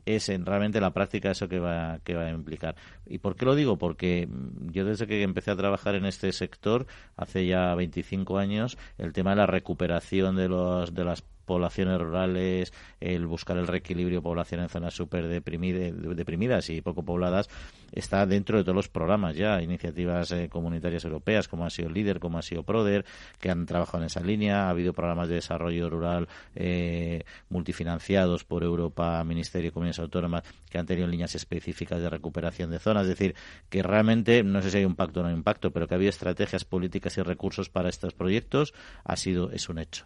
es 0.06 0.28
en 0.28 0.46
realmente 0.46 0.80
la 0.80 0.92
práctica 0.92 1.32
eso 1.32 1.48
que 1.48 1.58
va, 1.58 1.98
que 2.04 2.14
va 2.14 2.26
a 2.26 2.30
implicar. 2.30 2.76
¿Y 3.06 3.18
por 3.18 3.36
qué 3.36 3.44
lo 3.44 3.54
digo? 3.56 3.76
Porque 3.76 4.28
yo 4.72 4.84
desde 4.84 5.06
que 5.06 5.22
empecé 5.22 5.50
a 5.50 5.56
trabajar 5.56 5.96
en 5.96 6.06
este 6.06 6.32
sector, 6.32 6.86
hace 7.16 7.46
ya 7.46 7.74
25 7.74 8.38
años, 8.38 8.78
el 8.98 9.12
tema 9.12 9.30
de 9.30 9.36
la 9.36 9.46
recuperación 9.46 10.36
de, 10.36 10.48
los, 10.48 10.94
de 10.94 11.04
las 11.04 11.22
poblaciones 11.46 11.98
rurales, 11.98 12.72
el 13.00 13.26
buscar 13.26 13.56
el 13.56 13.66
reequilibrio 13.66 14.22
población 14.22 14.60
en 14.60 14.68
zonas 14.68 14.94
súper 14.94 15.28
deprimidas 15.28 16.70
y 16.70 16.82
poco 16.82 17.04
pobladas, 17.04 17.48
está 17.92 18.26
dentro 18.26 18.58
de 18.58 18.64
todos 18.64 18.76
los 18.76 18.88
programas 18.88 19.36
ya, 19.36 19.62
iniciativas 19.62 20.30
eh, 20.32 20.48
comunitarias 20.48 21.04
europeas, 21.04 21.48
como 21.48 21.64
ha 21.64 21.70
sido 21.70 21.88
LIDER, 21.88 22.18
como 22.18 22.38
ha 22.38 22.42
sido 22.42 22.62
PRODER, 22.62 23.04
que 23.40 23.50
han 23.50 23.66
trabajado 23.66 23.98
en 23.98 24.06
esa 24.06 24.20
línea. 24.20 24.66
Ha 24.66 24.70
habido 24.70 24.92
programas 24.92 25.28
de 25.28 25.36
desarrollo 25.36 25.88
rural 25.88 26.28
eh, 26.54 27.24
multifinanciados 27.48 28.44
por 28.44 28.64
Europa, 28.64 29.22
Ministerio 29.24 29.68
de 29.68 29.72
Comunidades 29.72 30.00
Autónomas, 30.00 30.42
que 30.68 30.78
han 30.78 30.86
tenido 30.86 31.06
líneas 31.06 31.34
específicas 31.34 32.00
de 32.00 32.10
recuperación 32.10 32.70
de 32.70 32.78
zonas. 32.78 33.04
Es 33.04 33.10
decir, 33.10 33.34
que 33.68 33.82
realmente, 33.82 34.42
no 34.42 34.60
sé 34.62 34.70
si 34.70 34.78
hay 34.78 34.84
un 34.84 34.96
pacto 34.96 35.20
o 35.20 35.22
no 35.22 35.28
hay 35.28 35.34
un 35.34 35.42
pacto, 35.42 35.70
pero 35.70 35.86
que 35.86 35.94
ha 35.94 35.96
habido 35.96 36.10
estrategias 36.10 36.64
políticas 36.64 37.16
y 37.18 37.22
recursos 37.22 37.68
para 37.68 37.88
estos 37.88 38.14
proyectos, 38.14 38.74
ha 39.04 39.16
sido, 39.16 39.50
es 39.52 39.68
un 39.68 39.78
hecho. 39.78 40.04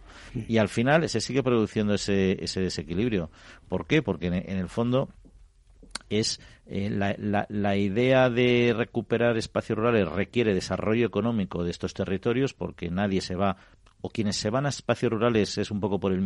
Y 0.49 0.59
al 0.59 0.69
final 0.69 1.09
se 1.09 1.21
sigue 1.31 1.45
produciendo 1.45 1.95
ese, 1.95 2.43
ese 2.43 2.61
desequilibrio. 2.61 3.31
¿Por 3.69 3.87
qué? 3.87 4.03
Porque 4.03 4.27
en 4.27 4.59
el 4.59 4.69
fondo 4.69 5.09
es 6.09 6.41
eh, 6.67 6.91
la, 6.91 7.47
la, 7.49 7.77
idea 7.77 8.29
de 8.31 8.75
recuperar 8.77 9.37
espacios 9.37 9.79
rurales 9.79 10.09
requiere 10.09 10.55
desarrollo 10.55 11.07
económico 11.07 11.63
de 11.63 11.71
estos 11.71 11.95
territorios 11.95 12.53
porque 12.53 12.91
nadie 12.91 13.21
se 13.21 13.37
va 13.37 13.57
o 14.01 14.11
quienes 14.11 14.37
se 14.37 14.51
van 14.51 14.67
a 14.67 14.71
espacios 14.71 15.13
rurales 15.13 15.59
es 15.59 15.71
un 15.71 15.81
poco 15.81 16.01
por 16.01 16.13
el, 16.13 16.23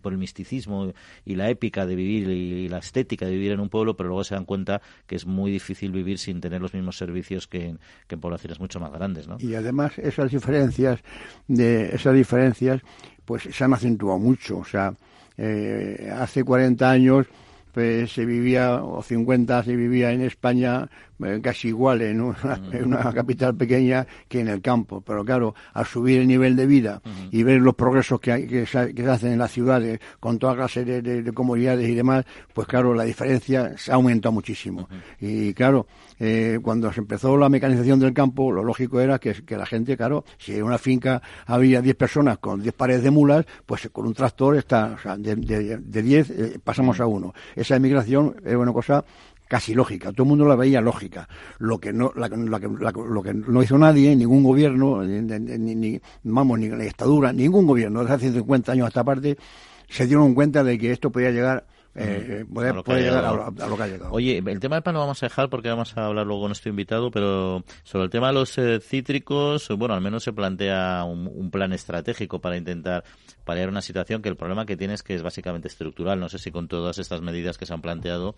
por 0.00 0.12
el 0.12 0.18
misticismo 0.18 0.92
y 1.24 1.34
la 1.34 1.50
épica 1.50 1.86
de 1.86 1.94
vivir 1.94 2.28
y 2.28 2.68
la 2.68 2.78
estética 2.78 3.26
de 3.26 3.32
vivir 3.32 3.52
en 3.52 3.60
un 3.60 3.68
pueblo, 3.68 3.96
pero 3.96 4.08
luego 4.08 4.24
se 4.24 4.34
dan 4.34 4.44
cuenta 4.44 4.80
que 5.06 5.16
es 5.16 5.26
muy 5.26 5.50
difícil 5.50 5.92
vivir 5.92 6.18
sin 6.18 6.40
tener 6.40 6.60
los 6.60 6.74
mismos 6.74 6.96
servicios 6.96 7.46
que 7.46 7.66
en, 7.66 7.80
que 8.06 8.14
en 8.14 8.20
poblaciones 8.20 8.60
mucho 8.60 8.80
más 8.80 8.92
grandes, 8.92 9.28
¿no? 9.28 9.36
Y 9.40 9.54
además 9.54 9.98
esas 9.98 10.30
diferencias 10.30 11.00
de 11.46 11.94
esas 11.94 12.14
diferencias 12.14 12.80
pues 13.24 13.42
se 13.42 13.64
han 13.64 13.74
acentuado 13.74 14.18
mucho, 14.18 14.58
o 14.58 14.64
sea, 14.64 14.94
eh, 15.36 16.10
hace 16.12 16.42
40 16.42 16.90
años 16.90 17.26
pues 17.72 18.10
se 18.10 18.24
vivía, 18.24 18.82
o 18.82 19.02
50 19.02 19.62
se 19.62 19.76
vivía 19.76 20.10
en 20.10 20.22
España 20.22 20.88
casi 21.42 21.68
igual 21.68 22.02
en 22.02 22.20
una, 22.20 23.12
capital 23.12 23.54
pequeña 23.56 24.06
que 24.28 24.40
en 24.40 24.48
el 24.48 24.60
campo. 24.60 25.00
Pero 25.00 25.24
claro, 25.24 25.54
al 25.72 25.86
subir 25.86 26.20
el 26.20 26.26
nivel 26.26 26.56
de 26.56 26.66
vida 26.66 27.02
y 27.30 27.42
ver 27.42 27.60
los 27.60 27.74
progresos 27.74 28.20
que, 28.20 28.46
que, 28.46 28.66
se, 28.66 28.78
hacen 29.08 29.32
en 29.32 29.38
las 29.38 29.52
ciudades 29.52 30.00
con 30.20 30.38
toda 30.38 30.54
clase 30.54 30.84
de, 30.84 31.02
de, 31.02 31.32
comodidades 31.32 31.88
y 31.88 31.94
demás, 31.94 32.24
pues 32.52 32.66
claro, 32.66 32.94
la 32.94 33.04
diferencia 33.04 33.76
se 33.76 33.92
ha 33.92 33.94
aumentado 33.94 34.32
muchísimo. 34.32 34.88
Y 35.20 35.52
claro, 35.54 35.86
eh, 36.20 36.58
cuando 36.62 36.92
se 36.92 37.00
empezó 37.00 37.36
la 37.36 37.48
mecanización 37.48 38.00
del 38.00 38.12
campo, 38.12 38.50
lo 38.50 38.64
lógico 38.64 39.00
era 39.00 39.18
que, 39.18 39.34
la 39.48 39.66
gente, 39.66 39.96
claro, 39.96 40.24
si 40.38 40.54
en 40.54 40.62
una 40.62 40.78
finca 40.78 41.22
había 41.46 41.80
10 41.80 41.96
personas 41.96 42.38
con 42.38 42.62
10 42.62 42.74
pares 42.74 43.02
de 43.02 43.10
mulas, 43.10 43.46
pues 43.66 43.88
con 43.92 44.06
un 44.06 44.14
tractor 44.14 44.56
está, 44.56 44.94
o 44.94 44.98
sea, 44.98 45.16
de 45.16 45.36
10 46.02 46.30
eh, 46.30 46.58
pasamos 46.62 47.00
a 47.00 47.06
uno. 47.06 47.34
Esa 47.54 47.76
emigración 47.76 48.36
es 48.44 48.54
una 48.54 48.72
cosa 48.72 49.04
casi 49.48 49.74
lógica. 49.74 50.12
Todo 50.12 50.24
el 50.24 50.28
mundo 50.28 50.46
la 50.46 50.54
veía 50.54 50.80
lógica. 50.80 51.28
Lo 51.58 51.78
que 51.78 51.92
no, 51.92 52.12
lo 52.14 53.22
que 53.22 53.34
no 53.34 53.62
hizo 53.62 53.78
nadie, 53.78 54.14
ningún 54.14 54.44
gobierno, 54.44 55.02
ni, 55.02 55.74
ni, 55.74 56.00
vamos, 56.22 56.58
ni 56.58 56.68
la 56.68 56.78
dictadura, 56.78 57.32
ningún 57.32 57.66
gobierno 57.66 58.00
desde 58.00 58.14
hace 58.14 58.32
50 58.32 58.72
años 58.72 58.84
a 58.84 58.88
esta 58.88 59.04
parte, 59.04 59.36
se 59.88 60.06
dieron 60.06 60.34
cuenta 60.34 60.62
de 60.62 60.78
que 60.78 60.92
esto 60.92 61.10
podía 61.10 61.30
llegar 61.30 61.66
eh, 61.98 62.44
puede, 62.52 63.02
llegar 63.02 63.24
a, 63.24 63.32
lo 63.32 63.76
que 63.76 63.82
ha 63.82 63.86
llegado. 63.86 64.12
Oye, 64.12 64.38
el 64.38 64.60
tema 64.60 64.76
del 64.76 64.82
pan 64.82 64.94
lo 64.94 65.00
vamos 65.00 65.22
a 65.22 65.26
dejar 65.26 65.48
porque 65.48 65.68
vamos 65.68 65.96
a 65.96 66.06
hablar 66.06 66.26
luego 66.26 66.42
con 66.42 66.50
nuestro 66.50 66.70
invitado, 66.70 67.10
pero 67.10 67.64
sobre 67.82 68.04
el 68.04 68.10
tema 68.10 68.28
de 68.28 68.34
los 68.34 68.56
eh, 68.58 68.80
cítricos, 68.80 69.68
bueno, 69.76 69.94
al 69.94 70.00
menos 70.00 70.22
se 70.22 70.32
plantea 70.32 71.04
un, 71.04 71.50
plan 71.50 71.72
estratégico 71.72 72.40
para 72.40 72.56
intentar 72.58 73.04
paliar 73.44 73.70
una 73.70 73.80
situación 73.80 74.20
que 74.20 74.28
el 74.28 74.36
problema 74.36 74.66
que 74.66 74.76
tiene 74.76 74.94
es 74.94 75.02
que 75.02 75.14
es 75.14 75.22
básicamente 75.22 75.68
estructural. 75.68 76.20
No 76.20 76.28
sé 76.28 76.38
si 76.38 76.50
con 76.50 76.68
todas 76.68 76.98
estas 76.98 77.22
medidas 77.22 77.56
que 77.56 77.64
se 77.64 77.72
han 77.72 77.80
planteado, 77.80 78.36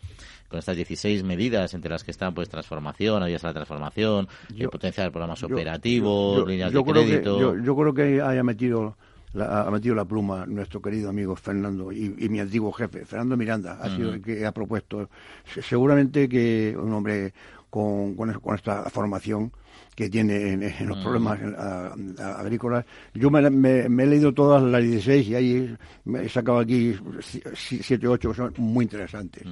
con 0.49 0.59
estas 0.59 0.77
16 0.77 1.25
medidas 1.25 1.75
entre 1.75 1.91
las 1.91 2.05
que 2.05 2.13
están 2.13 2.35
pues 2.35 2.49
transformación, 2.49 3.23
es 3.25 3.43
la 3.43 3.53
transformación, 3.53 4.29
yo, 4.55 4.71
potenciar 4.71 5.11
programas 5.11 5.43
operativos, 5.43 6.47
líneas 6.47 6.73
de 6.73 6.85
crédito. 6.85 7.57
yo 7.57 7.77
creo 7.77 7.93
que 7.93 8.23
haya 8.23 8.43
metido 8.43 8.97
ha 9.39 9.71
metido 9.71 9.95
la 9.95 10.05
pluma 10.05 10.45
nuestro 10.47 10.81
querido 10.83 11.11
amigo 11.11 11.37
Fernando 11.37 11.93
y, 11.93 12.29
mi 12.29 12.41
antiguo 12.41 12.73
jefe, 12.73 13.05
Fernando 13.05 13.37
Miranda, 13.37 13.79
ha 13.81 13.95
sido 13.95 14.15
el 14.15 14.23
que 14.23 14.45
ha 14.45 14.53
propuesto. 14.53 15.09
Seguramente 15.45 16.29
que 16.29 16.77
un 16.77 16.93
hombre 16.93 17.33
con, 17.71 18.17
con, 18.17 18.55
esta 18.55 18.91
formación 18.91 19.53
que 19.95 20.11
tiene 20.11 20.53
en, 20.53 20.89
los 20.89 20.99
problemas 20.99 21.39
agrícolas. 22.19 22.85
Yo 23.15 23.31
me, 23.31 23.81
he 23.81 24.07
leído 24.07 24.35
todas 24.35 24.63
las 24.63 24.83
16 24.83 25.29
y 25.29 25.35
ahí 25.35 25.77
he 26.15 26.29
sacado 26.29 26.59
aquí 26.59 26.97
7 27.55 28.09
o 28.09 28.13
8 28.13 28.31
que 28.31 28.37
son 28.37 28.55
muy 28.59 28.85
interesantes 28.85 29.45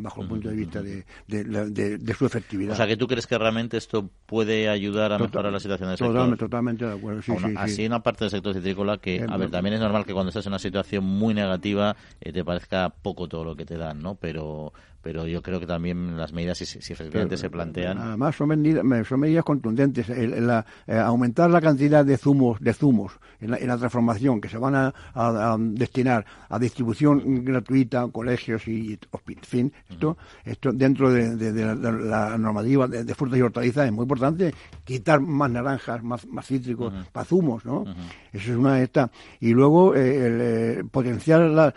bajo 0.00 0.22
el 0.22 0.28
punto 0.28 0.48
de 0.48 0.56
vista 0.56 0.82
de, 0.82 1.04
de, 1.26 2.14
su 2.14 2.26
efectividad. 2.26 2.72
O 2.72 2.76
sea, 2.76 2.86
que 2.86 2.96
tú 2.96 3.06
crees 3.06 3.26
que 3.26 3.38
realmente 3.38 3.76
esto 3.76 4.10
puede 4.26 4.68
ayudar 4.68 5.12
a 5.12 5.18
mejorar 5.18 5.52
la 5.52 5.60
situación 5.60 5.88
del 5.88 5.98
sector. 5.98 6.36
Totalmente, 6.36 6.84
de 6.84 6.94
acuerdo. 6.94 7.22
Sí, 7.22 7.32
así 7.56 7.84
en 7.84 7.92
una 7.92 8.02
parte 8.02 8.24
del 8.24 8.30
sector 8.30 8.54
citrícola 8.54 8.98
que, 8.98 9.24
a 9.28 9.36
ver, 9.36 9.50
también 9.50 9.74
es 9.74 9.80
normal 9.80 10.04
que 10.04 10.12
cuando 10.12 10.30
estás 10.30 10.46
en 10.46 10.52
una 10.52 10.58
situación 10.58 11.04
muy 11.04 11.34
negativa 11.34 11.96
eh, 12.20 12.32
te 12.32 12.44
parezca 12.44 12.90
poco 12.90 13.28
todo 13.28 13.44
lo 13.44 13.56
que 13.56 13.64
te 13.64 13.76
dan, 13.76 14.02
¿no? 14.02 14.16
Pero 14.16 14.72
pero 15.06 15.24
yo 15.24 15.40
creo 15.40 15.60
que 15.60 15.68
también 15.68 16.16
las 16.16 16.32
medidas, 16.32 16.58
si, 16.58 16.92
efectivamente 16.92 17.36
se 17.36 17.48
plantean. 17.48 17.96
Además, 17.96 18.34
son 18.34 18.48
medidas, 18.48 19.06
son 19.06 19.20
medidas 19.20 19.44
contundentes. 19.44 20.08
El, 20.08 20.50
eh, 20.88 20.96
aumentar 20.96 21.48
la 21.48 21.60
cantidad 21.60 22.04
de 22.04 22.16
zumos, 22.16 22.58
de 22.58 22.72
zumos 22.72 23.12
en 23.40 23.68
la, 23.68 23.78
transformación 23.78 24.40
que 24.40 24.48
se 24.48 24.58
van 24.58 24.74
a, 24.74 25.56
destinar 25.58 26.26
a 26.48 26.58
distribución 26.58 27.44
gratuita, 27.44 28.08
colegios 28.08 28.66
y 28.66 28.98
fin, 29.42 29.72
esto, 29.88 30.16
esto 30.44 30.72
dentro 30.72 31.12
de, 31.12 31.52
la, 31.84 32.36
normativa 32.36 32.88
de, 32.88 33.14
frutas 33.14 33.38
y 33.38 33.42
hortalizas 33.42 33.86
es 33.86 33.92
muy 33.92 34.02
importante. 34.02 34.52
Quitar 34.82 35.20
más 35.20 35.52
naranjas, 35.52 36.02
más, 36.02 36.26
más 36.26 36.44
cítricos 36.48 36.92
para 37.12 37.24
zumos, 37.24 37.64
¿no? 37.64 37.84
Eso 38.32 38.50
es 38.50 38.58
una 38.58 38.74
de 38.74 38.82
estas. 38.82 39.10
Y 39.38 39.52
luego 39.52 39.94
eh, 39.94 40.26
el, 40.26 40.40
eh, 40.40 40.84
potenciar 40.90 41.42
la, 41.42 41.72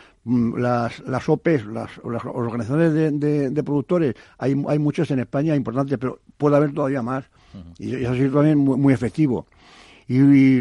las, 0.58 1.00
las 1.08 1.28
OPEs, 1.28 1.66
las, 1.66 1.90
las 2.04 2.24
organizaciones 2.26 2.94
de, 2.94 3.50
de, 3.50 3.64
productores, 3.64 4.16
hay, 4.38 4.56
hay 4.68 4.80
muchas 4.80 5.10
en 5.12 5.20
España 5.20 5.56
importantes, 5.56 5.98
pero 5.98 6.20
puede 6.38 6.56
haber 6.56 6.74
todavía 6.74 7.02
más. 7.02 7.26
Y 7.78 7.96
eso 7.96 8.14
es 8.14 8.32
también 8.32 8.58
muy, 8.58 8.78
muy 8.78 8.94
efectivo. 8.94 9.48
Y, 10.12 10.60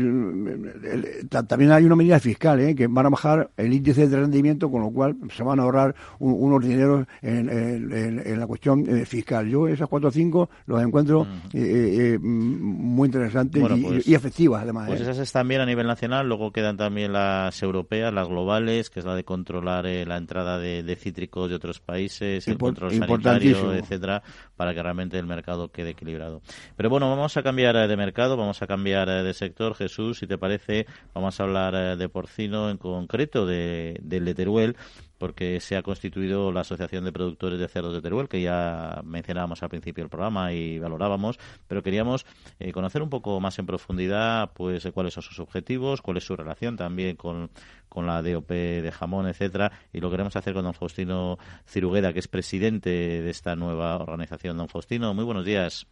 también 1.30 1.72
hay 1.72 1.84
una 1.84 1.96
medida 1.96 2.20
fiscal, 2.20 2.60
¿eh? 2.60 2.74
que 2.74 2.86
van 2.86 3.06
a 3.06 3.08
bajar 3.08 3.50
el 3.56 3.72
índice 3.72 4.06
de 4.06 4.14
rendimiento, 4.14 4.70
con 4.70 4.82
lo 4.82 4.90
cual 4.90 5.16
se 5.34 5.42
van 5.42 5.58
a 5.58 5.62
ahorrar 5.62 5.94
unos 6.18 6.62
dineros 6.62 7.06
en, 7.22 8.38
la 8.38 8.46
cuestión 8.46 8.84
eh, 8.86 9.06
fiscal. 9.06 9.48
Yo 9.48 9.66
esas 9.66 9.88
cuatro 9.88 10.10
o 10.10 10.12
cinco 10.12 10.50
los 10.66 10.82
encuentro 10.82 11.26
eh, 11.54 12.18
muy 12.20 13.06
interesantes 13.06 13.66
pues 13.66 14.06
y, 14.06 14.14
efectivas, 14.14 14.64
además. 14.64 14.88
Pues 14.88 15.00
esas 15.00 15.16
están 15.16 15.48
bien 15.48 15.62
a 15.62 15.66
nivel 15.66 15.86
nacional, 15.86 16.28
luego 16.28 16.52
quedan 16.52 16.76
también 16.76 17.14
las 17.14 17.62
europeas, 17.62 18.12
las 18.12 18.28
globales, 18.28 18.90
que 18.90 19.00
es 19.00 19.06
la 19.06 19.14
de 19.14 19.24
controlar 19.24 19.86
la 19.86 20.18
entrada 20.18 20.58
de, 20.58 20.96
cítricos 20.96 21.48
de 21.48 21.56
otros 21.56 21.80
países, 21.80 22.46
el 22.48 22.58
control 22.58 22.92
sanitario, 22.92 23.72
etcétera, 23.72 24.22
para 24.56 24.74
que 24.74 24.82
realmente 24.82 25.18
el 25.18 25.26
mercado 25.26 25.72
quede 25.72 25.90
equilibrado. 25.90 26.42
Pero 26.76 26.90
bueno, 26.90 27.08
vamos 27.08 27.34
a 27.38 27.42
cambiar 27.42 27.88
de 27.88 27.96
mercado, 27.96 28.36
vamos 28.36 28.60
a 28.60 28.66
cambiar 28.66 29.08
de 29.08 29.37
sector. 29.38 29.74
Jesús, 29.74 30.18
si 30.18 30.26
te 30.26 30.36
parece, 30.36 30.86
vamos 31.14 31.38
a 31.40 31.44
hablar 31.44 31.74
eh, 31.74 31.96
de 31.96 32.08
porcino 32.08 32.70
en 32.70 32.76
concreto, 32.76 33.46
de, 33.46 33.98
del 34.02 34.24
de 34.24 34.34
Teruel, 34.34 34.76
porque 35.18 35.60
se 35.60 35.76
ha 35.76 35.82
constituido 35.82 36.52
la 36.52 36.60
Asociación 36.60 37.04
de 37.04 37.12
Productores 37.12 37.58
de 37.58 37.68
Cerdos 37.68 37.94
de 37.94 38.00
Teruel, 38.00 38.28
que 38.28 38.40
ya 38.40 39.00
mencionábamos 39.04 39.62
al 39.62 39.68
principio 39.68 40.04
del 40.04 40.10
programa 40.10 40.52
y 40.52 40.78
valorábamos, 40.78 41.38
pero 41.66 41.82
queríamos 41.82 42.24
eh, 42.58 42.72
conocer 42.72 43.02
un 43.02 43.10
poco 43.10 43.40
más 43.40 43.58
en 43.58 43.66
profundidad 43.66 44.52
pues 44.54 44.86
cuáles 44.92 45.14
son 45.14 45.22
sus 45.22 45.40
objetivos, 45.40 46.02
cuál 46.02 46.18
es 46.18 46.24
su 46.24 46.36
relación 46.36 46.76
también 46.76 47.16
con, 47.16 47.50
con 47.88 48.06
la 48.06 48.22
DOP 48.22 48.48
de 48.48 48.92
jamón, 48.92 49.26
etcétera, 49.26 49.72
y 49.92 50.00
lo 50.00 50.10
queremos 50.10 50.36
hacer 50.36 50.54
con 50.54 50.64
don 50.64 50.74
Faustino 50.74 51.38
Cirugueda, 51.66 52.12
que 52.12 52.20
es 52.20 52.28
presidente 52.28 52.90
de 52.90 53.30
esta 53.30 53.56
nueva 53.56 53.96
organización. 53.96 54.56
Don 54.56 54.68
Faustino, 54.68 55.14
muy 55.14 55.24
buenos 55.24 55.44
días. 55.44 55.86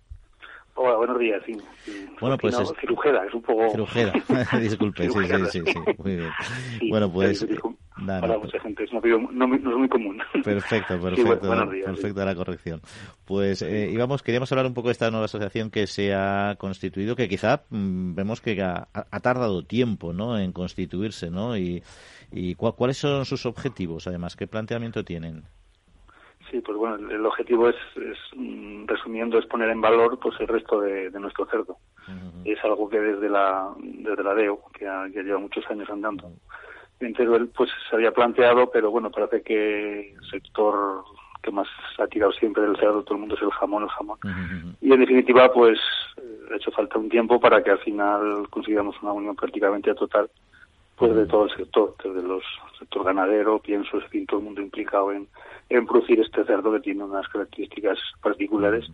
Hola, 0.79 0.97
buenos 0.97 1.19
días. 1.19 1.43
Sí, 1.47 1.57
Bueno, 2.21 2.37
pues 2.37 2.59
es... 2.59 2.71
Cirujeda, 2.79 3.25
es 3.27 3.33
un 3.33 3.41
poco... 3.41 3.71
Cirujeda, 3.71 4.13
disculpe, 4.61 5.09
sí, 5.09 5.19
sí, 5.51 5.61
sí, 5.67 5.79
muy 5.97 6.17
bien. 6.17 6.31
bueno, 6.91 7.11
pues... 7.11 7.47
para 8.07 8.39
mucha 8.39 8.61
gente 8.61 8.85
es, 8.85 8.93
no, 8.93 9.01
no, 9.01 9.55
es 9.55 9.63
muy 9.63 9.89
común. 9.89 10.19
Perfecto, 10.45 11.01
perfecto, 11.01 11.47
bueno, 11.47 11.71
días, 11.71 11.87
perfecto 11.87 12.25
la 12.25 12.35
corrección. 12.35 12.83
Pues 13.25 13.63
eh, 13.63 13.91
íbamos, 13.91 14.23
queríamos 14.23 14.53
hablar 14.53 14.67
un 14.67 14.75
poco 14.75 14.89
de 14.89 14.93
esta 14.93 15.11
nueva 15.11 15.25
asociación 15.25 15.71
que 15.71 15.87
se 15.87 16.15
ha 16.15 16.57
constituido, 16.59 17.17
que 17.17 17.29
quizá 17.29 17.63
mm, 17.71 18.15
vemos 18.15 18.43
que 18.43 18.61
ha, 18.63 18.89
ha, 18.93 19.21
tardado 19.21 19.65
tiempo, 19.65 20.13
¿no?, 20.13 20.39
en 20.39 20.53
constituirse, 20.53 21.31
¿no? 21.31 21.57
Y, 21.57 21.83
y 22.31 22.55
¿cuáles 22.55 22.99
son 22.99 23.25
sus 23.25 23.47
objetivos, 23.47 24.07
además? 24.07 24.37
¿Qué 24.37 24.47
planteamiento 24.47 25.05
tienen? 25.05 25.45
Sí, 26.51 26.61
pues 26.61 26.77
bueno, 26.79 26.97
el, 27.11 27.27
objetivo 27.27 27.69
es, 27.69 27.77
mm, 28.35 28.87
resumiendo, 28.87 29.39
es 29.39 29.47
poner 29.47 29.69
en 29.71 29.81
valor 29.81 30.19
pues 30.21 30.39
el 30.41 30.47
resto 30.47 30.81
de, 30.81 31.11
nuestro 31.19 31.47
cerdo. 31.47 31.79
Es 32.45 32.63
algo 32.65 32.89
que 32.89 33.01
desde 33.01 33.29
la 33.29 33.75
desde 33.79 34.23
la 34.23 34.35
DEO, 34.35 34.61
que, 34.73 34.85
ya 34.85 35.07
lleva 35.09 35.39
muchos 35.39 35.69
años 35.69 35.91
andando, 35.91 36.31
en 37.01 37.13
Teruel, 37.15 37.49
pues 37.49 37.71
se 37.91 37.97
había 37.97 38.13
planteado, 38.13 38.71
pero 38.71 38.91
bueno, 38.91 39.11
parece 39.11 39.43
que 39.43 40.13
el 40.13 40.31
sector 40.31 41.05
que 41.43 41.51
más 41.51 41.69
ha 41.99 42.07
tirado 42.07 42.33
siempre 42.33 42.63
del 42.63 42.77
cerdo, 42.77 43.03
todo 43.03 43.15
el 43.15 43.21
mundo 43.21 43.35
es 43.35 43.43
el 43.43 43.51
jamón, 43.51 43.83
el 43.83 43.89
jamón. 43.89 44.19
Y 44.81 44.93
en 44.93 45.01
definitiva, 45.01 45.53
pues 45.53 45.79
ha 46.51 46.57
hecho 46.57 46.71
falta 46.71 46.99
un 46.99 47.09
tiempo 47.09 47.41
para 47.41 47.63
que 47.63 47.71
al 47.71 47.79
final 47.79 48.49
consigamos 48.51 48.97
una 49.03 49.13
unión 49.13 49.35
prácticamente 49.35 49.95
total 49.95 50.31
pues 50.97 51.15
de 51.15 51.27
todo 51.27 51.45
el 51.45 51.57
sector, 51.57 51.95
desde 52.03 52.23
los 52.23 52.43
sector 52.79 53.05
ganadero, 53.05 53.59
pienso, 53.59 53.99
es 53.99 54.05
fin, 54.07 54.27
todo 54.27 54.41
el 54.41 54.47
mundo 54.47 54.63
implicado 54.63 55.13
en, 55.13 55.29
en 55.69 55.87
producir 55.87 56.21
este 56.21 56.45
cerdo 56.45 56.73
que 56.73 56.81
tiene 56.81 57.05
unas 57.05 57.29
características 57.29 57.99
particulares. 58.23 58.87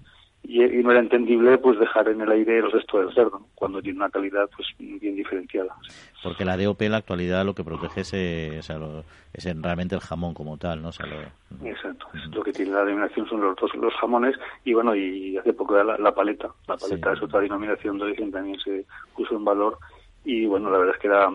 Y, 0.45 0.59
no 0.59 0.91
era 0.91 0.99
entendible 0.99 1.57
pues 1.59 1.79
dejar 1.79 2.09
en 2.09 2.21
el 2.21 2.31
aire 2.33 2.59
el 2.59 2.73
resto 2.73 2.99
del 2.99 3.15
cerdo 3.15 3.47
cuando 3.55 3.81
tiene 3.81 3.99
una 3.99 4.11
calidad 4.11 4.51
pues 4.57 4.67
bien 4.77 5.15
diferenciada. 5.15 5.77
Porque 6.21 6.45
la 6.45 6.57
DOP 6.57 6.83
en 6.83 6.93
la 6.93 6.99
actualidad 6.99 7.45
lo 7.45 7.55
que 7.55 7.63
protege 7.63 8.01
es, 8.01 8.13
eh, 8.13 8.59
es 8.59 9.63
realmente 9.63 9.95
el 9.95 10.01
jamón 10.01 10.35
como 10.35 10.57
tal 10.57 10.83
no 10.83 10.89
exacto. 10.89 12.07
Lo 12.33 12.43
que 12.43 12.53
tiene 12.53 12.73
la 12.73 12.85
denominación 12.85 13.29
son 13.29 13.41
los 13.41 13.75
los 13.77 13.95
jamones 13.95 14.35
y 14.65 14.75
bueno 14.75 14.97
y 14.97 15.37
hace 15.37 15.53
poco 15.53 15.81
la, 15.81 15.97
la 15.97 16.13
paleta. 16.13 16.49
La 16.67 16.77
paleta 16.77 17.13
es 17.13 17.23
otra 17.23 17.39
denominación 17.39 17.99
de 17.99 18.05
origen 18.05 18.33
también 18.33 18.59
se 18.59 18.85
puso 19.15 19.37
en 19.37 19.45
valor 19.45 19.79
y 20.25 20.47
bueno, 20.47 20.71
la 20.71 20.79
verdad 20.79 20.95
es 20.95 21.01
que 21.01 21.09
era 21.09 21.29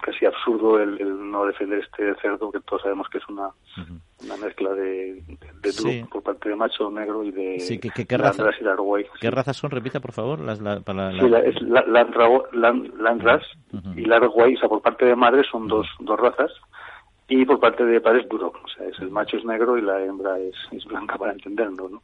casi 0.00 0.24
absurdo 0.24 0.80
el, 0.80 1.30
no 1.30 1.44
defender 1.44 1.80
este 1.80 2.14
cerdo, 2.22 2.50
que 2.50 2.60
todos 2.60 2.82
sabemos 2.82 3.08
que 3.10 3.18
es 3.18 3.28
una, 3.28 3.50
una 4.24 4.36
mezcla 4.38 4.70
de, 4.72 5.22
de, 5.62 6.06
por 6.10 6.22
parte 6.22 6.48
de 6.48 6.56
macho 6.56 6.90
negro 6.90 7.22
y 7.22 7.32
de 7.32 7.60
sí, 7.60 7.78
¿qué, 7.78 7.90
qué, 7.90 8.16
raza, 8.16 8.44
y 8.60 9.18
¿Qué 9.20 9.30
razas 9.30 9.56
son? 9.56 9.70
Repita, 9.70 10.00
por 10.00 10.12
favor. 10.12 10.40
Las, 10.40 10.60
la, 10.60 10.80
para 10.80 11.10
Sí, 11.12 11.18
es 11.44 11.60
Landras 11.62 13.42
y 13.94 14.06
Larguay, 14.06 14.54
o 14.54 14.58
sea, 14.58 14.68
por 14.68 14.80
parte 14.80 15.04
de 15.04 15.16
madre 15.16 15.42
son 15.50 15.68
dos, 15.68 15.86
dos 15.98 16.18
razas 16.18 16.50
y 17.30 17.44
por 17.44 17.60
parte 17.60 17.84
de 17.84 18.00
padre 18.00 18.22
es 18.22 18.28
duro, 18.28 18.52
o 18.64 18.68
sea, 18.68 18.86
es 18.86 18.98
el 18.98 19.10
macho 19.10 19.36
es 19.36 19.44
negro 19.44 19.78
y 19.78 19.82
la 19.82 20.02
hembra 20.02 20.36
es, 20.38 20.56
es 20.72 20.84
blanca 20.84 21.16
para 21.16 21.32
entenderlo, 21.32 21.88
¿no? 21.88 22.02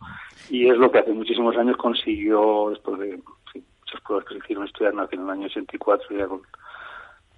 Y 0.49 0.69
es 0.69 0.77
lo 0.77 0.91
que 0.93 1.01
hace 1.01 1.13
muchísimos 1.13 1.57
años 1.57 1.77
consiguió, 1.77 2.71
después 2.71 3.01
de 3.01 3.19
muchas 3.87 4.01
pruebas 4.03 4.27
que 4.27 4.35
se 4.35 4.39
hicieron 4.41 4.65
estudiar 4.65 4.95
nació 4.95 5.19
en 5.19 5.25
el 5.25 5.31
año 5.31 5.47
84 5.47 6.17
ya 6.17 6.27
con, 6.27 6.43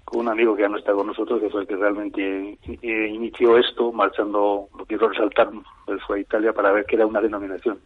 con 0.05 0.21
un 0.21 0.29
amigo 0.29 0.57
que 0.57 0.63
ya 0.63 0.69
no 0.69 0.79
está 0.79 0.93
con 0.93 1.07
nosotros, 1.07 1.41
que 1.41 1.51
fue 1.51 1.63
el 1.63 1.67
que 1.67 1.77
realmente 1.77 2.59
eh, 2.83 3.09
inició 3.09 3.59
esto, 3.59 3.93
marchando, 3.93 4.69
lo 4.77 4.87
quiero 4.87 5.09
resaltar, 5.09 5.51
él 5.89 6.01
fue 6.07 6.19
a 6.19 6.21
Italia 6.21 6.53
para 6.53 6.73
ver 6.73 6.87
qué 6.87 6.97
era 6.97 7.07
una 7.07 7.21
denominación, 7.21 7.79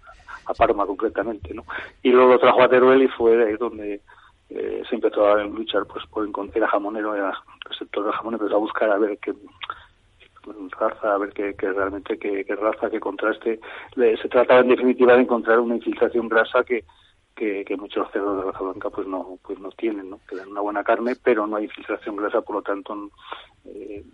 a 0.46 0.54
Parma 0.54 0.86
concretamente, 0.86 1.52
¿no? 1.54 1.64
Y 2.02 2.10
luego 2.10 2.32
lo 2.32 2.38
trajo 2.38 2.62
a 2.62 2.68
Teruel 2.68 3.02
y 3.02 3.08
fue 3.08 3.44
ahí 3.44 3.56
donde 3.56 4.00
eh, 4.50 4.82
se 4.88 4.94
empezó 4.94 5.26
a 5.26 5.42
luchar 5.44 5.84
pues 5.86 6.06
por 6.06 6.26
encontrar, 6.26 6.58
era 6.58 6.68
jamonero, 6.68 7.14
era 7.14 7.32
el 7.68 7.76
sector 7.76 8.04
del 8.04 8.12
jamón, 8.12 8.34
empezó 8.34 8.56
a 8.56 8.60
buscar 8.60 8.90
a 8.90 8.98
ver 8.98 9.18
qué 9.18 9.34
raza, 10.78 11.14
a 11.14 11.18
ver 11.18 11.32
qué, 11.32 11.54
realmente 11.60 12.18
qué, 12.18 12.44
raza, 12.54 12.90
qué 12.90 13.00
contraste. 13.00 13.60
se 13.94 14.28
trataba 14.28 14.60
en 14.60 14.68
definitiva 14.68 15.14
de 15.14 15.22
encontrar 15.22 15.60
una 15.60 15.76
infiltración 15.76 16.28
grasa 16.28 16.64
que, 16.64 16.84
que, 17.64 17.76
muchos 17.76 18.10
cerdos 18.12 18.36
de 18.36 18.50
raza 18.50 18.62
blanca 18.62 18.90
pues 18.90 19.06
no 19.06 19.38
pues 19.42 19.58
no 19.58 19.70
tienen 19.72 20.10
no 20.10 20.20
que 20.28 20.36
dan 20.36 20.50
una 20.50 20.60
buena 20.60 20.84
carne 20.84 21.16
pero 21.16 21.46
no 21.46 21.56
hay 21.56 21.68
filtración 21.68 22.16
grasa 22.16 22.40
por 22.42 22.56
lo 22.56 22.62
tanto 22.62 23.10
eh, 23.64 24.04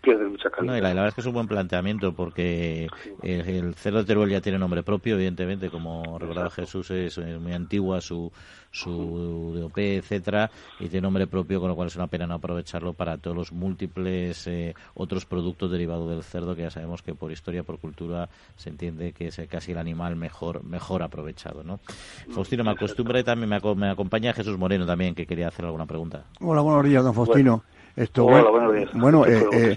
pierden 0.00 0.30
mucha 0.30 0.50
calidad. 0.50 0.72
No, 0.72 0.78
y 0.78 0.80
la, 0.80 0.88
verdad 0.88 1.08
es 1.08 1.14
que 1.14 1.20
es 1.20 1.26
un 1.26 1.34
buen 1.34 1.48
planteamiento 1.48 2.12
porque 2.14 2.88
el, 3.22 3.74
cerdo 3.74 3.98
de 3.98 4.04
Teruel 4.04 4.30
ya 4.30 4.40
tiene 4.40 4.58
nombre 4.58 4.82
propio, 4.82 5.14
evidentemente, 5.14 5.70
como 5.70 6.18
recordaba 6.18 6.50
Jesús, 6.50 6.90
es, 6.90 7.18
muy 7.18 7.52
antigua 7.52 8.00
su, 8.00 8.32
su 8.70 9.54
DOP, 9.54 9.78
etcétera, 9.78 10.50
y 10.78 10.88
tiene 10.88 11.02
nombre 11.02 11.26
propio, 11.26 11.60
con 11.60 11.68
lo 11.68 11.76
cual 11.76 11.88
es 11.88 11.96
una 11.96 12.06
pena 12.06 12.26
no 12.26 12.34
aprovecharlo 12.34 12.92
para 12.94 13.18
todos 13.18 13.36
los 13.36 13.52
múltiples 13.52 14.46
eh, 14.46 14.74
otros 14.94 15.24
productos 15.24 15.70
derivados 15.70 16.08
del 16.10 16.22
cerdo 16.22 16.54
que 16.54 16.62
ya 16.62 16.70
sabemos 16.70 17.02
que 17.02 17.14
por 17.14 17.32
historia, 17.32 17.62
por 17.62 17.78
cultura, 17.78 18.28
se 18.56 18.70
entiende 18.70 19.12
que 19.12 19.28
es 19.28 19.40
casi 19.48 19.72
el 19.72 19.78
animal 19.78 20.16
mejor 20.16 20.64
mejor 20.64 21.02
aprovechado, 21.02 21.62
¿no? 21.64 21.80
Mm, 22.26 22.32
Faustino, 22.32 22.64
me 22.64 22.70
acostumbra 22.70 23.20
y 23.20 23.24
también 23.24 23.48
me, 23.48 23.74
me, 23.74 23.90
acompaña 23.90 24.32
Jesús 24.32 24.58
Moreno 24.58 24.86
también, 24.86 25.14
que 25.14 25.26
quería 25.26 25.48
hacer 25.48 25.64
alguna 25.64 25.86
pregunta. 25.86 26.24
Hola, 26.40 26.60
buenos 26.60 26.84
días, 26.84 27.04
don 27.04 27.14
Faustino. 27.14 27.62
Esto, 27.96 28.24
bueno, 28.94 29.26
eh, 29.26 29.46
eh, 29.52 29.76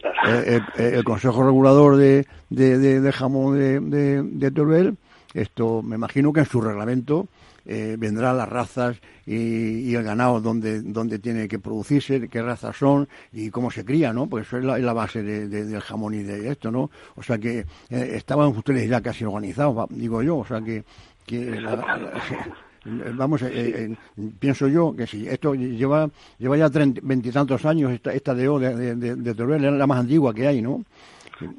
eh, 0.77 0.91
el 0.93 1.03
Consejo 1.03 1.43
Regulador 1.43 1.97
de, 1.97 2.25
de, 2.49 3.11
Jamón 3.11 3.59
de, 3.59 4.21
de, 4.21 4.51
Teruel, 4.51 4.97
esto 5.33 5.81
me 5.81 5.95
imagino 5.95 6.31
que 6.31 6.41
en 6.41 6.45
su 6.45 6.61
reglamento 6.61 7.27
vendrá 7.65 8.33
las 8.33 8.49
razas 8.49 8.97
y, 9.25 9.95
el 9.95 10.03
ganado 10.03 10.41
donde, 10.41 10.81
donde 10.81 11.19
tiene 11.19 11.47
que 11.47 11.57
producirse, 11.57 12.27
qué 12.27 12.41
razas 12.41 12.75
son 12.75 13.07
y 13.31 13.49
cómo 13.49 13.71
se 13.71 13.85
cría, 13.85 14.13
¿no? 14.13 14.27
Porque 14.27 14.45
eso 14.45 14.57
es 14.57 14.63
la, 14.65 14.93
base 14.93 15.23
del 15.23 15.81
jamón 15.81 16.13
y 16.13 16.23
de 16.23 16.51
esto, 16.51 16.69
¿no? 16.69 16.91
O 17.15 17.23
sea 17.23 17.37
que 17.37 17.65
estaban 17.89 18.49
ustedes 18.49 18.89
ya 18.89 19.01
casi 19.01 19.25
organizados, 19.25 19.87
digo 19.89 20.21
yo, 20.21 20.37
o 20.37 20.45
sea 20.45 20.61
que... 20.61 20.83
que 21.25 21.59
vamos, 22.85 23.41
eh, 23.43 23.49
eh, 23.53 23.95
pienso 24.39 24.67
yo 24.67 24.95
que 24.95 25.05
si 25.05 25.27
esto 25.27 25.53
lleva 25.53 26.09
lleva 26.39 26.57
ya 26.57 26.69
veintitantos 27.03 27.65
años 27.65 27.91
esta, 27.91 28.13
esta 28.13 28.33
DO 28.33 28.59
de, 28.59 28.95
de, 28.95 29.15
de, 29.15 29.35
Teruel, 29.35 29.63
es 29.63 29.71
la 29.73 29.87
más 29.87 29.99
antigua 29.99 30.33
que 30.33 30.47
hay, 30.47 30.61
¿no? 30.61 30.83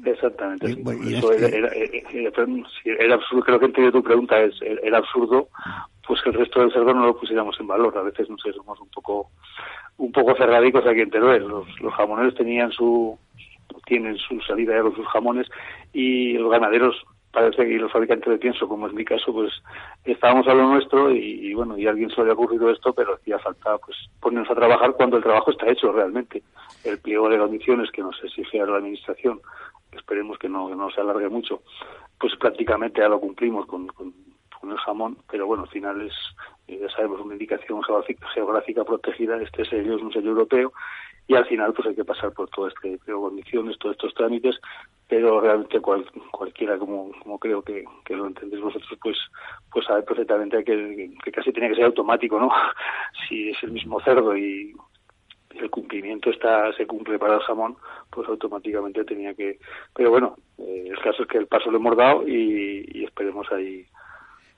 Exactamente. 0.05 0.71
Eso 0.71 1.33
era, 1.33 1.69
era, 1.69 3.15
absurdo, 3.15 3.43
creo 3.43 3.59
que 3.59 3.65
entendido 3.65 3.91
tu 3.91 4.03
pregunta, 4.03 4.41
es 4.41 4.55
era 4.61 4.97
absurdo 4.97 5.49
pues 6.05 6.21
que 6.21 6.29
el 6.29 6.35
resto 6.35 6.59
del 6.59 6.71
cerdo 6.71 6.93
no 6.93 7.05
lo 7.05 7.17
pusiéramos 7.17 7.57
en 7.59 7.67
valor. 7.67 7.97
A 7.97 8.03
veces, 8.03 8.29
no 8.29 8.37
sé, 8.37 8.51
somos 8.53 8.79
un 8.79 8.89
poco 8.89 9.29
un 9.97 10.11
poco 10.11 10.35
cerradicos 10.35 10.85
aquí 10.85 11.01
en 11.01 11.09
Teruel. 11.09 11.47
Los, 11.47 11.67
los 11.81 11.93
jamoneros 11.93 12.35
tenían 12.35 12.71
su 12.71 13.17
tienen 13.85 14.17
su 14.17 14.39
salida 14.41 14.81
de 14.81 14.95
sus 14.95 15.07
jamones 15.07 15.47
y 15.93 16.33
los 16.33 16.51
ganaderos 16.51 17.03
parece 17.33 17.67
que 17.67 17.79
los 17.79 17.91
fabricantes 17.91 18.29
de 18.29 18.37
pienso, 18.37 18.67
como 18.67 18.87
es 18.87 18.93
mi 18.93 19.03
caso, 19.03 19.33
pues 19.33 19.51
estábamos 20.05 20.47
a 20.47 20.53
lo 20.53 20.67
nuestro 20.69 21.11
y, 21.11 21.51
bueno, 21.55 21.77
y 21.77 21.87
a 21.87 21.89
alguien 21.89 22.09
se 22.09 22.17
le 22.17 22.21
había 22.21 22.33
ocurrido 22.33 22.69
esto, 22.69 22.93
pero 22.93 23.15
hacía 23.15 23.39
falta 23.39 23.77
pues 23.79 23.97
ponernos 24.21 24.49
a 24.51 24.55
trabajar 24.55 24.93
cuando 24.93 25.17
el 25.17 25.23
trabajo 25.23 25.51
está 25.51 25.69
hecho 25.69 25.91
realmente. 25.91 26.43
El 26.83 26.99
pliego 26.99 27.27
de 27.29 27.39
condiciones 27.39 27.91
que 27.91 28.03
nos 28.03 28.23
exige 28.23 28.61
a 28.61 28.67
la 28.67 28.77
administración, 28.77 29.41
esperemos 29.91 30.37
que 30.37 30.47
no, 30.47 30.73
no 30.75 30.91
se 30.91 31.01
alargue 31.01 31.27
mucho, 31.27 31.63
pues 32.19 32.35
prácticamente 32.35 33.01
ya 33.01 33.09
lo 33.09 33.19
cumplimos 33.19 33.65
con, 33.65 33.87
con, 33.87 34.13
el 34.63 34.77
jamón, 34.77 35.17
pero 35.29 35.45
bueno, 35.45 35.63
al 35.63 35.69
final 35.69 36.01
es, 36.01 36.13
ya 36.67 36.89
sabemos, 36.95 37.19
una 37.19 37.33
indicación 37.33 37.81
geográfica, 37.83 38.85
protegida, 38.85 39.35
este 39.41 39.65
sello 39.65 39.97
es 39.97 40.01
un 40.01 40.13
sello 40.13 40.29
europeo, 40.29 40.71
y 41.27 41.35
al 41.35 41.45
final 41.45 41.73
pues 41.73 41.87
hay 41.87 41.95
que 41.95 42.05
pasar 42.05 42.31
por 42.33 42.49
todo 42.49 42.67
este 42.67 42.89
de 42.89 43.13
condiciones, 43.13 43.77
todos 43.79 43.95
estos 43.95 44.13
trámites, 44.13 44.59
pero 45.07 45.39
realmente 45.39 45.79
cualquiera, 45.79 46.77
como, 46.77 47.11
como 47.21 47.39
creo 47.39 47.61
que, 47.61 47.83
que, 48.03 48.15
lo 48.15 48.27
entendéis 48.27 48.61
vosotros, 48.61 48.97
pues 49.01 49.17
pues 49.71 49.85
sabe 49.85 50.03
perfectamente 50.03 50.63
que, 50.63 51.11
que 51.23 51.31
casi 51.31 51.51
tiene 51.51 51.69
que 51.69 51.75
ser 51.75 51.85
automático, 51.85 52.39
¿no? 52.39 52.49
si 53.27 53.49
es 53.49 53.63
el 53.63 53.71
mismo 53.71 54.01
cerdo 54.01 54.35
y 54.35 54.73
el 55.55 55.69
cumplimiento 55.69 56.29
está 56.29 56.73
se 56.73 56.87
cumple 56.87 57.19
para 57.19 57.35
el 57.35 57.41
jamón, 57.41 57.77
pues 58.09 58.27
automáticamente 58.27 59.03
tenía 59.03 59.33
que... 59.33 59.59
Pero 59.95 60.09
bueno, 60.09 60.35
eh, 60.57 60.87
el 60.89 60.99
caso 60.99 61.23
es 61.23 61.29
que 61.29 61.37
el 61.37 61.47
paso 61.47 61.71
lo 61.71 61.77
hemos 61.77 61.95
dado 61.95 62.27
y, 62.27 63.03
esperemos 63.03 63.51
ahí 63.51 63.85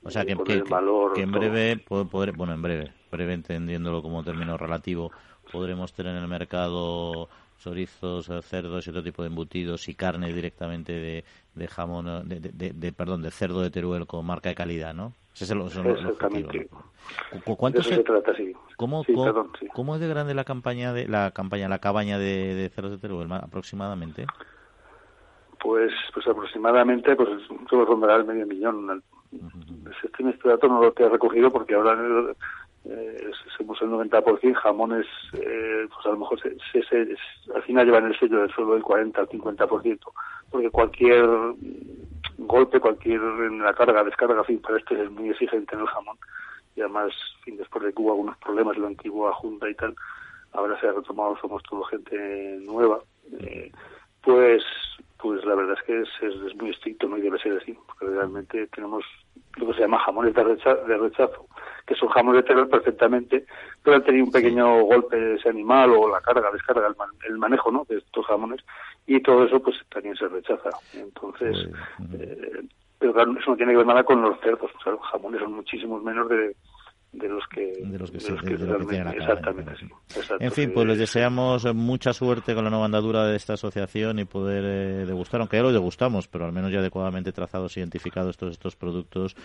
o 0.03 0.09
sea, 0.11 0.23
que, 0.23 0.37
que, 0.37 0.61
valor 0.61 1.13
que 1.13 1.21
en 1.21 1.31
breve, 1.31 1.77
poder, 1.77 2.31
bueno, 2.33 2.53
en 2.53 2.61
breve, 2.61 2.93
breve 3.11 3.33
entendiéndolo 3.33 4.01
como 4.03 4.23
término 4.23 4.55
relativo, 4.55 5.11
podremos 5.51 5.93
tener 5.93 6.15
en 6.15 6.21
el 6.21 6.27
mercado 6.27 7.29
chorizos, 7.59 8.29
cerdos 8.43 8.85
y 8.85 8.89
otro 8.89 9.03
tipo 9.03 9.21
de 9.21 9.29
embutidos 9.29 9.87
y 9.87 9.95
carne 9.95 10.31
directamente 10.33 10.93
de, 10.93 11.23
de 11.55 11.67
jamón, 11.67 12.27
de, 12.27 12.39
de, 12.39 12.91
perdón, 12.91 13.21
de 13.21 13.31
cerdo 13.31 13.61
de 13.61 13.71
Teruel 13.71 14.05
con 14.05 14.25
marca 14.25 14.49
de 14.49 14.55
calidad, 14.55 14.93
¿no? 14.93 15.13
Ese 15.33 15.45
es 15.45 15.51
el, 15.51 15.61
Exactamente. 15.61 16.69
¿Cuánto 17.57 17.83
se, 17.83 18.03
trata, 18.03 18.33
sí. 18.35 18.53
¿Cómo, 18.77 19.03
cómo, 19.73 19.95
es 19.95 20.01
de 20.01 20.07
grande 20.07 20.33
la 20.33 20.43
campaña 20.43 20.93
de 20.93 21.07
la 21.07 21.31
campaña, 21.31 21.67
la 21.67 21.79
cabaña 21.79 22.17
de, 22.17 22.71
cerdos 22.73 22.91
de 22.91 22.97
Teruel 22.97 23.31
aproximadamente? 23.31 24.25
Pues, 25.59 25.91
pues 26.13 26.27
aproximadamente, 26.27 27.15
pues 27.15 27.29
solo 27.69 27.85
rondará 27.85 28.15
el 28.15 28.25
medio 28.25 28.47
millón. 28.47 29.03
Este 30.01 30.49
dato 30.49 30.67
no 30.67 30.81
lo 30.81 30.93
he 30.95 31.09
recogido 31.09 31.51
porque 31.51 31.75
ahora 31.75 31.97
eh, 32.87 33.31
somos 33.57 33.81
el 33.81 33.89
90%, 33.89 34.53
jamones, 34.53 35.07
eh, 35.33 35.87
pues 35.93 36.05
a 36.05 36.09
lo 36.09 36.17
mejor 36.17 36.39
se, 36.39 36.83
se, 36.83 37.15
al 37.53 37.63
final 37.63 37.85
llevan 37.85 38.05
el 38.05 38.19
sello 38.19 38.41
del 38.41 38.51
suelo 38.51 38.73
del 38.73 38.83
40 38.83 39.21
al 39.21 39.29
50%, 39.29 39.99
porque 40.51 40.69
cualquier 40.69 41.27
golpe, 42.37 42.79
cualquier 42.79 43.21
la 43.21 43.73
carga, 43.73 44.03
descarga, 44.03 44.43
fin, 44.43 44.59
para 44.59 44.77
este 44.77 45.01
es 45.01 45.09
muy 45.09 45.29
exigente 45.29 45.75
en 45.75 45.81
el 45.81 45.87
jamón. 45.87 46.17
Y 46.75 46.81
además, 46.81 47.11
fin, 47.43 47.57
después 47.57 47.83
de 47.85 47.93
que 47.93 48.01
hubo 48.01 48.11
algunos 48.11 48.37
problemas 48.37 48.75
en 48.75 48.83
la 48.83 48.89
antigua 48.89 49.33
Junta 49.33 49.69
y 49.69 49.75
tal, 49.75 49.95
ahora 50.53 50.79
se 50.79 50.87
ha 50.87 50.91
retomado, 50.91 51.37
somos 51.41 51.63
toda 51.63 51.87
gente 51.87 52.59
nueva. 52.65 52.99
Eh, 53.39 53.71
pues 54.21 54.63
pues 55.25 55.43
la 55.43 55.55
verdad 55.55 55.75
es 55.75 55.83
que 55.87 56.01
es, 56.01 56.55
muy 56.55 56.69
estricto, 56.69 57.07
¿no? 57.07 57.17
Y 57.17 57.21
debe 57.21 57.39
ser 57.39 57.57
así, 57.59 57.75
porque 57.87 58.05
realmente 58.05 58.67
tenemos 58.67 59.03
lo 59.55 59.65
que 59.65 59.73
se 59.73 59.79
llama 59.79 59.97
jamones 59.97 60.35
de, 60.35 60.43
de 60.43 60.97
rechazo, 60.97 61.47
que 61.87 61.95
son 61.95 62.09
jamones 62.09 62.43
de 62.43 62.47
terror 62.47 62.69
perfectamente, 62.69 63.47
pero 63.81 63.95
han 63.95 64.03
tenido 64.03 64.25
un 64.25 64.31
pequeño 64.31 64.83
golpe 64.83 65.33
ese 65.33 65.49
animal 65.49 65.93
o 65.97 66.07
la 66.07 66.21
carga, 66.21 66.51
descarga, 66.51 66.93
el, 67.27 67.39
manejo, 67.39 67.71
¿no? 67.71 67.87
De 67.89 67.97
estos 67.97 68.23
jamones, 68.27 68.63
y 69.07 69.19
todo 69.21 69.45
eso 69.45 69.59
pues 69.59 69.77
también 69.89 70.15
se 70.15 70.27
rechaza. 70.27 70.69
Entonces, 70.93 71.69
eh, 72.13 72.61
pero 72.99 73.11
claro, 73.11 73.31
eso 73.31 73.49
no 73.49 73.57
tiene 73.57 73.71
que 73.71 73.79
ver 73.79 73.87
nada 73.87 74.03
con 74.03 74.21
los 74.21 74.39
cerdos, 74.41 74.69
o 74.77 74.83
sea, 74.83 74.91
los 74.91 75.01
jamones 75.07 75.41
son 75.41 75.53
muchísimos 75.53 76.03
menos 76.03 76.29
de, 76.29 76.55
de 77.15 77.29
los 77.29 77.47
que, 77.47 77.73
de 77.77 77.97
los 77.97 78.11
que, 78.11 78.17
tienen 78.17 79.13
exactamente, 79.13 79.71
en 80.39 80.51
fin, 80.51 80.71
pues 80.73 80.85
les 80.87 80.97
deseamos 80.97 81.65
mucha 81.73 82.13
suerte 82.13 82.53
con 82.53 82.63
la 82.63 82.69
nueva 82.69 82.85
andadura 82.85 83.25
de 83.25 83.35
esta 83.35 83.53
asociación 83.53 84.19
y 84.19 84.25
poder 84.25 84.63
eh, 84.65 85.05
degustar, 85.05 85.39
aunque 85.39 85.57
ya 85.57 85.63
lo 85.63 85.71
degustamos, 85.71 86.27
pero 86.27 86.45
al 86.45 86.51
menos 86.51 86.71
ya 86.71 86.79
adecuadamente 86.79 87.31
trazados, 87.31 87.77
identificados 87.77 88.37
todos 88.37 88.53
estos 88.53 88.75
productos. 88.75 89.35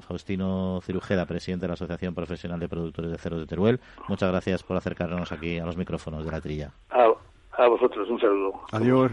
Faustino 0.00 0.80
Cirujeda, 0.82 1.26
presidente 1.26 1.64
de 1.64 1.68
la 1.68 1.74
Asociación 1.74 2.14
Profesional 2.14 2.60
de 2.60 2.68
Productores 2.68 3.10
de 3.10 3.18
Ceros 3.18 3.40
de 3.40 3.46
Teruel, 3.46 3.80
muchas 4.08 4.30
gracias 4.30 4.62
por 4.62 4.76
acercarnos 4.76 5.32
aquí 5.32 5.58
a 5.58 5.66
los 5.66 5.76
micrófonos 5.76 6.24
de 6.24 6.30
la 6.30 6.40
trilla. 6.40 6.72
a 6.90 7.68
vosotros, 7.68 8.08
un 8.08 8.20
saludo. 8.20 8.60
Adiós. 8.72 9.12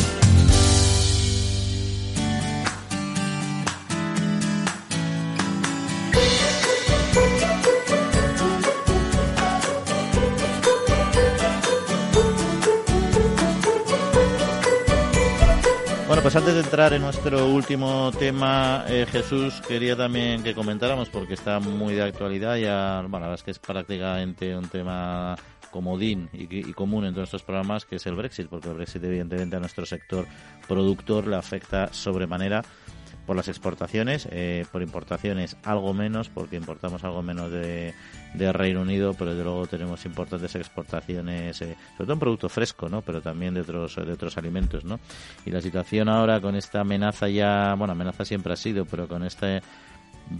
Pues 16.31 16.43
antes 16.43 16.53
de 16.53 16.61
entrar 16.61 16.93
en 16.93 17.01
nuestro 17.01 17.45
último 17.47 18.09
tema, 18.17 18.85
eh, 18.87 19.05
Jesús, 19.11 19.61
quería 19.67 19.97
también 19.97 20.41
que 20.43 20.55
comentáramos, 20.55 21.09
porque 21.09 21.33
está 21.33 21.59
muy 21.59 21.93
de 21.93 22.03
actualidad, 22.03 22.55
ya, 22.55 23.01
bueno, 23.01 23.19
la 23.19 23.31
verdad 23.31 23.33
es 23.33 23.43
que 23.43 23.51
es 23.51 23.59
prácticamente 23.59 24.55
un 24.55 24.69
tema 24.69 25.35
comodín 25.71 26.29
y, 26.31 26.43
y, 26.43 26.71
común 26.71 27.03
en 27.03 27.13
todos 27.13 27.27
estos 27.27 27.43
programas, 27.43 27.83
que 27.83 27.97
es 27.97 28.05
el 28.05 28.15
Brexit, 28.15 28.47
porque 28.47 28.69
el 28.69 28.75
Brexit 28.75 29.03
evidentemente 29.03 29.57
a 29.57 29.59
nuestro 29.59 29.85
sector 29.85 30.25
productor 30.69 31.27
le 31.27 31.35
afecta 31.35 31.91
sobremanera 31.91 32.63
por 33.25 33.35
las 33.35 33.47
exportaciones, 33.47 34.27
eh, 34.31 34.65
por 34.71 34.81
importaciones 34.81 35.55
algo 35.63 35.93
menos, 35.93 36.29
porque 36.29 36.55
importamos 36.55 37.03
algo 37.03 37.21
menos 37.21 37.51
de, 37.51 37.93
Reino 38.33 38.81
Unido, 38.81 39.13
pero 39.13 39.31
desde 39.31 39.43
luego 39.43 39.67
tenemos 39.67 40.05
importantes 40.05 40.55
exportaciones, 40.55 41.61
eh, 41.61 41.75
sobre 41.91 42.05
todo 42.05 42.13
en 42.13 42.19
producto 42.19 42.49
fresco, 42.49 42.89
¿no? 42.89 43.01
Pero 43.01 43.21
también 43.21 43.53
de 43.53 43.61
otros, 43.61 43.95
de 43.95 44.11
otros 44.11 44.37
alimentos, 44.37 44.83
¿no? 44.83 44.99
Y 45.45 45.51
la 45.51 45.61
situación 45.61 46.09
ahora 46.09 46.41
con 46.41 46.55
esta 46.55 46.81
amenaza 46.81 47.29
ya, 47.29 47.75
bueno, 47.77 47.93
amenaza 47.93 48.25
siempre 48.25 48.53
ha 48.53 48.57
sido, 48.57 48.85
pero 48.85 49.07
con 49.07 49.23
este 49.23 49.61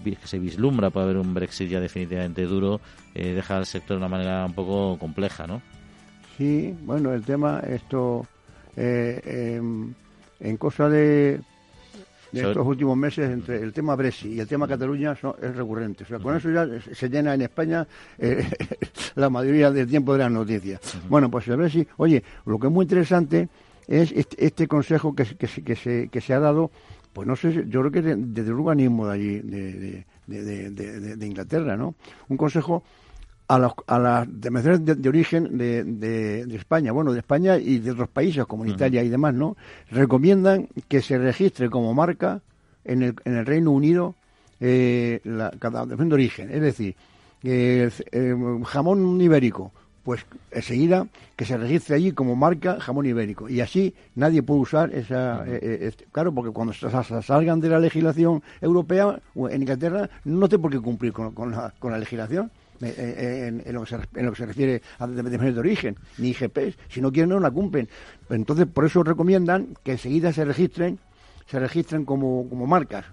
que 0.03 0.27
se 0.27 0.39
vislumbra 0.39 0.89
para 0.89 1.03
haber 1.03 1.17
un 1.17 1.34
Brexit 1.34 1.69
ya 1.69 1.82
definitivamente 1.82 2.45
duro, 2.45 2.79
eh, 3.13 3.34
deja 3.34 3.57
al 3.57 3.65
sector 3.65 3.97
de 3.97 3.97
una 3.97 4.07
manera 4.07 4.45
un 4.45 4.53
poco 4.53 4.97
compleja, 4.97 5.47
¿no? 5.47 5.61
Sí, 6.38 6.73
bueno, 6.84 7.13
el 7.13 7.23
tema, 7.23 7.59
esto, 7.59 8.25
em, 8.75 9.93
en 10.39 10.57
cosa 10.57 10.88
de 10.88 11.41
de 12.32 12.41
estos 12.41 12.65
últimos 12.65 12.97
meses 12.97 13.29
entre 13.29 13.61
el 13.61 13.73
tema 13.73 13.95
Brexit 13.95 14.32
y 14.32 14.39
el 14.39 14.47
tema 14.47 14.67
Cataluña 14.67 15.13
es 15.13 15.55
recurrente. 15.55 16.03
O 16.03 16.07
sea, 16.07 16.19
con 16.19 16.36
eso 16.36 16.49
ya 16.49 16.67
se 16.93 17.09
llena 17.09 17.34
en 17.34 17.41
España 17.41 17.88
eh, 18.17 18.49
la 19.15 19.29
mayoría 19.29 19.71
del 19.71 19.88
tiempo 19.88 20.13
de 20.13 20.19
las 20.19 20.32
noticias. 20.32 20.79
Bueno, 21.09 21.29
pues 21.29 21.47
el 21.47 21.57
Brexit, 21.57 21.89
oye, 21.97 22.23
lo 22.45 22.57
que 22.59 22.67
es 22.67 22.73
muy 22.73 22.84
interesante 22.84 23.49
es 23.88 24.11
este, 24.11 24.45
este 24.45 24.67
consejo 24.67 25.15
que, 25.15 25.25
que, 25.25 25.47
que, 25.47 25.75
se, 25.75 26.07
que 26.09 26.21
se 26.21 26.34
ha 26.34 26.39
dado, 26.39 26.71
pues 27.13 27.27
no 27.27 27.36
sé, 27.36 27.65
yo 27.67 27.82
creo 27.82 27.91
que 27.91 28.01
desde 28.01 28.49
el 28.49 28.55
organismo 28.55 29.07
de 29.07 29.13
allí, 29.13 29.39
de, 29.39 30.05
de, 30.27 31.15
de 31.15 31.27
Inglaterra, 31.27 31.75
¿no? 31.75 31.95
Un 32.29 32.38
consejo 32.38 32.84
a, 33.52 33.60
los, 33.60 33.74
a 33.86 33.99
las 33.99 34.28
denominaciones 34.30 35.02
de, 35.02 35.10
origen 35.10 35.58
de, 35.58 35.84
de, 35.84 36.56
España, 36.56 36.93
bueno, 36.93 37.12
de 37.12 37.20
España 37.20 37.58
y 37.58 37.80
de 37.80 37.91
otros 37.91 38.08
países 38.08 38.45
como 38.45 38.66
Italia 38.66 39.04
y 39.04 39.10
demás, 39.10 39.34
¿no? 39.34 39.58
Recomiendan 39.89 40.70
que 40.88 41.02
se 41.02 41.18
registre 41.18 41.70
como 41.70 41.93
marca 41.93 42.39
en 42.86 43.04
el, 43.04 43.16
en 43.26 43.36
el 43.36 43.45
Reino 43.45 43.72
Unido 43.72 44.16
eh, 44.62 45.20
la, 45.26 45.52
cada 45.60 45.82
denominación 45.82 46.10
de 46.10 46.16
origen. 46.16 46.49
Es 46.49 46.62
decir, 46.62 46.95
el, 47.43 47.91
jamón 48.64 49.20
ibérico, 49.20 49.74
pues 50.06 50.26
enseguida 50.52 51.08
que 51.36 51.43
se 51.43 51.58
registre 51.58 51.97
allí 51.97 52.14
como 52.14 52.38
marca 52.38 52.80
jamón 52.80 53.06
ibérico. 53.06 53.49
Y 53.49 53.60
así 53.60 53.93
nadie 54.16 54.43
puede 54.43 54.62
usar 54.62 54.95
esa... 54.95 55.43
Eh, 55.45 55.60
eh, 55.62 55.78
este, 55.82 56.06
claro, 56.14 56.34
porque 56.34 56.52
cuando 56.52 56.72
salgan 56.72 57.60
de 57.60 57.68
la 57.68 57.80
legislación 57.82 58.43
europea 58.62 59.20
en 59.36 59.62
Inglaterra 59.62 60.10
no 60.24 60.47
tiene 60.47 60.62
por 60.62 60.72
qué 60.72 60.80
cumplir 60.80 61.12
con, 61.12 61.34
con, 61.34 61.52
la, 61.52 61.74
con 61.80 61.91
la 61.91 61.97
legislación. 61.97 62.49
Eh, 62.82 62.93
eh, 62.97 63.63
en, 63.65 63.75
lo 63.75 63.84
que 63.84 64.38
se, 64.38 64.45
refiere 64.45 64.82
a 64.97 65.07
denominaciones 65.07 65.53
de 65.53 65.59
origen, 65.59 65.95
ni 66.17 66.29
IGP, 66.29 66.75
si 66.89 67.01
no 67.01 67.11
quieren 67.11 67.29
no 67.29 67.39
la 67.39 67.51
cumplen. 67.51 67.88
Entonces, 68.29 68.65
por 68.65 68.86
eso 68.86 69.03
recomiendan 69.03 69.75
que 69.84 69.93
enseguida 69.93 70.34
se 70.34 70.45
registren 70.45 70.99
se 71.47 71.59
registren 71.59 72.05
como, 72.05 72.47
como 72.47 72.65
marcas. 72.65 73.03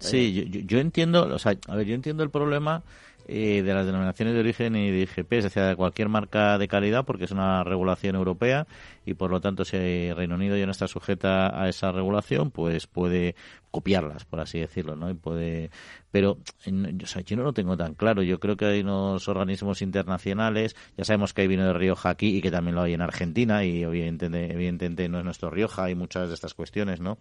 Sí, 0.00 0.34
yo, 0.34 0.60
yo, 0.60 0.78
entiendo, 0.78 1.34
o 1.34 1.38
sea, 1.38 1.56
a 1.66 1.76
ver, 1.76 1.86
yo 1.86 1.94
entiendo 1.94 2.22
el 2.22 2.28
problema 2.28 2.82
eh, 3.28 3.62
de 3.62 3.74
las 3.74 3.86
denominaciones 3.86 4.34
de 4.34 4.40
origen 4.40 4.76
y 4.76 4.90
de 4.90 5.00
IGP, 5.00 5.32
es 5.32 5.44
decir, 5.44 5.62
de 5.62 5.74
cualquier 5.74 6.08
marca 6.08 6.58
de 6.58 6.68
calidad, 6.68 7.04
porque 7.04 7.24
es 7.24 7.32
una 7.32 7.64
regulación 7.64 8.14
europea 8.14 8.66
y 9.04 9.14
por 9.14 9.30
lo 9.30 9.40
tanto 9.40 9.64
si 9.64 10.12
Reino 10.12 10.36
Unido 10.36 10.56
ya 10.56 10.64
no 10.66 10.72
está 10.72 10.86
sujeta 10.86 11.60
a 11.60 11.68
esa 11.68 11.90
regulación, 11.90 12.50
pues 12.50 12.86
puede 12.86 13.34
copiarlas, 13.70 14.24
por 14.24 14.40
así 14.40 14.60
decirlo, 14.60 14.96
¿no? 14.96 15.10
Y 15.10 15.14
puede, 15.14 15.70
pero 16.10 16.38
yo 16.64 17.36
no 17.36 17.42
lo 17.42 17.52
tengo 17.52 17.76
tan 17.76 17.94
claro. 17.94 18.22
Yo 18.22 18.40
creo 18.40 18.56
que 18.56 18.64
hay 18.64 18.80
unos 18.80 19.28
organismos 19.28 19.82
internacionales, 19.82 20.76
ya 20.96 21.04
sabemos 21.04 21.34
que 21.34 21.42
hay 21.42 21.48
vino 21.48 21.66
de 21.66 21.72
Rioja 21.72 22.10
aquí 22.10 22.36
y 22.36 22.40
que 22.40 22.50
también 22.50 22.74
lo 22.74 22.82
hay 22.82 22.94
en 22.94 23.02
Argentina 23.02 23.64
y 23.64 23.82
evidentemente, 23.82 24.54
evidentemente 24.54 25.08
no 25.08 25.18
es 25.18 25.24
nuestro 25.24 25.50
Rioja, 25.50 25.84
hay 25.84 25.94
muchas 25.94 26.28
de 26.28 26.34
estas 26.34 26.54
cuestiones, 26.54 27.00
¿no? 27.00 27.18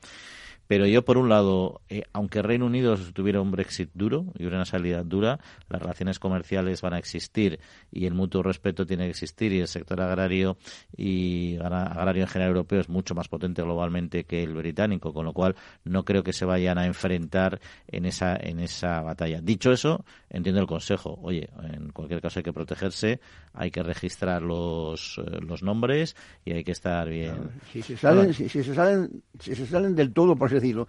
Pero 0.67 0.85
yo, 0.87 1.05
por 1.05 1.17
un 1.17 1.29
lado, 1.29 1.81
eh, 1.89 2.03
aunque 2.13 2.41
Reino 2.41 2.65
Unido 2.65 2.97
tuviera 3.13 3.41
un 3.41 3.51
Brexit 3.51 3.89
duro 3.93 4.25
y 4.37 4.45
una 4.45 4.65
salida 4.65 5.03
dura, 5.03 5.39
las 5.69 5.81
relaciones 5.81 6.19
comerciales 6.19 6.81
van 6.81 6.93
a 6.93 6.97
existir 6.97 7.59
y 7.91 8.05
el 8.05 8.13
mutuo 8.13 8.41
respeto 8.41 8.85
tiene 8.85 9.05
que 9.05 9.11
existir 9.11 9.51
y 9.53 9.59
el 9.59 9.67
sector 9.67 10.01
agrario 10.01 10.57
y 10.95 11.57
agrario 11.57 12.23
en 12.23 12.27
general 12.27 12.51
europeo 12.51 12.79
es 12.79 12.89
mucho 12.89 13.13
más 13.13 13.27
potente 13.27 13.61
globalmente 13.61 14.23
que 14.23 14.43
el 14.43 14.53
británico, 14.53 15.13
con 15.13 15.25
lo 15.25 15.33
cual 15.33 15.55
no 15.83 16.03
creo 16.03 16.23
que 16.23 16.33
se 16.33 16.45
vayan 16.45 16.77
a 16.77 16.85
enfrentar 16.85 17.59
en 17.87 18.05
esa 18.05 18.35
en 18.35 18.59
esa 18.59 19.01
batalla. 19.01 19.41
Dicho 19.41 19.71
eso, 19.71 20.03
entiendo 20.29 20.61
el 20.61 20.67
consejo. 20.67 21.19
Oye, 21.21 21.49
en 21.73 21.91
cualquier 21.91 22.21
caso 22.21 22.39
hay 22.39 22.43
que 22.43 22.53
protegerse, 22.53 23.19
hay 23.53 23.71
que 23.71 23.83
registrar 23.83 24.41
los, 24.41 25.19
eh, 25.19 25.39
los 25.41 25.63
nombres 25.63 26.15
y 26.43 26.53
hay 26.53 26.63
que 26.63 26.71
estar 26.71 27.07
bien. 27.09 27.51
Si 27.71 27.81
se 27.81 27.97
salen, 27.97 28.33
si, 28.33 28.49
se 28.49 28.63
salen, 28.63 29.23
si 29.39 29.55
se 29.55 29.65
salen 29.65 29.95
del 29.95 30.13
todo, 30.13 30.35
por 30.35 30.49
decirlo, 30.55 30.87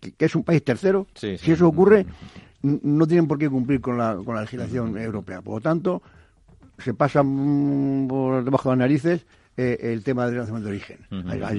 que, 0.00 0.24
es 0.24 0.34
un 0.34 0.44
país 0.44 0.62
tercero, 0.64 1.06
si 1.14 1.50
eso 1.50 1.66
ocurre, 1.66 2.06
no 2.62 3.06
tienen 3.06 3.26
por 3.26 3.38
qué 3.38 3.48
cumplir 3.48 3.80
con 3.80 3.98
la, 3.98 4.16
con 4.24 4.34
la 4.34 4.42
legislación 4.42 4.96
europea. 4.98 5.42
Por 5.42 5.54
lo 5.54 5.60
tanto, 5.60 6.02
se 6.78 6.94
pasa 6.94 7.22
por 7.22 8.44
debajo 8.44 8.70
de 8.70 8.76
las 8.76 8.78
narices 8.78 9.26
eh, 9.56 9.78
el 9.92 10.02
tema 10.02 10.26
del 10.26 10.36
nacimiento 10.36 10.68
de 10.68 10.76
origen. 10.76 10.98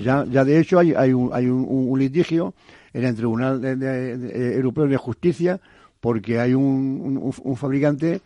ya, 0.04 0.26
ya, 0.26 0.44
de 0.44 0.60
hecho, 0.60 0.80
hay, 0.80 0.94
hay, 0.94 1.14
un, 1.14 1.30
hay 1.34 1.48
un, 1.48 2.00
litigio 2.00 2.54
en 2.94 3.04
el 3.06 3.16
Tribunal 3.16 3.64
Europeo 3.64 4.88
de 4.88 4.98
Justicia 4.98 5.60
porque 6.00 6.40
hay 6.40 6.54
un, 6.54 7.34
un, 7.44 7.56
fabricante 7.56 8.22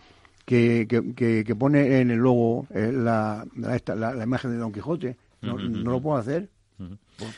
que, 0.45 0.87
que, 0.89 1.43
que, 1.43 1.55
pone 1.55 1.99
en 1.99 2.11
el 2.11 2.17
logo 2.17 2.65
eh, 2.73 2.91
la, 2.93 3.45
la, 3.55 4.13
la, 4.13 4.23
imagen 4.23 4.51
de 4.51 4.57
Don 4.57 4.71
Quijote. 4.71 5.15
No, 5.41 5.57
no 5.57 5.91
lo 5.91 6.01
puedo 6.01 6.17
hacer 6.17 6.49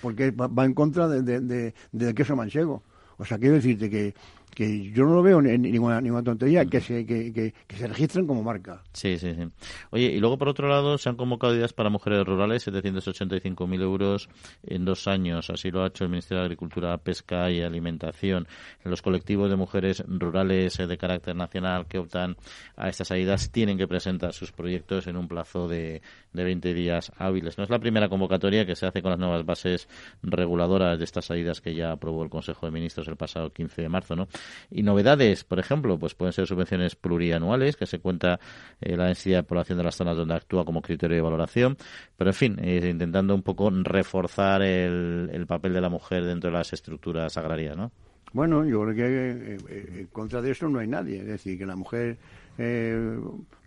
porque 0.02 0.32
va 0.32 0.66
en 0.66 0.74
contra 0.74 1.08
de, 1.08 1.22
de, 1.22 1.40
de, 1.40 1.74
del 1.92 2.16
queso 2.16 2.36
manchego. 2.36 2.84
O 3.18 3.26
sea, 3.26 3.38
quiero 3.38 3.56
decirte 3.56 3.90
que 3.90 4.14
que 4.60 4.92
yo 4.92 5.06
no 5.06 5.14
lo 5.14 5.24
veo 5.24 5.40
en 5.40 5.62
ninguna, 5.62 6.02
ninguna 6.02 6.22
tontería, 6.22 6.66
que 6.66 6.82
se, 6.82 7.06
que, 7.06 7.32
que, 7.32 7.78
se 7.78 7.88
registren 7.88 8.28
como 8.28 8.44
marca. 8.44 8.84
Sí, 8.92 9.18
sí, 9.18 9.34
sí. 9.34 9.48
Oye, 9.92 10.08
y 10.08 10.20
luego 10.20 10.38
por 10.38 10.50
otro 10.50 10.68
lado 10.68 10.98
se 10.98 11.08
han 11.08 11.16
convocado 11.16 11.56
ideas 11.56 11.72
para 11.72 11.90
mujeres 11.90 12.26
rurales, 12.26 12.68
785.000 12.68 13.82
euros 13.82 14.28
en 14.64 14.84
dos 14.84 15.08
años. 15.08 15.50
Así 15.50 15.72
lo 15.72 15.82
ha 15.82 15.88
hecho 15.88 16.04
el 16.04 16.10
Ministerio 16.10 16.42
de 16.42 16.48
Agricultura, 16.48 16.98
Pesca 16.98 17.50
y 17.50 17.62
Alimentación. 17.62 18.50
Los 18.84 19.02
colectivos 19.02 19.50
de 19.50 19.56
mujeres 19.56 20.04
rurales 20.06 20.78
eh, 20.82 20.88
de 20.88 20.98
carácter 20.98 21.38
nacional 21.38 21.88
que 21.88 22.00
optan 22.00 22.36
a 22.76 22.90
estas 22.90 23.12
ayudas 23.12 23.52
tienen 23.52 23.78
que 23.78 23.88
presentar 23.88 24.34
sus 24.34 24.52
proyectos 24.52 25.08
en 25.08 25.16
un 25.16 25.30
plazo 25.30 25.70
de, 25.70 26.02
de 26.34 26.44
20 26.44 26.74
días 26.74 27.14
hábiles. 27.18 27.58
No 27.58 27.64
es 27.64 27.70
la 27.70 27.80
primera 27.80 28.10
convocatoria 28.10 28.66
que 28.66 28.76
se 28.76 28.86
hace 28.86 29.02
con 29.02 29.12
las 29.12 29.20
nuevas 29.20 29.46
bases 29.46 29.88
reguladoras 30.22 31.00
de 31.00 31.06
estas 31.06 31.32
ayudas 31.32 31.62
que 31.62 31.74
ya 31.74 31.94
aprobó 31.94 32.24
el 32.24 32.30
Consejo 32.30 32.66
de 32.66 32.74
Ministros 32.74 33.08
el 33.08 33.16
pasado 33.16 33.54
15 33.54 33.84
de 33.84 33.88
marzo, 33.88 34.18
¿no? 34.18 34.28
Y 34.70 34.84
novedades, 34.84 35.44
por 35.44 35.60
ejemplo, 35.60 35.98
pues 35.98 36.16
pueden 36.16 36.34
ser 36.34 36.48
subvenciones 36.48 36.96
plurianuales, 36.96 37.76
que 37.76 37.86
se 37.86 38.00
cuenta 38.00 38.40
eh, 38.82 38.96
la 38.96 39.06
densidad 39.06 39.40
de 39.40 39.44
población 39.44 39.78
de 39.78 39.84
las 39.84 39.96
zonas 39.96 40.18
donde 40.18 40.36
actúa 40.36 40.66
como 40.66 40.82
criterio 40.82 41.16
de 41.16 41.22
valoración, 41.22 41.78
pero 42.18 42.30
en 42.30 42.36
fin, 42.36 42.60
intentando 42.64 43.36
un 43.36 43.44
poco 43.44 43.70
reforzar 43.70 44.62
el, 44.62 45.30
el 45.32 45.48
papel 45.48 45.74
de 45.74 45.82
la 45.82 45.90
mujer 45.90 46.24
dentro 46.26 46.50
de 46.50 46.58
las 46.58 46.74
estructuras 46.74 47.38
agrarias, 47.38 47.76
¿no? 47.76 47.92
Bueno, 48.32 48.64
yo 48.66 48.84
creo 48.84 48.96
que 48.96 49.30
eh, 49.54 49.58
eh, 49.70 50.08
contra 50.12 50.42
de 50.42 50.52
eso 50.52 50.70
no 50.70 50.80
hay 50.80 50.88
nadie. 50.88 51.20
Es 51.20 51.28
decir, 51.28 51.58
que 51.58 51.66
la 51.66 51.76
mujer 51.76 52.18
eh, 52.58 53.20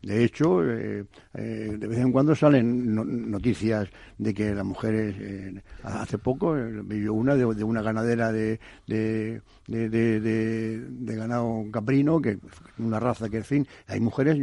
de 0.02 0.24
hecho, 0.24 0.68
eh, 0.68 1.04
eh, 1.34 1.76
de 1.78 1.86
vez 1.86 1.98
en 2.00 2.10
cuando 2.10 2.34
salen 2.34 2.92
noticias 3.30 3.88
de 4.18 4.34
que 4.34 4.52
las 4.52 4.64
mujeres, 4.64 5.62
hace 5.84 6.18
poco, 6.18 6.54
vi 6.54 7.06
una 7.06 7.36
de, 7.36 7.44
una 7.44 7.82
ganadera 7.82 8.32
de, 8.32 8.58
de, 8.88 9.40
de, 9.68 11.16
ganado 11.16 11.64
caprino, 11.72 12.20
que 12.20 12.38
una 12.78 12.98
raza 12.98 13.28
que, 13.28 13.38
en 13.38 13.44
fin, 13.44 13.66
hay 13.86 14.00
mujeres 14.00 14.38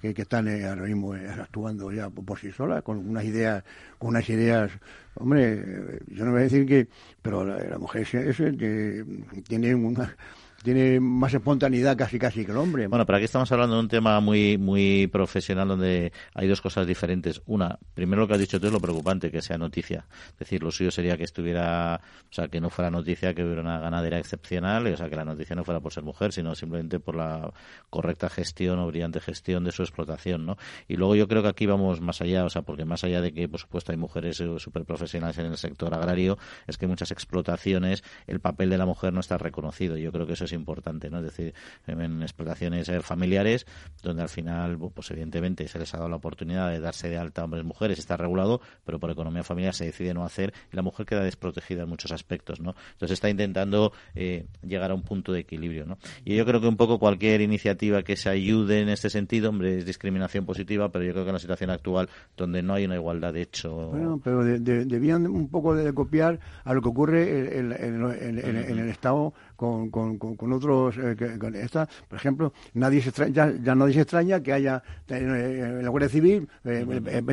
que, 0.00 0.14
que, 0.14 0.22
están 0.22 0.48
ahora 0.66 0.84
mismo 0.84 1.14
actuando 1.14 1.90
ya 1.90 2.08
por 2.08 2.38
sí 2.38 2.52
solas, 2.52 2.84
con 2.84 2.98
unas 2.98 3.24
ideas, 3.24 3.64
con 3.98 4.10
unas 4.10 4.28
ideas, 4.28 4.70
hombre, 5.14 5.98
yo 6.06 6.24
no 6.24 6.30
voy 6.30 6.40
a 6.40 6.44
decir 6.44 6.64
que, 6.64 6.86
pero 7.22 7.44
la, 7.44 7.76
mujer 7.78 8.02
es, 8.02 8.36
que 8.36 9.04
tiene 9.48 9.74
una 9.74 10.14
tiene 10.62 11.00
más 11.00 11.34
espontaneidad 11.34 11.96
casi 11.96 12.18
casi 12.18 12.44
que 12.44 12.52
el 12.52 12.58
hombre. 12.58 12.86
Bueno, 12.86 13.04
pero 13.06 13.16
aquí 13.16 13.24
estamos 13.24 13.50
hablando 13.52 13.76
de 13.76 13.80
un 13.80 13.88
tema 13.88 14.20
muy 14.20 14.58
muy 14.58 15.06
profesional 15.08 15.68
donde 15.68 16.12
hay 16.34 16.48
dos 16.48 16.60
cosas 16.60 16.86
diferentes. 16.86 17.42
Una, 17.46 17.78
primero 17.94 18.22
lo 18.22 18.28
que 18.28 18.34
has 18.34 18.40
dicho 18.40 18.60
tú 18.60 18.66
es 18.66 18.72
lo 18.72 18.80
preocupante 18.80 19.30
que 19.30 19.42
sea 19.42 19.58
noticia. 19.58 20.06
Es 20.32 20.38
decir, 20.38 20.62
lo 20.62 20.70
suyo 20.70 20.90
sería 20.90 21.16
que 21.16 21.24
estuviera, 21.24 22.00
o 22.30 22.32
sea, 22.32 22.48
que 22.48 22.60
no 22.60 22.70
fuera 22.70 22.90
noticia 22.90 23.34
que 23.34 23.44
hubiera 23.44 23.60
una 23.60 23.78
ganadera 23.78 24.18
excepcional, 24.18 24.86
o 24.86 24.96
sea, 24.96 25.08
que 25.08 25.16
la 25.16 25.24
noticia 25.24 25.56
no 25.56 25.64
fuera 25.64 25.80
por 25.80 25.92
ser 25.92 26.04
mujer, 26.04 26.32
sino 26.32 26.54
simplemente 26.54 27.00
por 27.00 27.16
la 27.16 27.52
correcta 27.90 28.28
gestión 28.28 28.78
o 28.78 28.86
brillante 28.86 29.20
gestión 29.20 29.64
de 29.64 29.72
su 29.72 29.82
explotación, 29.82 30.46
¿no? 30.46 30.56
Y 30.88 30.96
luego 30.96 31.16
yo 31.16 31.28
creo 31.28 31.42
que 31.42 31.48
aquí 31.48 31.66
vamos 31.66 32.00
más 32.00 32.20
allá, 32.20 32.44
o 32.44 32.50
sea, 32.50 32.62
porque 32.62 32.84
más 32.84 33.04
allá 33.04 33.20
de 33.20 33.32
que, 33.32 33.48
por 33.48 33.60
supuesto, 33.60 33.92
hay 33.92 33.98
mujeres 33.98 34.42
súper 34.58 34.84
profesionales 34.84 35.38
en 35.38 35.46
el 35.46 35.56
sector 35.56 35.94
agrario, 35.94 36.38
es 36.66 36.78
que 36.78 36.86
muchas 36.86 37.10
explotaciones 37.10 38.02
el 38.26 38.40
papel 38.40 38.70
de 38.70 38.78
la 38.78 38.86
mujer 38.86 39.12
no 39.12 39.20
está 39.20 39.38
reconocido. 39.38 39.96
Yo 39.96 40.12
creo 40.12 40.26
que 40.26 40.34
eso 40.34 40.44
es 40.44 40.51
importante, 40.52 41.10
¿no? 41.10 41.18
Es 41.18 41.24
decir, 41.24 41.54
en 41.86 42.22
explotaciones 42.22 42.88
eh, 42.88 43.00
familiares, 43.00 43.66
donde 44.02 44.22
al 44.22 44.28
final, 44.28 44.78
pues 44.94 45.10
evidentemente 45.10 45.66
se 45.68 45.78
les 45.78 45.92
ha 45.94 45.98
dado 45.98 46.08
la 46.08 46.16
oportunidad 46.16 46.70
de 46.70 46.80
darse 46.80 47.08
de 47.08 47.18
alta 47.18 47.44
hombres 47.44 47.62
y 47.62 47.66
mujeres, 47.66 47.98
está 47.98 48.16
regulado, 48.16 48.60
pero 48.84 48.98
por 48.98 49.10
economía 49.10 49.42
familiar 49.42 49.74
se 49.74 49.86
decide 49.86 50.14
no 50.14 50.24
hacer 50.24 50.52
y 50.72 50.76
la 50.76 50.82
mujer 50.82 51.06
queda 51.06 51.22
desprotegida 51.22 51.82
en 51.82 51.88
muchos 51.88 52.12
aspectos, 52.12 52.60
¿no? 52.60 52.74
Entonces 52.92 53.14
está 53.14 53.28
intentando 53.28 53.92
eh, 54.14 54.46
llegar 54.62 54.90
a 54.90 54.94
un 54.94 55.02
punto 55.02 55.32
de 55.32 55.40
equilibrio, 55.40 55.86
¿no? 55.86 55.98
Y 56.24 56.36
yo 56.36 56.44
creo 56.44 56.60
que 56.60 56.68
un 56.68 56.76
poco 56.76 56.98
cualquier 56.98 57.40
iniciativa 57.40 58.02
que 58.02 58.16
se 58.16 58.28
ayude 58.28 58.80
en 58.80 58.88
este 58.88 59.10
sentido, 59.10 59.50
hombre, 59.50 59.78
es 59.78 59.86
discriminación 59.86 60.46
positiva, 60.46 60.90
pero 60.90 61.04
yo 61.04 61.12
creo 61.12 61.24
que 61.24 61.30
en 61.30 61.34
la 61.34 61.40
situación 61.40 61.70
actual, 61.70 62.08
donde 62.36 62.62
no 62.62 62.74
hay 62.74 62.84
una 62.84 62.96
igualdad 62.96 63.32
de 63.32 63.42
hecho... 63.42 63.88
Bueno, 63.88 64.20
pero 64.22 64.44
debían 64.44 65.26
un 65.26 65.48
poco 65.48 65.74
de 65.74 65.92
copiar 65.92 66.40
a 66.64 66.74
lo 66.74 66.82
que 66.82 66.88
ocurre 66.88 67.58
en, 67.58 67.72
en 67.72 68.78
el 68.78 68.88
Estado 68.88 69.34
con, 69.56 69.90
con, 69.90 70.18
con, 70.18 70.52
otros. 70.52 70.96
Eh, 70.98 71.16
esta, 71.54 71.88
por 72.08 72.18
ejemplo, 72.18 72.52
nadie 72.74 73.00
se 73.02 73.10
extraña, 73.10 73.52
ya, 73.62 73.74
nadie 73.74 73.94
se 73.94 74.00
extraña 74.02 74.42
que 74.42 74.52
haya 74.52 74.82
eh, 75.08 75.16
en 75.18 75.82
la 75.82 75.88
Guardia 75.88 76.08
Civil 76.08 76.48
eh, 76.64 76.84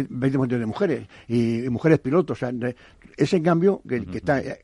20 0.10 0.58
de 0.58 0.66
mujeres 0.66 1.08
y, 1.28 1.70
mujeres 1.70 2.00
pilotos. 2.00 2.38
O 2.38 2.40
sea, 2.40 2.52
ese 3.20 3.42
cambio 3.42 3.82
que, 3.88 4.06
está 4.14 4.40
eh, 4.40 4.60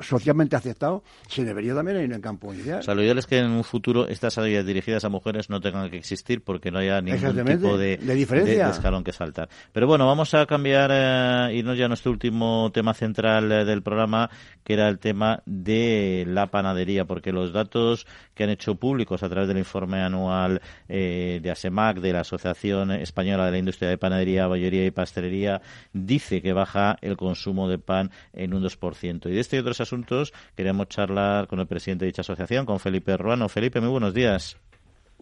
socialmente 0.00 0.56
aceptado 0.56 1.02
se 1.28 1.44
debería 1.44 1.74
también 1.74 1.98
en 1.98 2.12
el 2.12 2.20
campo 2.20 2.52
inicial. 2.52 2.80
O 2.80 2.82
sea, 2.82 2.94
lo 2.94 3.02
ideal 3.02 3.18
es 3.18 3.26
que 3.26 3.38
en 3.38 3.50
un 3.50 3.64
futuro 3.64 4.08
estas 4.08 4.38
ayudas 4.38 4.64
dirigidas 4.64 5.04
a 5.04 5.08
mujeres 5.08 5.50
no 5.50 5.60
tengan 5.60 5.90
que 5.90 5.98
existir 5.98 6.42
porque 6.42 6.70
no 6.70 6.78
haya 6.78 7.00
ningún 7.00 7.44
tipo 7.44 7.76
de, 7.76 7.96
diferencia. 7.98 8.66
De, 8.66 8.72
escalón 8.72 9.04
que 9.04 9.12
saltar. 9.12 9.48
Pero 9.72 9.86
bueno, 9.86 10.06
vamos 10.06 10.32
a 10.34 10.46
cambiar, 10.46 10.90
eh, 10.92 11.56
irnos 11.56 11.76
ya 11.76 11.84
a 11.84 11.88
nuestro 11.88 12.12
último 12.12 12.70
tema 12.72 12.94
central 12.94 13.48
del 13.48 13.82
programa, 13.82 14.30
que 14.62 14.74
era 14.74 14.88
el 14.88 14.98
tema 14.98 15.42
de 15.44 16.24
la 16.26 16.43
panadería, 16.46 17.04
porque 17.04 17.32
los 17.32 17.52
datos 17.52 18.06
que 18.34 18.44
han 18.44 18.50
hecho 18.50 18.74
públicos 18.76 19.22
a 19.22 19.28
través 19.28 19.48
del 19.48 19.58
informe 19.58 20.02
anual 20.02 20.60
eh, 20.88 21.40
de 21.42 21.50
ASEMAC, 21.50 21.98
de 21.98 22.12
la 22.12 22.20
Asociación 22.20 22.90
Española 22.92 23.46
de 23.46 23.52
la 23.52 23.58
Industria 23.58 23.88
de 23.88 23.98
Panadería, 23.98 24.46
Bollería 24.46 24.84
y 24.86 24.90
Pastelería, 24.90 25.60
dice 25.92 26.42
que 26.42 26.52
baja 26.52 26.96
el 27.00 27.16
consumo 27.16 27.68
de 27.68 27.78
pan 27.78 28.10
en 28.32 28.54
un 28.54 28.62
2%. 28.62 29.30
Y 29.30 29.32
de 29.32 29.40
este 29.40 29.56
y 29.56 29.60
otros 29.60 29.80
asuntos 29.80 30.32
queremos 30.56 30.88
charlar 30.88 31.46
con 31.46 31.60
el 31.60 31.66
presidente 31.66 32.04
de 32.04 32.10
dicha 32.10 32.22
asociación, 32.22 32.66
con 32.66 32.80
Felipe 32.80 33.16
Ruano. 33.16 33.48
Felipe, 33.48 33.80
muy 33.80 33.90
buenos 33.90 34.14
días. 34.14 34.56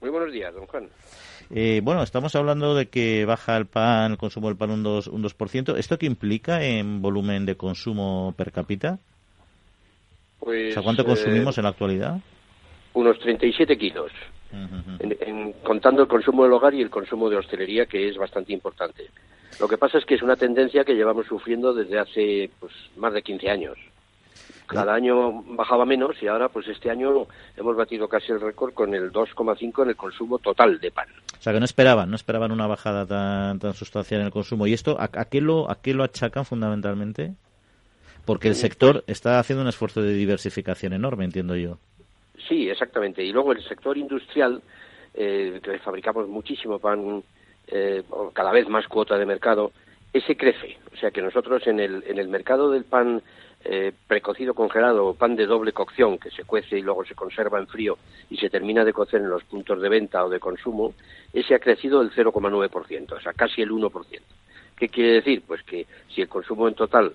Muy 0.01 0.11
buenos 0.11 0.33
días, 0.33 0.53
don 0.53 0.66
Juan. 0.66 0.89
Eh, 1.55 1.81
bueno, 1.85 2.03
estamos 2.03 2.35
hablando 2.35 2.75
de 2.75 2.89
que 2.89 3.25
baja 3.27 3.57
el 3.57 3.66
pan, 3.66 4.12
el 4.12 4.18
consumo 4.18 4.49
del 4.49 4.57
pan 4.57 4.70
un 4.70 4.83
2%. 4.83 5.09
Un 5.09 5.23
2%. 5.23 5.77
¿Esto 5.77 5.99
qué 5.99 6.07
implica 6.07 6.62
en 6.64 7.03
volumen 7.03 7.45
de 7.45 7.57
consumo 7.57 8.35
per 8.37 8.53
cápita? 8.53 8.99
Pues, 10.43 10.74
¿cuánto 10.82 11.05
consumimos 11.05 11.57
eh, 11.57 11.61
en 11.61 11.62
la 11.62 11.70
actualidad? 11.70 12.18
Unos 12.95 13.18
37 13.20 13.78
kilos, 13.78 14.11
en, 14.51 15.53
contando 15.62 16.03
el 16.03 16.09
consumo 16.09 16.43
del 16.43 16.53
hogar 16.53 16.74
y 16.74 16.82
el 16.82 16.90
consumo 16.90 17.30
de 17.30 17.36
hostelería, 17.36 17.86
que 17.86 18.09
es 18.09 18.16
bastante 18.16 18.53
importante. 18.53 19.09
Lo 19.61 19.68
que 19.68 19.78
pasa 19.78 19.99
es 19.99 20.05
que 20.05 20.16
es 20.16 20.22
una 20.22 20.34
tendencia 20.34 20.84
que 20.84 20.95
llevamos 20.95 21.26
sufriendo 21.26 21.72
desde 21.72 21.99
hace 21.99 22.51
pues, 22.59 22.72
más 22.97 23.12
de 23.12 23.22
15 23.22 23.51
años. 23.51 23.78
cada 24.66 24.95
año 24.95 25.43
bajaba 25.55 25.84
menos 25.84 26.20
y 26.20 26.26
ahora 26.26 26.49
pues 26.49 26.66
este 26.66 26.90
año 26.90 27.26
hemos 27.57 27.76
batido 27.76 28.09
casi 28.09 28.32
el 28.32 28.40
récord 28.40 28.72
con 28.72 28.95
el 28.95 29.12
2,5 29.12 29.82
en 29.82 29.88
el 29.90 29.97
consumo 29.97 30.38
total 30.38 30.80
de 30.80 30.90
pan. 30.90 31.09
O 31.38 31.43
sea 31.43 31.53
que 31.53 31.61
no 31.61 31.64
esperaban, 31.64 32.11
no 32.11 32.16
esperaban 32.16 32.51
una 32.51 32.66
bajada 32.66 33.07
tan, 33.07 33.61
tan 33.61 33.74
sustancial 33.74 34.20
en 34.22 34.26
el 34.26 34.32
consumo. 34.32 34.66
¿Y 34.66 34.72
esto 34.72 34.97
a, 34.99 35.09
qué 35.26 35.40
lo, 35.40 35.70
a 35.70 35.80
qué 35.80 35.95
lo 35.95 36.03
achacan 36.03 36.45
fundamentalmente? 36.45 37.34
Porque 38.25 38.49
el 38.49 38.55
sector 38.55 39.05
está 39.07 39.39
haciendo 39.39 39.62
un 39.62 39.68
esfuerzo 39.68 40.03
de 40.03 40.14
diversificación 40.14 40.93
enorme, 40.93 41.25
entiendo 41.25 41.57
yo. 41.57 41.79
Sí, 42.49 42.68
exactamente. 42.68 43.25
Y 43.25 43.33
luego 43.33 43.53
el 43.53 43.62
sector 43.62 43.97
industrial, 43.97 44.62
eh, 45.14 45.61
que 45.62 45.79
fabricamos 45.79 46.29
muchísimo 46.29 46.79
pan, 46.79 47.23
eh, 47.68 48.03
cada 48.33 48.53
vez 48.53 48.68
más 48.68 48.87
cuota 48.87 49.18
de 49.18 49.27
mercado, 49.27 49.73
ese 50.12 50.37
crece. 50.37 50.79
O 50.93 50.97
sea 50.97 51.11
que 51.11 51.23
nosotros 51.23 51.66
en 51.66 51.81
el, 51.81 52.05
en 52.07 52.18
el 52.18 52.29
mercado 52.29 52.70
del 52.70 52.85
pan 52.85 53.23
eh, 53.64 53.93
precocido 54.09 54.55
congelado 54.55 55.14
pan 55.14 55.37
de 55.37 55.47
doble 55.47 55.73
cocción 55.73 56.18
que 56.18 56.33
se 56.33 56.43
cuece 56.43 56.79
y 56.79 56.83
luego 56.83 57.05
se 57.05 57.14
conserva 57.14 57.61
en 57.61 57.68
frío 57.68 57.97
y 58.29 58.37
se 58.37 58.51
termina 58.51 58.85
de 58.85 58.93
cocer 58.93 59.20
en 59.20 59.31
los 59.31 59.45
puntos 59.45 59.81
de 59.81 59.89
venta 59.89 60.25
o 60.25 60.29
de 60.29 60.41
consumo, 60.41 60.95
ese 61.33 61.55
ha 61.55 61.61
crecido 61.61 62.03
el 62.03 62.11
0,9%, 62.11 63.12
o 63.12 63.20
sea, 63.20 63.33
casi 63.33 63.62
el 63.62 63.70
1%. 63.70 64.20
¿Qué 64.77 64.89
quiere 64.89 65.12
decir? 65.12 65.45
Pues 65.47 65.62
que 65.62 65.87
si 66.12 66.23
el 66.23 66.29
consumo 66.29 66.66
en 66.66 66.75
total 66.75 67.12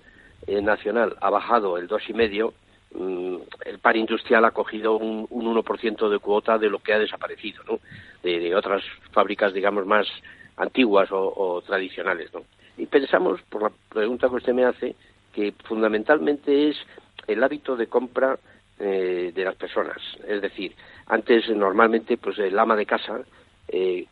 eh, 0.48 0.62
nacional 0.62 1.16
ha 1.20 1.30
bajado 1.30 1.78
el 1.78 1.88
2,5%, 1.88 2.52
mm, 2.94 3.36
el 3.66 3.78
pan 3.78 3.96
industrial 3.96 4.44
ha 4.44 4.50
cogido 4.50 4.96
un, 4.96 5.26
un 5.30 5.46
1% 5.46 6.08
de 6.08 6.18
cuota 6.18 6.58
de 6.58 6.70
lo 6.70 6.78
que 6.78 6.94
ha 6.94 6.98
desaparecido, 6.98 7.62
¿no? 7.64 7.80
De, 8.22 8.54
otras 8.54 8.82
fábricas, 9.12 9.52
digamos, 9.52 9.86
más 9.86 10.08
antiguas 10.56 11.12
o, 11.12 11.32
o 11.36 11.62
tradicionales, 11.62 12.32
¿no? 12.34 12.42
Y 12.76 12.86
pensamos, 12.86 13.40
por 13.42 13.62
la 13.62 13.72
pregunta 13.88 14.28
que 14.28 14.36
usted 14.36 14.54
me 14.54 14.64
hace, 14.64 14.96
que 15.32 15.52
fundamentalmente 15.64 16.70
es 16.70 16.76
el 17.26 17.44
hábito 17.44 17.76
de 17.76 17.86
compra 17.86 18.38
eh, 18.80 19.32
de 19.34 19.44
las 19.44 19.56
personas. 19.56 19.98
Es 20.26 20.40
decir, 20.40 20.74
antes 21.06 21.48
normalmente 21.50 22.16
pues 22.16 22.38
el 22.38 22.58
ama 22.58 22.76
de 22.76 22.86
casa, 22.86 23.20
eh, 23.68 24.06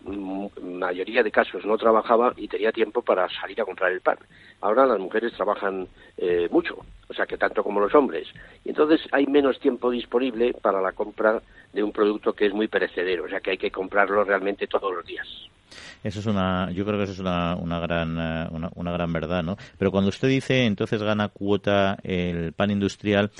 mayoría 0.62 1.22
de 1.22 1.30
casos 1.30 1.64
no 1.64 1.78
trabajaba 1.78 2.32
y 2.36 2.48
tenía 2.48 2.72
tiempo 2.72 3.02
para 3.02 3.28
salir 3.28 3.60
a 3.60 3.64
comprar 3.64 3.92
el 3.92 4.00
pan. 4.00 4.18
Ahora 4.60 4.86
las 4.86 4.98
mujeres 4.98 5.32
trabajan 5.32 5.88
eh, 6.16 6.48
mucho, 6.50 6.76
o 7.08 7.14
sea 7.14 7.26
que 7.26 7.38
tanto 7.38 7.62
como 7.62 7.80
los 7.80 7.94
hombres. 7.94 8.28
Y 8.64 8.70
entonces 8.70 9.00
hay 9.12 9.26
menos 9.26 9.58
tiempo 9.58 9.90
disponible 9.90 10.54
para 10.54 10.80
la 10.80 10.92
compra 10.92 11.40
de 11.72 11.82
un 11.82 11.92
producto 11.92 12.32
que 12.32 12.46
es 12.46 12.52
muy 12.52 12.68
perecedero, 12.68 13.24
o 13.24 13.28
sea 13.28 13.40
que 13.40 13.52
hay 13.52 13.58
que 13.58 13.70
comprarlo 13.70 14.24
realmente 14.24 14.66
todos 14.66 14.94
los 14.94 15.06
días. 15.06 15.26
Eso 16.02 16.20
es 16.20 16.26
una, 16.26 16.70
yo 16.70 16.84
creo 16.84 16.98
que 16.98 17.04
eso 17.04 17.12
es 17.14 17.18
una, 17.18 17.56
una 17.56 17.80
gran, 17.80 18.16
eh, 18.18 18.48
una, 18.74 18.92
gran 18.92 19.12
verdad, 19.12 19.42
¿no? 19.42 19.56
Pero 19.78 19.90
cuando 19.90 20.10
usted 20.10 20.28
dice, 20.28 20.64
entonces 20.64 21.02
gana 21.02 21.28
cuota 21.28 21.98
el 22.02 22.52
pan 22.52 22.70
industrial, 22.70 23.30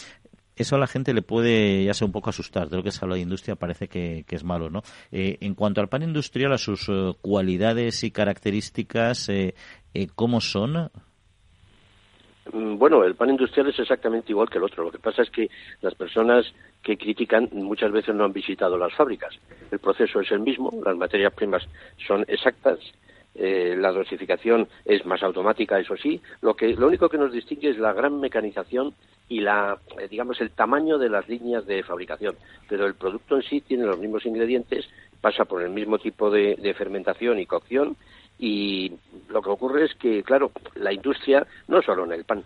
eso 0.57 0.77
a 0.77 0.79
la 0.79 0.87
gente 0.87 1.15
le 1.15 1.23
puede 1.23 1.85
ya 1.85 1.95
ser 1.95 2.07
un 2.07 2.13
poco 2.13 2.31
asustar. 2.31 2.69
De 2.69 2.77
lo 2.77 2.83
que 2.83 2.91
se 2.91 3.05
habla 3.05 3.17
de 3.17 3.23
industria 3.23 3.57
parece 3.57 3.89
que, 3.89 4.25
es 4.29 4.45
malo, 4.45 4.71
¿no? 4.71 4.83
Eh, 5.13 5.39
en 5.41 5.55
cuanto 5.55 5.81
al 5.81 5.89
pan 5.89 6.03
industrial, 6.03 6.53
a 6.53 6.59
sus 6.59 6.89
eh, 6.89 7.13
cualidades 7.21 8.03
y 8.05 8.11
características, 8.11 9.31
¿cómo 10.15 10.41
son? 10.41 10.91
Mm, 12.53 12.79
bueno, 12.79 13.05
el 13.05 13.15
pan 13.15 13.31
industrial 13.31 13.69
es 13.69 13.79
exactamente 13.79 14.33
igual 14.33 14.49
que 14.49 14.59
el 14.59 14.65
otro. 14.65 14.85
Lo 14.85 14.93
que 14.93 14.99
pasa 14.99 15.23
es 15.23 15.31
que 15.31 15.49
las 15.81 15.95
personas 15.95 16.47
que 16.83 16.97
critican 16.97 17.49
muchas 17.53 17.91
veces 17.91 18.15
no 18.15 18.25
han 18.25 18.33
visitado 18.33 18.79
las 18.79 18.95
fábricas. 18.95 19.35
El 19.71 19.79
proceso 19.79 20.21
es 20.21 20.31
el 20.31 20.41
mismo, 20.41 20.73
las 20.85 20.97
materias 20.97 21.33
primas 21.35 21.67
son 22.07 22.25
exactas, 22.29 22.79
eh, 23.35 23.75
la 23.77 23.93
dosificación 23.93 24.69
es 24.85 25.05
más 25.05 25.23
automática, 25.23 25.79
eso 25.79 25.97
sí. 25.97 26.21
Lo 26.41 26.55
que 26.55 26.69
lo 26.75 26.87
único 26.87 27.09
que 27.09 27.19
nos 27.19 27.33
distingue 27.33 27.71
es 27.71 27.79
la 27.79 27.93
gran 27.93 28.21
mecanización 28.21 28.95
y 29.29 29.41
la 29.41 29.79
eh, 29.99 30.09
digamos 30.09 30.41
el 30.41 30.51
tamaño 30.51 30.99
de 30.99 31.09
las 31.09 31.29
líneas 31.29 31.67
de 31.67 31.83
fabricación. 31.83 32.37
Pero 32.69 32.87
el 32.87 32.95
producto 32.95 33.37
en 33.37 33.43
sí 33.43 33.61
tiene 33.61 33.85
los 33.85 33.99
mismos 33.99 34.27
ingredientes, 34.27 34.89
pasa 35.21 35.45
por 35.45 35.63
el 35.63 35.71
mismo 35.71 35.99
tipo 35.99 36.31
de 36.31 36.75
fermentación 36.77 37.39
y 37.39 37.47
cocción 37.47 37.97
y 38.39 38.93
lo 39.29 39.41
que 39.41 39.51
ocurre 39.51 39.87
es 39.87 39.95
que, 39.95 40.23
claro, 40.23 40.51
la 40.75 40.93
industria, 40.93 41.47
no 41.69 41.81
solo 41.83 42.05
en 42.05 42.13
el 42.13 42.25
pan, 42.25 42.45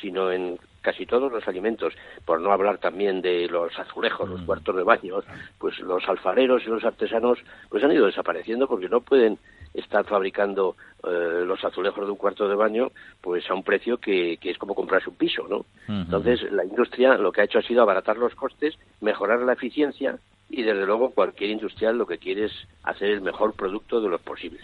sino 0.00 0.30
en 0.30 0.58
casi 0.82 1.06
todos 1.06 1.30
los 1.30 1.46
alimentos, 1.46 1.94
por 2.24 2.40
no 2.40 2.52
hablar 2.52 2.78
también 2.78 3.20
de 3.20 3.46
los 3.48 3.78
azulejos, 3.78 4.28
los 4.28 4.42
mm. 4.42 4.46
cuartos 4.46 4.76
de 4.76 4.82
baños, 4.82 5.24
pues 5.58 5.78
los 5.80 6.06
alfareros 6.08 6.62
y 6.64 6.70
los 6.70 6.84
artesanos 6.84 7.38
pues 7.68 7.84
han 7.84 7.92
ido 7.92 8.06
desapareciendo 8.06 8.66
porque 8.66 8.88
no 8.88 9.00
pueden 9.00 9.38
estar 9.74 10.04
fabricando 10.04 10.76
eh, 11.04 11.44
los 11.46 11.64
azulejos 11.64 12.04
de 12.04 12.10
un 12.10 12.16
cuarto 12.16 12.48
de 12.48 12.54
baño 12.54 12.90
pues 13.20 13.48
a 13.50 13.54
un 13.54 13.62
precio 13.62 13.98
que, 13.98 14.36
que 14.40 14.50
es 14.50 14.58
como 14.58 14.74
comprarse 14.74 15.08
un 15.08 15.16
piso, 15.16 15.46
¿no? 15.48 15.64
Entonces 15.88 16.40
la 16.52 16.64
industria 16.64 17.16
lo 17.16 17.32
que 17.32 17.40
ha 17.40 17.44
hecho 17.44 17.58
ha 17.58 17.62
sido 17.62 17.82
abaratar 17.82 18.16
los 18.16 18.34
costes, 18.34 18.74
mejorar 19.00 19.40
la 19.40 19.54
eficiencia 19.54 20.18
y 20.50 20.62
desde 20.62 20.84
luego 20.84 21.10
cualquier 21.10 21.50
industrial 21.50 21.96
lo 21.96 22.06
que 22.06 22.18
quiere 22.18 22.46
es 22.46 22.52
hacer 22.82 23.10
el 23.10 23.20
mejor 23.20 23.54
producto 23.54 24.00
de 24.00 24.08
los 24.08 24.20
posibles. 24.20 24.62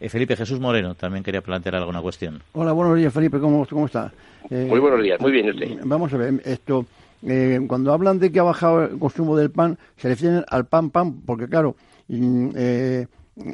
Eh, 0.00 0.08
Felipe 0.08 0.36
Jesús 0.36 0.60
Moreno 0.60 0.94
también 0.94 1.24
quería 1.24 1.40
plantear 1.40 1.74
alguna 1.76 2.00
cuestión. 2.00 2.42
Hola, 2.52 2.72
buenos 2.72 2.96
días 2.96 3.12
Felipe, 3.12 3.38
¿cómo, 3.38 3.66
cómo 3.66 3.86
está? 3.86 4.12
Eh, 4.50 4.66
muy 4.68 4.78
buenos 4.78 5.02
días, 5.02 5.20
muy 5.20 5.32
bien 5.32 5.50
usted. 5.50 5.78
Vamos 5.84 6.12
a 6.14 6.16
ver, 6.16 6.34
esto, 6.44 6.86
eh, 7.26 7.60
cuando 7.66 7.92
hablan 7.92 8.18
de 8.18 8.30
que 8.30 8.38
ha 8.38 8.44
bajado 8.44 8.84
el 8.84 8.98
consumo 8.98 9.36
del 9.36 9.50
pan, 9.50 9.76
se 9.96 10.08
refieren 10.08 10.44
al 10.48 10.66
pan 10.66 10.90
pan, 10.90 11.20
porque 11.26 11.48
claro, 11.48 11.74
mm, 12.08 12.50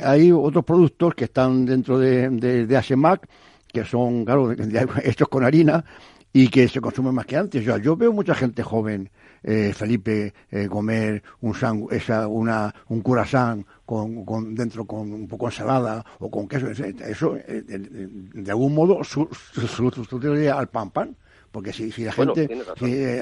hay 0.02 0.32
otros 0.32 0.64
productos 0.64 1.14
que 1.14 1.24
están 1.24 1.66
dentro 1.66 1.98
de, 1.98 2.28
de, 2.30 2.76
ASEMAC, 2.76 3.28
que 3.72 3.84
son, 3.84 4.24
claro, 4.24 4.52
hechos 5.04 5.28
con 5.28 5.44
harina 5.44 5.84
y 6.32 6.48
que 6.48 6.68
se 6.68 6.80
consumen 6.80 7.14
más 7.14 7.26
que 7.26 7.36
antes. 7.36 7.64
Yo, 7.64 7.76
yo 7.78 7.96
veo 7.96 8.12
mucha 8.12 8.34
gente 8.34 8.62
joven 8.62 9.10
eh, 9.44 9.72
Felipe 9.74 10.32
eh, 10.50 10.68
comer 10.68 11.22
un 11.40 11.88
esa, 11.90 12.28
una, 12.28 12.72
un 12.88 13.00
curasán 13.00 13.66
con, 13.84 14.24
con, 14.24 14.54
dentro 14.54 14.84
con 14.84 15.12
un 15.12 15.26
poco 15.26 15.46
de 15.46 15.52
ensalada 15.52 16.04
o 16.20 16.30
con 16.30 16.46
queso, 16.46 16.68
eso 16.70 17.36
eh, 17.36 17.62
de, 17.66 18.50
algún 18.50 18.74
modo 18.74 19.02
sustituiría 19.02 20.58
al 20.58 20.68
pan 20.68 20.90
pan. 20.90 21.16
Porque 21.50 21.70
si, 21.70 21.92
si 21.92 22.04
la 22.04 22.12
gente, 22.12 22.48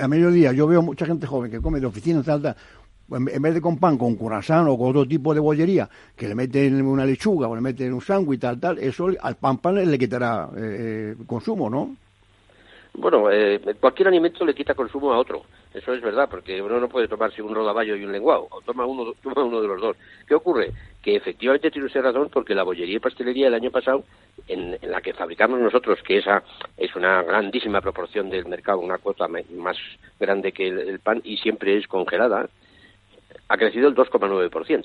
a 0.00 0.06
mediodía 0.06 0.52
yo 0.52 0.68
veo 0.68 0.82
mucha 0.82 1.04
gente 1.04 1.26
joven 1.26 1.50
que 1.50 1.60
come 1.60 1.80
de 1.80 1.86
oficina, 1.86 2.22
tal, 2.22 2.40
tal, 2.40 2.56
en 3.10 3.42
vez 3.42 3.54
de 3.54 3.60
con 3.60 3.78
pan, 3.78 3.98
con 3.98 4.14
curasán 4.16 4.66
o 4.68 4.78
con 4.78 4.90
otro 4.90 5.06
tipo 5.06 5.34
de 5.34 5.40
bollería, 5.40 5.88
que 6.16 6.28
le 6.28 6.34
meten 6.34 6.84
una 6.86 7.04
lechuga 7.04 7.48
o 7.48 7.54
le 7.54 7.60
meten 7.60 7.92
un 7.92 8.00
sándwich, 8.00 8.40
tal, 8.40 8.60
tal, 8.60 8.78
eso 8.78 9.08
al 9.20 9.36
pan 9.36 9.58
pan 9.58 9.90
le 9.90 9.98
quitará 9.98 10.48
consumo, 11.26 11.68
¿no? 11.68 11.96
Bueno, 12.94 13.30
eh, 13.30 13.60
cualquier 13.78 14.08
alimento 14.08 14.44
le 14.44 14.54
quita 14.54 14.74
consumo 14.74 15.12
a 15.12 15.18
otro. 15.18 15.42
Eso 15.72 15.92
es 15.94 16.02
verdad, 16.02 16.28
porque 16.28 16.60
uno 16.60 16.80
no 16.80 16.88
puede 16.88 17.06
tomarse 17.06 17.40
un 17.40 17.54
rodaballo 17.54 17.94
y 17.94 18.04
un 18.04 18.10
lenguado, 18.10 18.48
o 18.50 18.60
toma 18.62 18.84
uno, 18.84 19.12
toma 19.22 19.44
uno 19.44 19.60
de 19.60 19.68
los 19.68 19.80
dos. 19.80 19.96
¿Qué 20.26 20.34
ocurre? 20.34 20.72
Que 21.00 21.16
efectivamente 21.16 21.70
tiene 21.70 21.86
usted 21.86 22.02
razón, 22.02 22.28
porque 22.32 22.54
la 22.54 22.64
bollería 22.64 22.96
y 22.96 23.00
pastelería 23.00 23.46
el 23.46 23.54
año 23.54 23.70
pasado, 23.70 24.04
en, 24.48 24.76
la 24.82 25.00
que 25.00 25.14
fabricamos 25.14 25.60
nosotros, 25.60 26.00
que 26.02 26.18
esa 26.18 26.42
es 26.76 26.94
una 26.96 27.22
grandísima 27.22 27.80
proporción 27.80 28.28
del 28.28 28.46
mercado, 28.46 28.80
una 28.80 28.98
cuota 28.98 29.28
más 29.28 29.76
grande 30.18 30.50
que 30.52 30.66
el 30.66 30.98
pan 30.98 31.20
y 31.24 31.36
siempre 31.36 31.76
es 31.78 31.86
congelada, 31.86 32.48
ha 33.50 33.56
crecido 33.58 33.88
el 33.88 33.94
2,9%. 33.94 34.84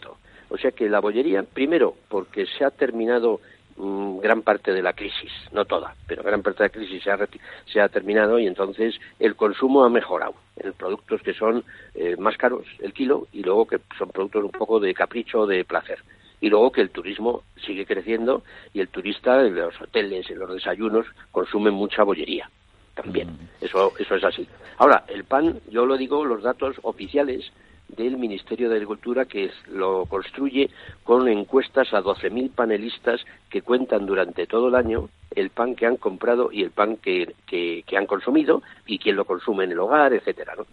O 0.50 0.58
sea 0.58 0.72
que 0.72 0.90
la 0.90 1.00
bollería, 1.00 1.44
primero, 1.44 1.96
porque 2.10 2.46
se 2.46 2.66
ha 2.66 2.72
terminado 2.72 3.40
Mm, 3.78 4.20
gran 4.20 4.42
parte 4.42 4.72
de 4.72 4.82
la 4.82 4.94
crisis, 4.94 5.32
no 5.52 5.66
toda, 5.66 5.96
pero 6.08 6.24
gran 6.24 6.42
parte 6.42 6.64
de 6.64 6.70
la 6.70 6.74
crisis 6.74 7.04
se 7.04 7.12
ha, 7.12 7.20
se 7.66 7.82
ha 7.82 7.90
terminado 7.90 8.40
y 8.40 8.48
entonces 8.48 8.96
el 9.20 9.36
consumo 9.36 9.84
ha 9.84 9.90
mejorado 9.90 10.34
en 10.56 10.72
productos 10.72 11.22
que 11.22 11.34
son 11.34 11.62
eh, 11.94 12.16
más 12.18 12.38
caros 12.38 12.66
el 12.80 12.94
kilo 12.94 13.28
y 13.34 13.44
luego 13.44 13.68
que 13.68 13.80
son 13.98 14.10
productos 14.12 14.46
un 14.46 14.52
poco 14.52 14.80
de 14.80 14.94
capricho, 14.94 15.46
de 15.46 15.66
placer. 15.66 16.00
Y 16.40 16.50
luego 16.50 16.72
que 16.72 16.80
el 16.80 16.90
turismo 16.90 17.44
sigue 17.66 17.86
creciendo 17.86 18.44
y 18.74 18.80
el 18.80 18.88
turista 18.88 19.46
en 19.46 19.56
los 19.56 19.82
hoteles, 19.82 20.30
en 20.30 20.40
los 20.40 20.54
desayunos, 20.54 21.06
consume 21.32 21.70
mucha 21.70 22.04
bollería 22.04 22.50
también. 22.94 23.28
Mm. 23.32 23.66
Eso, 23.66 23.92
eso 24.00 24.16
es 24.16 24.24
así. 24.24 24.48
Ahora, 24.78 25.04
el 25.10 25.26
pan, 25.26 25.60
yo 25.70 25.86
lo 25.86 25.98
digo, 25.98 26.24
los 26.24 26.44
datos 26.44 26.78
oficiales 26.84 27.52
del 27.96 28.18
Ministerio 28.18 28.70
de 28.70 28.76
Agricultura 28.76 29.26
que 29.26 29.52
lo 29.68 30.06
construye 30.06 30.70
con 31.04 31.28
encuestas 31.28 31.94
a 31.94 32.02
12.000 32.02 32.52
panelistas 32.52 33.22
que 33.50 33.62
cuentan 33.62 34.06
durante 34.06 34.48
todo 34.48 34.68
el 34.68 34.76
año 34.76 35.10
el 35.36 35.50
pan 35.50 35.76
que 35.76 35.86
han 35.86 35.98
comprado 35.98 36.52
y 36.52 36.64
el 36.64 36.72
pan 36.72 36.98
que, 36.98 37.36
que, 37.46 37.84
han 37.98 38.06
consumido 38.06 38.62
y 38.86 39.00
quién 39.00 39.16
lo 39.16 39.26
consume 39.26 39.66
en 39.66 39.72
el 39.72 39.80
hogar, 39.80 40.14
etcétera, 40.14 40.56
¿no? 40.58 40.66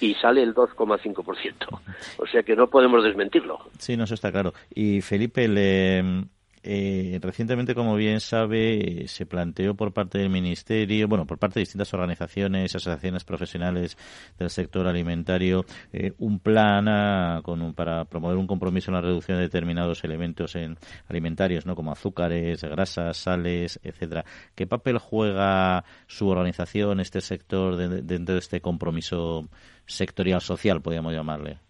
y 0.00 0.14
sale 0.14 0.42
el 0.42 0.54
2,5%. 0.54 1.80
O 2.18 2.26
sea 2.26 2.42
que 2.42 2.54
no 2.54 2.68
podemos 2.68 3.02
desmentirlo. 3.02 3.58
Sí, 3.78 3.96
no, 3.96 4.04
eso 4.04 4.14
está 4.14 4.30
claro. 4.30 4.54
Y 4.72 5.00
Felipe, 5.00 5.48
le, 5.48 6.24
eh, 6.70 7.18
recientemente, 7.22 7.74
como 7.74 7.96
bien 7.96 8.20
sabe, 8.20 9.04
se 9.08 9.24
planteó 9.24 9.74
por 9.74 9.94
parte 9.94 10.18
del 10.18 10.28
Ministerio, 10.28 11.08
bueno, 11.08 11.26
por 11.26 11.38
parte 11.38 11.54
de 11.54 11.62
distintas 11.62 11.94
organizaciones, 11.94 12.74
asociaciones 12.74 13.24
profesionales 13.24 13.96
del 14.38 14.50
sector 14.50 14.86
alimentario, 14.86 15.64
eh, 15.94 16.12
un 16.18 16.40
plan 16.40 16.86
ah, 16.88 17.40
con 17.42 17.72
para 17.72 18.04
promover 18.04 18.36
un 18.36 18.46
compromiso 18.46 18.90
en 18.90 18.96
la 18.96 19.00
reducción 19.00 19.38
de 19.38 19.44
determinados 19.44 20.04
elementos 20.04 20.56
en 20.56 20.76
alimentarios, 21.08 21.64
¿no? 21.64 21.74
Como 21.74 21.90
azúcares, 21.90 22.62
grasas, 22.62 23.16
sales, 23.16 23.80
etcétera. 23.82 24.26
¿Qué 24.54 24.66
papel 24.66 24.98
juega 24.98 25.84
su 26.06 26.28
organización, 26.28 27.00
este 27.00 27.22
sector, 27.22 27.76
dentro 27.78 28.34
de 28.34 28.40
este 28.40 28.60
compromiso 28.60 29.48
sectorial 29.86 30.42
social, 30.42 30.82
podríamos 30.82 31.14
llamarle? 31.14 31.67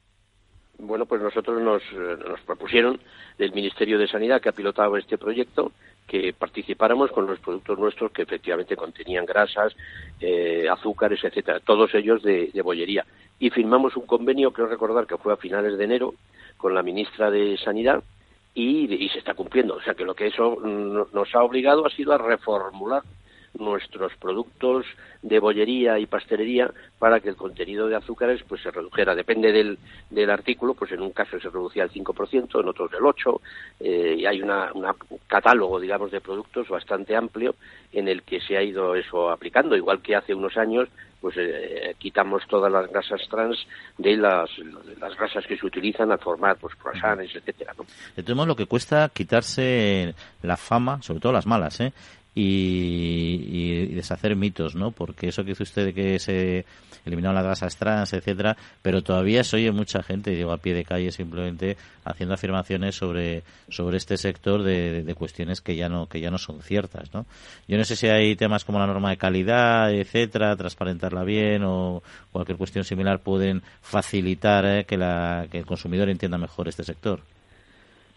Bueno, 0.78 1.06
pues 1.06 1.20
nosotros 1.20 1.60
nos, 1.60 1.82
eh, 1.92 2.16
nos 2.28 2.40
propusieron 2.42 3.00
del 3.36 3.52
Ministerio 3.52 3.98
de 3.98 4.06
Sanidad 4.06 4.40
que 4.40 4.48
ha 4.48 4.52
pilotado 4.52 4.96
este 4.96 5.18
proyecto 5.18 5.72
que 6.06 6.32
participáramos 6.32 7.10
con 7.10 7.26
los 7.26 7.40
productos 7.40 7.78
nuestros 7.78 8.12
que 8.12 8.22
efectivamente 8.22 8.76
contenían 8.76 9.26
grasas, 9.26 9.74
eh, 10.20 10.66
azúcares, 10.70 11.22
etcétera, 11.22 11.60
todos 11.60 11.94
ellos 11.94 12.22
de, 12.22 12.50
bollería. 12.62 13.04
Y 13.40 13.50
firmamos 13.50 13.96
un 13.96 14.06
convenio, 14.06 14.52
creo 14.52 14.68
recordar 14.68 15.06
que 15.06 15.18
fue 15.18 15.32
a 15.32 15.36
finales 15.36 15.76
de 15.76 15.84
enero, 15.84 16.14
con 16.56 16.74
la 16.74 16.82
ministra 16.82 17.30
de 17.30 17.58
Sanidad 17.58 18.02
y, 18.54 18.92
y 18.94 19.08
se 19.10 19.18
está 19.18 19.34
cumpliendo. 19.34 19.74
O 19.74 19.82
sea 19.82 19.94
que 19.94 20.04
lo 20.04 20.14
que 20.14 20.28
eso 20.28 20.60
nos 20.60 21.34
ha 21.34 21.42
obligado 21.42 21.86
ha 21.86 21.90
sido 21.90 22.12
a 22.12 22.18
reformular 22.18 23.02
nuestros 23.58 24.12
productos 24.16 24.86
de 25.22 25.38
bollería 25.38 25.98
y 25.98 26.06
pastelería 26.06 26.70
para 26.98 27.20
que 27.20 27.28
el 27.28 27.36
contenido 27.36 27.88
de 27.88 27.96
azúcares 27.96 28.42
pues 28.48 28.62
se 28.62 28.70
redujera. 28.70 29.14
Depende 29.14 29.52
del, 29.52 29.78
del 30.10 30.30
artículo, 30.30 30.74
pues 30.74 30.92
en 30.92 31.02
un 31.02 31.10
caso 31.10 31.40
se 31.40 31.48
reducía 31.48 31.82
al 31.84 31.90
5%, 31.90 32.60
en 32.60 32.68
otros 32.68 32.90
del 32.90 33.00
8%, 33.00 33.40
eh, 33.80 34.16
y 34.18 34.26
hay 34.26 34.42
un 34.42 34.52
catálogo, 35.26 35.80
digamos, 35.80 36.10
de 36.10 36.20
productos 36.20 36.68
bastante 36.68 37.16
amplio 37.16 37.54
en 37.92 38.08
el 38.08 38.22
que 38.22 38.40
se 38.40 38.56
ha 38.56 38.62
ido 38.62 38.94
eso 38.94 39.30
aplicando, 39.30 39.76
igual 39.76 40.02
que 40.02 40.16
hace 40.16 40.34
unos 40.34 40.56
años 40.56 40.88
pues 41.20 41.34
eh, 41.36 41.94
quitamos 41.98 42.42
todas 42.48 42.70
las 42.70 42.88
grasas 42.90 43.20
trans 43.28 43.58
de 43.96 44.16
las, 44.16 44.48
las 45.00 45.16
grasas 45.16 45.44
que 45.46 45.56
se 45.56 45.66
utilizan 45.66 46.12
al 46.12 46.18
formar 46.18 46.56
pues 46.58 46.74
croissants, 46.76 47.34
etcétera, 47.34 47.74
¿no? 47.76 47.84
Entonces 48.16 48.46
lo 48.46 48.54
que 48.54 48.66
cuesta 48.66 49.08
quitarse 49.12 50.14
la 50.42 50.56
fama, 50.56 51.02
sobre 51.02 51.20
todo 51.20 51.32
las 51.32 51.46
malas, 51.46 51.80
¿eh? 51.80 51.92
Y, 52.40 53.94
deshacer 53.94 54.36
mitos, 54.36 54.76
¿no? 54.76 54.92
Porque 54.92 55.28
eso 55.28 55.42
que 55.42 55.50
dice 55.50 55.64
usted 55.64 55.94
que 55.94 56.18
se 56.18 56.64
eliminaron 57.04 57.34
las 57.34 57.44
grasas 57.44 57.76
trans, 57.76 58.12
etcétera, 58.12 58.56
pero 58.80 59.02
todavía 59.02 59.42
se 59.42 59.56
oye 59.56 59.72
mucha 59.72 60.02
gente, 60.02 60.30
digo 60.30 60.52
a 60.52 60.58
pie 60.58 60.74
de 60.74 60.84
calle 60.84 61.10
simplemente 61.10 61.76
haciendo 62.04 62.34
afirmaciones 62.34 62.94
sobre 62.94 63.42
sobre 63.68 63.96
este 63.96 64.16
sector 64.16 64.62
de, 64.62 65.02
de, 65.02 65.14
cuestiones 65.14 65.60
que 65.60 65.74
ya 65.74 65.88
no 65.88 66.06
que 66.06 66.20
ya 66.20 66.30
no 66.30 66.38
son 66.38 66.62
ciertas, 66.62 67.12
¿no? 67.12 67.26
Yo 67.66 67.76
no 67.76 67.84
sé 67.84 67.96
si 67.96 68.06
hay 68.06 68.36
temas 68.36 68.64
como 68.64 68.78
la 68.78 68.86
norma 68.86 69.10
de 69.10 69.16
calidad, 69.16 69.92
etcétera, 69.92 70.54
transparentarla 70.56 71.24
bien 71.24 71.64
o 71.64 72.02
cualquier 72.30 72.56
cuestión 72.56 72.84
similar 72.84 73.20
pueden 73.20 73.62
facilitar 73.80 74.64
eh, 74.64 74.84
que 74.84 74.96
la 74.96 75.48
que 75.50 75.58
el 75.58 75.66
consumidor 75.66 76.08
entienda 76.08 76.38
mejor 76.38 76.68
este 76.68 76.84
sector. 76.84 77.20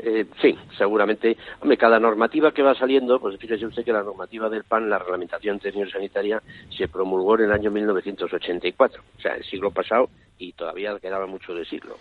Eh, 0.03 0.25
sí, 0.41 0.57
seguramente. 0.77 1.37
Hombre, 1.59 1.77
cada 1.77 1.99
normativa 1.99 2.51
que 2.51 2.63
va 2.63 2.73
saliendo, 2.73 3.19
pues 3.19 3.37
fíjese 3.37 3.67
usted 3.67 3.85
que 3.85 3.93
la 3.93 4.01
normativa 4.01 4.49
del 4.49 4.63
PAN, 4.63 4.89
la 4.89 4.97
reglamentación 4.97 5.59
técnico 5.59 5.91
sanitaria, 5.91 6.41
se 6.75 6.87
promulgó 6.87 7.35
en 7.35 7.45
el 7.45 7.51
año 7.51 7.69
1984, 7.69 9.03
o 9.17 9.21
sea, 9.21 9.35
el 9.35 9.43
siglo 9.43 9.69
pasado, 9.69 10.09
y 10.39 10.53
todavía 10.53 10.97
quedaba 10.99 11.27
mucho 11.27 11.53
de 11.53 11.65
siglo. 11.65 11.97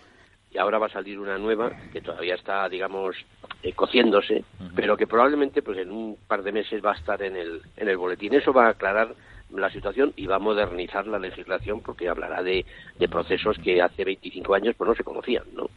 Y 0.49 0.57
ahora 0.57 0.79
va 0.79 0.87
a 0.87 0.91
salir 0.91 1.19
una 1.19 1.37
nueva 1.37 1.71
que 1.93 2.01
todavía 2.01 2.35
está, 2.35 2.67
digamos, 2.67 3.15
eh, 3.61 3.71
cociéndose, 3.73 4.43
pero 4.75 4.97
que 4.97 5.05
probablemente, 5.05 5.61
pues 5.61 5.77
en 5.77 5.91
un 5.91 6.17
par 6.27 6.41
de 6.41 6.51
meses 6.51 6.83
va 6.83 6.93
a 6.93 6.95
estar 6.95 7.21
en 7.21 7.37
el, 7.37 7.61
en 7.77 7.87
el 7.87 7.97
boletín. 7.97 8.33
Eso 8.33 8.51
va 8.51 8.65
a 8.65 8.69
aclarar 8.71 9.13
la 9.53 9.69
situación 9.69 10.13
y 10.15 10.25
va 10.25 10.35
a 10.35 10.39
modernizar 10.39 11.07
la 11.07 11.19
legislación 11.19 11.81
porque 11.81 12.09
hablará 12.09 12.43
de, 12.43 12.65
de 12.97 13.07
procesos 13.07 13.57
que 13.59 13.81
hace 13.81 14.03
25 14.03 14.53
años 14.53 14.75
pues 14.77 14.87
no 14.87 14.95
se 14.95 15.03
conocían, 15.03 15.43
¿no? 15.53 15.69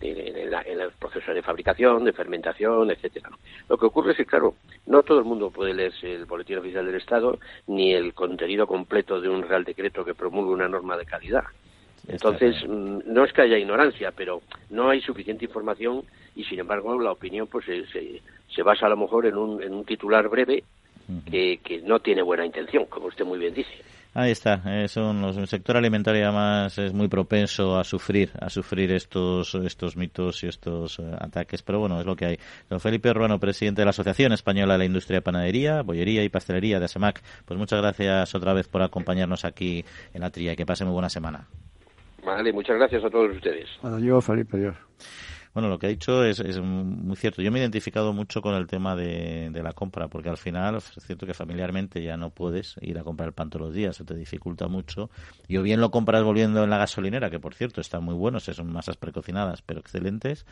En, 0.00 0.36
el 0.36 0.90
proceso 0.98 1.32
de 1.32 1.42
fabricación, 1.42 2.04
de 2.04 2.12
fermentación, 2.12 2.90
etcétera. 2.90 3.30
Lo 3.68 3.76
que 3.76 3.86
ocurre 3.86 4.12
es 4.12 4.16
que, 4.16 4.26
claro, 4.26 4.54
no 4.86 5.02
todo 5.02 5.18
el 5.18 5.24
mundo 5.24 5.50
puede 5.50 5.74
leerse 5.74 6.14
el 6.14 6.26
Boletín 6.26 6.58
Oficial 6.58 6.86
del 6.86 6.94
Estado 6.94 7.38
ni 7.66 7.92
el 7.92 8.14
contenido 8.14 8.66
completo 8.66 9.20
de 9.20 9.28
un 9.28 9.42
Real 9.42 9.64
Decreto 9.64 10.04
que 10.04 10.14
promulgue 10.14 10.52
una 10.52 10.68
norma 10.68 10.96
de 10.96 11.06
calidad. 11.06 11.44
Entonces, 12.08 12.56
mm, 12.66 13.00
no 13.06 13.24
es 13.24 13.32
que 13.32 13.42
haya 13.42 13.58
ignorancia, 13.58 14.12
pero 14.12 14.42
no 14.70 14.90
hay 14.90 15.00
suficiente 15.00 15.44
información 15.44 16.04
y, 16.34 16.44
sin 16.44 16.60
embargo, 16.60 17.00
la 17.00 17.12
opinión 17.12 17.46
pues 17.48 17.64
se, 17.64 17.84
se, 17.86 18.62
basa 18.62 18.86
a 18.86 18.90
lo 18.90 18.96
mejor 18.96 19.26
en 19.26 19.36
un, 19.36 19.62
en 19.62 19.74
un 19.74 19.84
titular 19.84 20.28
breve 20.28 20.62
que, 21.30 21.58
que 21.62 21.80
no 21.82 22.00
tiene 22.00 22.22
buena 22.22 22.44
intención, 22.46 22.86
como 22.86 23.06
usted 23.06 23.24
muy 23.24 23.38
bien 23.38 23.54
dice. 23.54 23.72
Ahí 24.18 24.30
está, 24.30 24.62
el 24.64 24.88
sector 24.88 25.76
alimentario 25.76 26.24
además 26.24 26.78
es 26.78 26.94
muy 26.94 27.06
propenso 27.06 27.76
a 27.76 27.84
sufrir, 27.84 28.30
a 28.40 28.48
sufrir 28.48 28.90
estos, 28.92 29.54
estos 29.56 29.94
mitos 29.94 30.42
y 30.42 30.46
estos 30.46 30.98
eh, 31.00 31.02
ataques, 31.20 31.62
pero 31.62 31.80
bueno, 31.80 32.00
es 32.00 32.06
lo 32.06 32.16
que 32.16 32.24
hay. 32.24 32.38
Don 32.70 32.80
Felipe 32.80 33.12
Ruano, 33.12 33.38
presidente 33.38 33.82
de 33.82 33.84
la 33.84 33.90
Asociación 33.90 34.32
Española 34.32 34.72
de 34.72 34.78
la 34.78 34.84
Industria 34.86 35.18
de 35.18 35.22
Panadería, 35.22 35.82
Bollería 35.82 36.24
y 36.24 36.30
Pastelería 36.30 36.78
de 36.78 36.86
ASEMAC, 36.86 37.22
pues 37.44 37.58
muchas 37.58 37.82
gracias 37.82 38.34
otra 38.34 38.54
vez 38.54 38.68
por 38.68 38.80
acompañarnos 38.80 39.44
aquí 39.44 39.84
en 40.14 40.22
la 40.22 40.30
trilla 40.30 40.54
y 40.54 40.56
que 40.56 40.64
pase 40.64 40.86
muy 40.86 40.94
buena 40.94 41.10
semana. 41.10 41.46
Vale, 42.24 42.54
muchas 42.54 42.76
gracias 42.76 43.04
a 43.04 43.10
todos 43.10 43.36
ustedes. 43.36 43.68
Adiós, 43.82 44.24
Felipe, 44.24 44.56
adiós. 44.56 44.76
Bueno, 45.56 45.70
lo 45.70 45.78
que 45.78 45.86
ha 45.86 45.88
dicho 45.88 46.22
es, 46.22 46.38
es, 46.38 46.60
muy 46.60 47.16
cierto. 47.16 47.40
Yo 47.40 47.50
me 47.50 47.58
he 47.58 47.62
identificado 47.62 48.12
mucho 48.12 48.42
con 48.42 48.54
el 48.54 48.66
tema 48.66 48.94
de, 48.94 49.48
de, 49.50 49.62
la 49.62 49.72
compra, 49.72 50.06
porque 50.06 50.28
al 50.28 50.36
final 50.36 50.74
es 50.74 50.92
cierto 51.00 51.24
que 51.24 51.32
familiarmente 51.32 52.02
ya 52.02 52.18
no 52.18 52.28
puedes 52.28 52.74
ir 52.82 52.98
a 52.98 53.04
comprar 53.04 53.28
el 53.28 53.32
pan 53.32 53.48
todos 53.48 53.68
los 53.68 53.74
días, 53.74 53.96
se 53.96 54.04
te 54.04 54.14
dificulta 54.14 54.68
mucho. 54.68 55.08
Y 55.48 55.56
o 55.56 55.62
bien 55.62 55.80
lo 55.80 55.90
compras 55.90 56.22
volviendo 56.24 56.62
en 56.62 56.68
la 56.68 56.76
gasolinera, 56.76 57.30
que 57.30 57.40
por 57.40 57.54
cierto 57.54 57.80
están 57.80 58.04
muy 58.04 58.14
buenos, 58.14 58.44
son 58.44 58.70
masas 58.70 58.98
precocinadas, 58.98 59.62
pero 59.62 59.80
excelentes, 59.80 60.44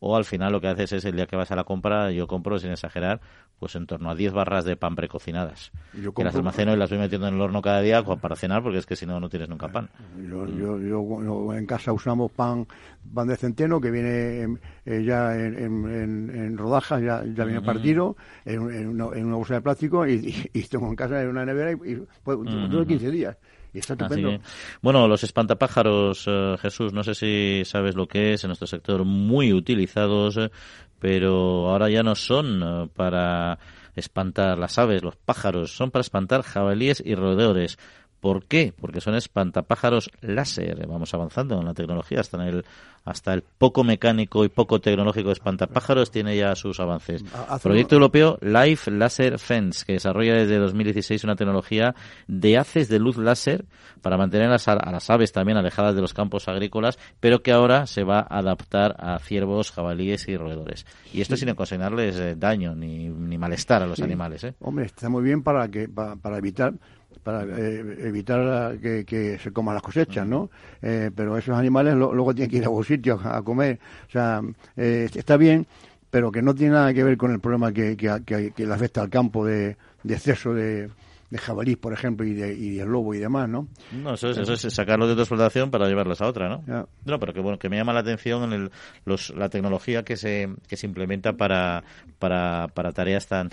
o 0.00 0.16
al 0.16 0.24
final 0.24 0.50
lo 0.50 0.60
que 0.60 0.66
haces 0.66 0.94
es 0.94 1.04
el 1.04 1.14
día 1.14 1.26
que 1.26 1.36
vas 1.36 1.52
a 1.52 1.56
la 1.56 1.62
compra, 1.62 2.10
yo 2.10 2.26
compro, 2.26 2.58
sin 2.58 2.72
exagerar, 2.72 3.20
pues 3.60 3.76
en 3.76 3.86
torno 3.86 4.10
a 4.10 4.14
10 4.14 4.32
barras 4.32 4.64
de 4.64 4.74
pan 4.74 4.96
precocinadas. 4.96 5.70
Yo 5.92 6.14
que 6.14 6.24
las 6.24 6.34
almaceno 6.34 6.72
y 6.72 6.76
las 6.76 6.88
voy 6.88 6.98
metiendo 6.98 7.28
en 7.28 7.34
el 7.34 7.40
horno 7.40 7.60
cada 7.60 7.82
día 7.82 8.02
para 8.02 8.34
cenar, 8.34 8.62
porque 8.62 8.78
es 8.78 8.86
que 8.86 8.96
si 8.96 9.04
no, 9.04 9.20
no 9.20 9.28
tienes 9.28 9.50
nunca 9.50 9.68
pan. 9.68 9.90
Yo, 10.26 10.46
yo, 10.80 11.52
en 11.52 11.66
casa 11.66 11.92
usamos 11.92 12.32
pan, 12.32 12.66
pan 13.14 13.28
de 13.28 13.36
centeno 13.36 13.78
que 13.78 13.90
viene 13.90 14.39
eh, 14.84 15.02
ya 15.04 15.34
en, 15.34 16.56
rodajas, 16.56 17.02
ya, 17.02 17.24
ya 17.24 17.44
viene 17.44 17.62
partido, 17.62 18.16
en, 18.44 18.60
una, 18.88 19.36
bolsa 19.36 19.54
de 19.54 19.60
plástico 19.62 20.06
y, 20.06 20.32
tengo 20.70 20.88
en 20.88 20.96
casa 20.96 21.22
en 21.22 21.28
una 21.28 21.44
nevera 21.44 21.72
y, 21.72 21.92
y 21.92 22.02
pues, 22.22 22.38
15 22.86 23.10
días. 23.10 23.36
Y 23.72 23.78
está 23.78 23.94
estupendo. 23.94 24.40
bueno, 24.82 25.06
los 25.06 25.22
espantapájaros, 25.22 26.24
eh, 26.26 26.56
Jesús, 26.60 26.92
no 26.92 27.04
sé 27.04 27.14
si 27.14 27.62
sabes 27.64 27.94
lo 27.94 28.08
que 28.08 28.32
es 28.32 28.42
en 28.42 28.48
nuestro 28.48 28.66
sector, 28.66 29.04
muy 29.04 29.52
utilizados, 29.52 30.36
eh, 30.38 30.50
pero 30.98 31.68
ahora 31.70 31.88
ya 31.88 32.02
no 32.02 32.16
son 32.16 32.90
para 32.94 33.58
espantar 33.94 34.58
las 34.58 34.78
aves, 34.78 35.02
los 35.02 35.16
pájaros, 35.16 35.74
son 35.74 35.90
para 35.90 36.00
espantar 36.00 36.42
jabalíes 36.42 37.02
y 37.04 37.14
roedores. 37.14 37.78
¿Por 38.20 38.44
qué? 38.44 38.72
Porque 38.78 39.00
son 39.00 39.14
espantapájaros 39.14 40.10
láser. 40.20 40.86
Vamos 40.86 41.14
avanzando 41.14 41.58
en 41.58 41.66
la 41.66 41.74
tecnología 41.74 42.20
hasta 42.20 42.36
en 42.36 42.48
el 42.48 42.64
hasta 43.04 43.32
el 43.32 43.42
poco 43.42 43.82
mecánico 43.82 44.44
y 44.44 44.48
poco 44.48 44.80
tecnológico 44.80 45.28
de 45.28 45.34
espantapájaros 45.34 46.10
tiene 46.10 46.36
ya 46.36 46.54
sus 46.54 46.80
avances. 46.80 47.24
Proyecto 47.62 47.94
europeo 47.94 48.38
Life 48.42 48.90
Laser 48.90 49.38
Fence, 49.38 49.84
que 49.86 49.94
desarrolla 49.94 50.34
desde 50.34 50.58
2016 50.58 51.24
una 51.24 51.36
tecnología 51.36 51.94
de 52.26 52.58
haces 52.58 52.88
de 52.88 52.98
luz 52.98 53.16
láser 53.16 53.64
para 54.02 54.16
mantener 54.16 54.48
a 54.48 54.90
las 54.90 55.10
aves 55.10 55.32
también 55.32 55.58
alejadas 55.58 55.94
de 55.94 56.00
los 56.00 56.14
campos 56.14 56.48
agrícolas, 56.48 56.98
pero 57.20 57.42
que 57.42 57.52
ahora 57.52 57.86
se 57.86 58.04
va 58.04 58.20
a 58.20 58.38
adaptar 58.38 58.96
a 58.98 59.18
ciervos, 59.18 59.72
jabalíes 59.72 60.28
y 60.28 60.36
roedores. 60.36 60.86
Y 61.12 61.20
esto 61.20 61.36
sin 61.36 61.50
ocasionarles 61.50 62.16
eh, 62.16 62.34
daño 62.36 62.74
ni, 62.74 63.08
ni 63.08 63.38
malestar 63.38 63.82
a 63.82 63.86
los 63.86 64.00
animales. 64.00 64.44
¿eh? 64.44 64.54
Hombre, 64.60 64.86
está 64.86 65.08
muy 65.08 65.22
bien 65.22 65.42
para, 65.42 65.68
que, 65.68 65.88
para 65.88 66.38
evitar 66.38 66.74
para 67.22 67.44
eh, 67.44 68.08
evitar 68.08 68.78
que, 68.78 69.38
se 69.42 69.52
coman 69.52 69.74
las 69.74 69.82
cosechas, 69.82 70.26
¿no? 70.26 70.50
Eh, 70.80 71.10
pero 71.14 71.36
esos 71.36 71.56
animales 71.56 71.94
luego 71.94 72.34
tienen 72.34 72.50
que 72.50 72.56
ir 72.56 72.62
a 72.64 72.66
algún 72.66 72.84
sitio 72.84 73.20
a, 73.22 73.42
comer. 73.42 73.78
O 74.08 74.10
sea, 74.10 74.42
eh, 74.76 75.08
está 75.14 75.36
bien, 75.36 75.66
pero 76.10 76.32
que 76.32 76.42
no 76.42 76.54
tiene 76.54 76.74
nada 76.74 76.94
que 76.94 77.04
ver 77.04 77.16
con 77.16 77.32
el 77.32 77.40
problema 77.40 77.72
que, 77.72 77.96
que, 77.96 78.52
le 78.56 78.74
afecta 78.74 79.02
al 79.02 79.10
campo 79.10 79.44
de, 79.44 79.76
exceso 80.08 80.54
de, 80.54 80.90
de 81.30 81.38
jabalí, 81.38 81.76
por 81.76 81.92
ejemplo, 81.92 82.26
y 82.26 82.34
de, 82.34 82.52
y 82.52 82.78
lobo 82.80 83.14
y 83.14 83.18
demás, 83.18 83.48
¿no? 83.48 83.68
No, 83.92 84.14
eso 84.14 84.30
es, 84.30 84.38
eso 84.38 84.54
es 84.54 84.74
sacarlos 84.74 85.08
de 85.08 85.12
otra 85.12 85.22
explotación 85.22 85.70
para 85.70 85.86
llevarlos 85.88 86.20
a 86.20 86.26
otra, 86.26 86.48
¿no? 86.48 86.86
No, 87.04 87.18
pero 87.18 87.32
que 87.32 87.40
bueno, 87.40 87.58
que 87.58 87.68
me 87.68 87.76
llama 87.76 87.92
la 87.92 88.00
atención 88.00 88.42
en 88.44 88.52
el, 88.52 88.70
los, 89.04 89.30
la 89.30 89.48
tecnología 89.48 90.02
que 90.02 90.16
se, 90.16 90.48
que 90.66 90.76
se 90.76 90.86
implementa 90.86 91.34
para, 91.34 91.84
para, 92.18 92.68
para 92.74 92.92
tareas 92.92 93.26
tan 93.28 93.50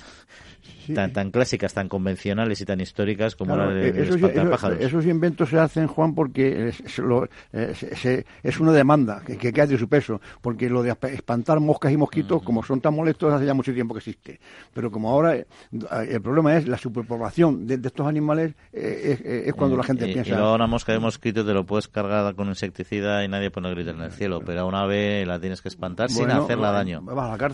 tan, 0.94 1.12
tan 1.12 1.32
clásicas, 1.32 1.74
tan 1.74 1.90
convencionales 1.90 2.62
y 2.62 2.66
tan 2.66 2.80
históricas 2.80 3.36
como 3.36 3.56
la 3.56 3.68
de, 3.68 3.90
esos, 4.04 4.22
esos, 4.80 5.06
inventos 5.06 5.50
se 5.50 5.60
hacen, 5.60 5.88
Juan, 5.88 6.16
porque 6.16 6.70
es, 6.70 6.98
lo, 7.00 7.28
es 7.52 8.60
una 8.60 8.72
demanda 8.72 9.22
que, 9.26 9.38
que 9.38 9.52
queda 9.52 9.68
de 9.68 9.78
su 9.78 9.88
peso, 9.88 10.22
porque 10.42 10.70
lo 10.70 10.84
de 10.84 10.96
espantar 11.12 11.60
moscas 11.60 11.92
y 11.92 11.98
mosquitos, 11.98 12.42
como 12.44 12.64
son 12.64 12.82
tan 12.82 12.94
molestos, 12.94 13.34
hace 13.34 13.46
ya 13.46 13.54
mucho 13.54 13.74
tiempo 13.74 13.94
que 13.94 14.00
existe. 14.00 14.40
Pero 14.74 14.92
como 14.92 15.10
ahora 15.10 15.36
eh, 15.36 15.46
el 16.10 16.22
problema 16.22 16.56
es 16.56 16.68
la 16.68 16.78
superpoblación 16.78 17.67
de, 17.68 17.88
estos 17.88 18.08
animales, 18.08 18.56
eh, 18.74 19.44
es, 19.48 19.54
cuando 19.54 19.78
la 19.78 19.84
gente 19.84 20.06
piensa... 20.06 20.32
Y 20.32 20.34
luego 20.34 20.56
una 20.56 20.68
mosca 20.68 20.92
de 20.94 21.00
mosquito 21.00 21.46
te 21.46 21.54
lo 21.54 21.66
puedes 21.66 21.88
cargar 21.88 22.34
con 22.36 22.48
insecticida 22.48 23.24
y 23.24 23.28
nadie 23.28 23.52
pone 23.52 23.70
gritar 23.72 23.96
en 23.96 24.02
el 24.02 24.12
cielo, 24.12 24.42
pero 24.46 24.62
a 24.62 24.66
una 24.66 24.82
ave 24.82 25.26
la 25.26 25.40
tienes 25.40 25.62
que 25.62 25.70
espantar 25.70 26.10
sin 26.10 26.32
hacerla 26.32 26.72
daño. 26.72 27.04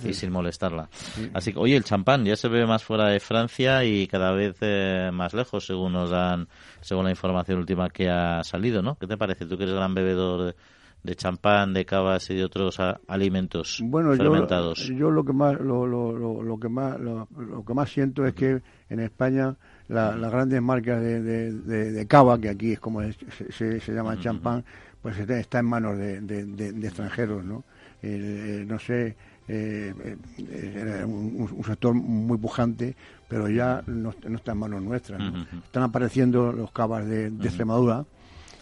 Y 0.03 0.14
sin 0.14 0.32
molestarla. 0.32 0.89
Así 1.34 1.53
que, 1.53 1.59
oye, 1.59 1.76
el 1.76 1.84
champán 1.84 2.26
ya 2.26 2.36
se 2.36 2.47
ve 2.47 2.66
más 2.66 2.84
fuera 2.84 3.07
de 3.09 3.20
Francia 3.20 3.84
y 3.84 4.07
cada 4.07 4.32
vez 4.32 4.57
eh, 4.61 5.09
más 5.11 5.34
lejos, 5.34 5.66
según 5.66 5.93
nos 5.93 6.09
dan, 6.09 6.47
según 6.82 7.05
la 7.05 7.11
información 7.11 7.59
última 7.59 7.89
que 7.89 8.09
ha 8.09 8.43
salido, 8.43 8.82
¿no? 8.82 8.95
¿Qué 8.95 9.07
te 9.07 9.18
parece? 9.18 9.45
Tú 9.45 9.57
que 9.57 9.64
eres 9.64 9.76
gran 9.76 9.93
bebedor 9.93 10.55
de, 11.03 11.16
champán, 11.16 11.74
de 11.74 11.86
cavas 11.86 12.30
y 12.30 12.36
de 12.36 12.43
otros 12.43 12.78
alimentos 13.07 13.84
fermentados. 14.18 14.88
Yo, 14.88 15.11
lo 15.11 15.24
que 15.24 15.34
más 15.34 15.59
lo, 15.59 15.86
lo, 15.86 16.41
lo, 16.41 16.59
que 16.59 16.70
más 16.70 16.99
lo, 16.99 17.28
que 17.66 17.74
más 17.74 17.89
siento 17.89 18.26
es 18.26 18.34
que 18.34 18.61
en 18.89 18.99
España 18.99 19.55
las 19.94 20.32
grandes 20.32 20.62
marcas 20.62 21.02
de, 21.02 21.22
de, 21.52 22.08
cava, 22.08 22.39
que 22.39 22.50
aquí 22.50 22.74
es 22.74 22.80
como 22.80 23.02
se, 23.02 23.80
se, 23.80 23.94
llama 23.94 24.20
champán, 24.20 24.64
pues 25.02 25.18
está 25.18 25.60
en 25.60 25.66
manos 25.66 25.98
de, 25.98 26.82
extranjeros, 26.84 27.44
¿no? 27.44 27.64
no 28.02 28.80
sé, 28.80 29.16
eh, 29.48 29.94
eh, 30.38 30.74
era 30.76 31.06
un, 31.06 31.64
sector 31.66 31.94
muy 31.94 32.38
pujante, 32.38 32.96
pero 33.28 33.50
ya 33.50 33.84
no, 33.88 34.12
está 34.12 34.54
en 34.54 34.58
manos 34.58 34.82
nuestras. 34.82 35.22
Están 35.66 35.84
apareciendo 35.84 36.54
los 36.54 36.72
cavas 36.72 37.06
de, 37.06 37.28
Extremadura 37.28 38.06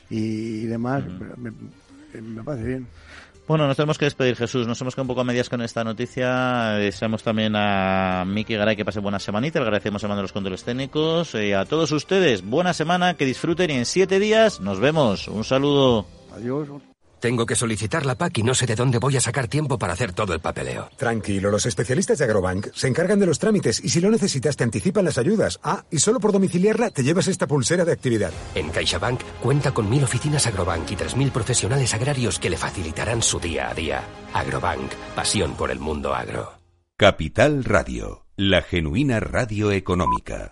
y, 0.09 0.65
demás, 0.65 1.03
me, 1.37 2.43
parece 2.43 2.67
bien. 2.67 2.87
Bueno, 3.51 3.67
nos 3.67 3.75
tenemos 3.75 3.97
que 3.97 4.05
despedir, 4.05 4.37
Jesús. 4.37 4.65
Nos 4.65 4.79
hemos 4.79 4.95
quedado 4.95 5.03
un 5.03 5.07
poco 5.09 5.19
a 5.19 5.23
medias 5.25 5.49
con 5.49 5.61
esta 5.61 5.83
noticia. 5.83 6.69
Deseamos 6.75 7.21
también 7.21 7.53
a 7.57 8.23
Miki 8.25 8.55
Garay 8.55 8.77
que 8.77 8.85
pase 8.85 9.01
buena 9.01 9.19
semanita. 9.19 9.59
Le 9.59 9.65
agradecemos 9.65 10.01
a 10.01 10.07
mando 10.07 10.21
los 10.21 10.31
controles 10.31 10.63
técnicos. 10.63 11.35
Y 11.35 11.51
a 11.51 11.65
todos 11.65 11.91
ustedes, 11.91 12.45
buena 12.45 12.71
semana, 12.73 13.15
que 13.15 13.25
disfruten 13.25 13.69
y 13.69 13.73
en 13.73 13.85
siete 13.85 14.19
días 14.19 14.61
nos 14.61 14.79
vemos. 14.79 15.27
Un 15.27 15.43
saludo. 15.43 16.05
Adiós. 16.33 16.69
Tengo 17.21 17.45
que 17.45 17.55
solicitar 17.55 18.03
la 18.03 18.15
PAC 18.15 18.39
y 18.39 18.43
no 18.43 18.55
sé 18.55 18.65
de 18.65 18.75
dónde 18.75 18.97
voy 18.97 19.15
a 19.15 19.21
sacar 19.21 19.47
tiempo 19.47 19.77
para 19.77 19.93
hacer 19.93 20.11
todo 20.11 20.33
el 20.33 20.39
papeleo. 20.39 20.89
Tranquilo, 20.97 21.51
los 21.51 21.67
especialistas 21.67 22.17
de 22.17 22.25
Agrobank 22.25 22.73
se 22.73 22.87
encargan 22.87 23.19
de 23.19 23.27
los 23.27 23.37
trámites 23.37 23.79
y 23.83 23.89
si 23.89 24.01
lo 24.01 24.09
necesitas 24.09 24.57
te 24.57 24.63
anticipan 24.63 25.05
las 25.05 25.19
ayudas. 25.19 25.59
Ah, 25.61 25.85
y 25.91 25.99
solo 25.99 26.19
por 26.19 26.31
domiciliarla 26.31 26.89
te 26.89 27.03
llevas 27.03 27.27
esta 27.27 27.45
pulsera 27.45 27.85
de 27.85 27.91
actividad. 27.91 28.31
En 28.55 28.71
CaixaBank 28.71 29.21
cuenta 29.39 29.71
con 29.71 29.87
mil 29.87 30.03
oficinas 30.03 30.47
Agrobank 30.47 30.89
y 30.89 30.95
tres 30.95 31.15
mil 31.15 31.29
profesionales 31.29 31.93
agrarios 31.93 32.39
que 32.39 32.49
le 32.49 32.57
facilitarán 32.57 33.21
su 33.21 33.39
día 33.39 33.69
a 33.69 33.75
día. 33.75 34.03
Agrobank, 34.33 34.91
pasión 35.15 35.53
por 35.53 35.69
el 35.69 35.79
mundo 35.79 36.15
agro. 36.15 36.53
Capital 36.97 37.63
Radio, 37.63 38.25
la 38.35 38.63
genuina 38.63 39.19
radio 39.19 39.71
económica. 39.71 40.49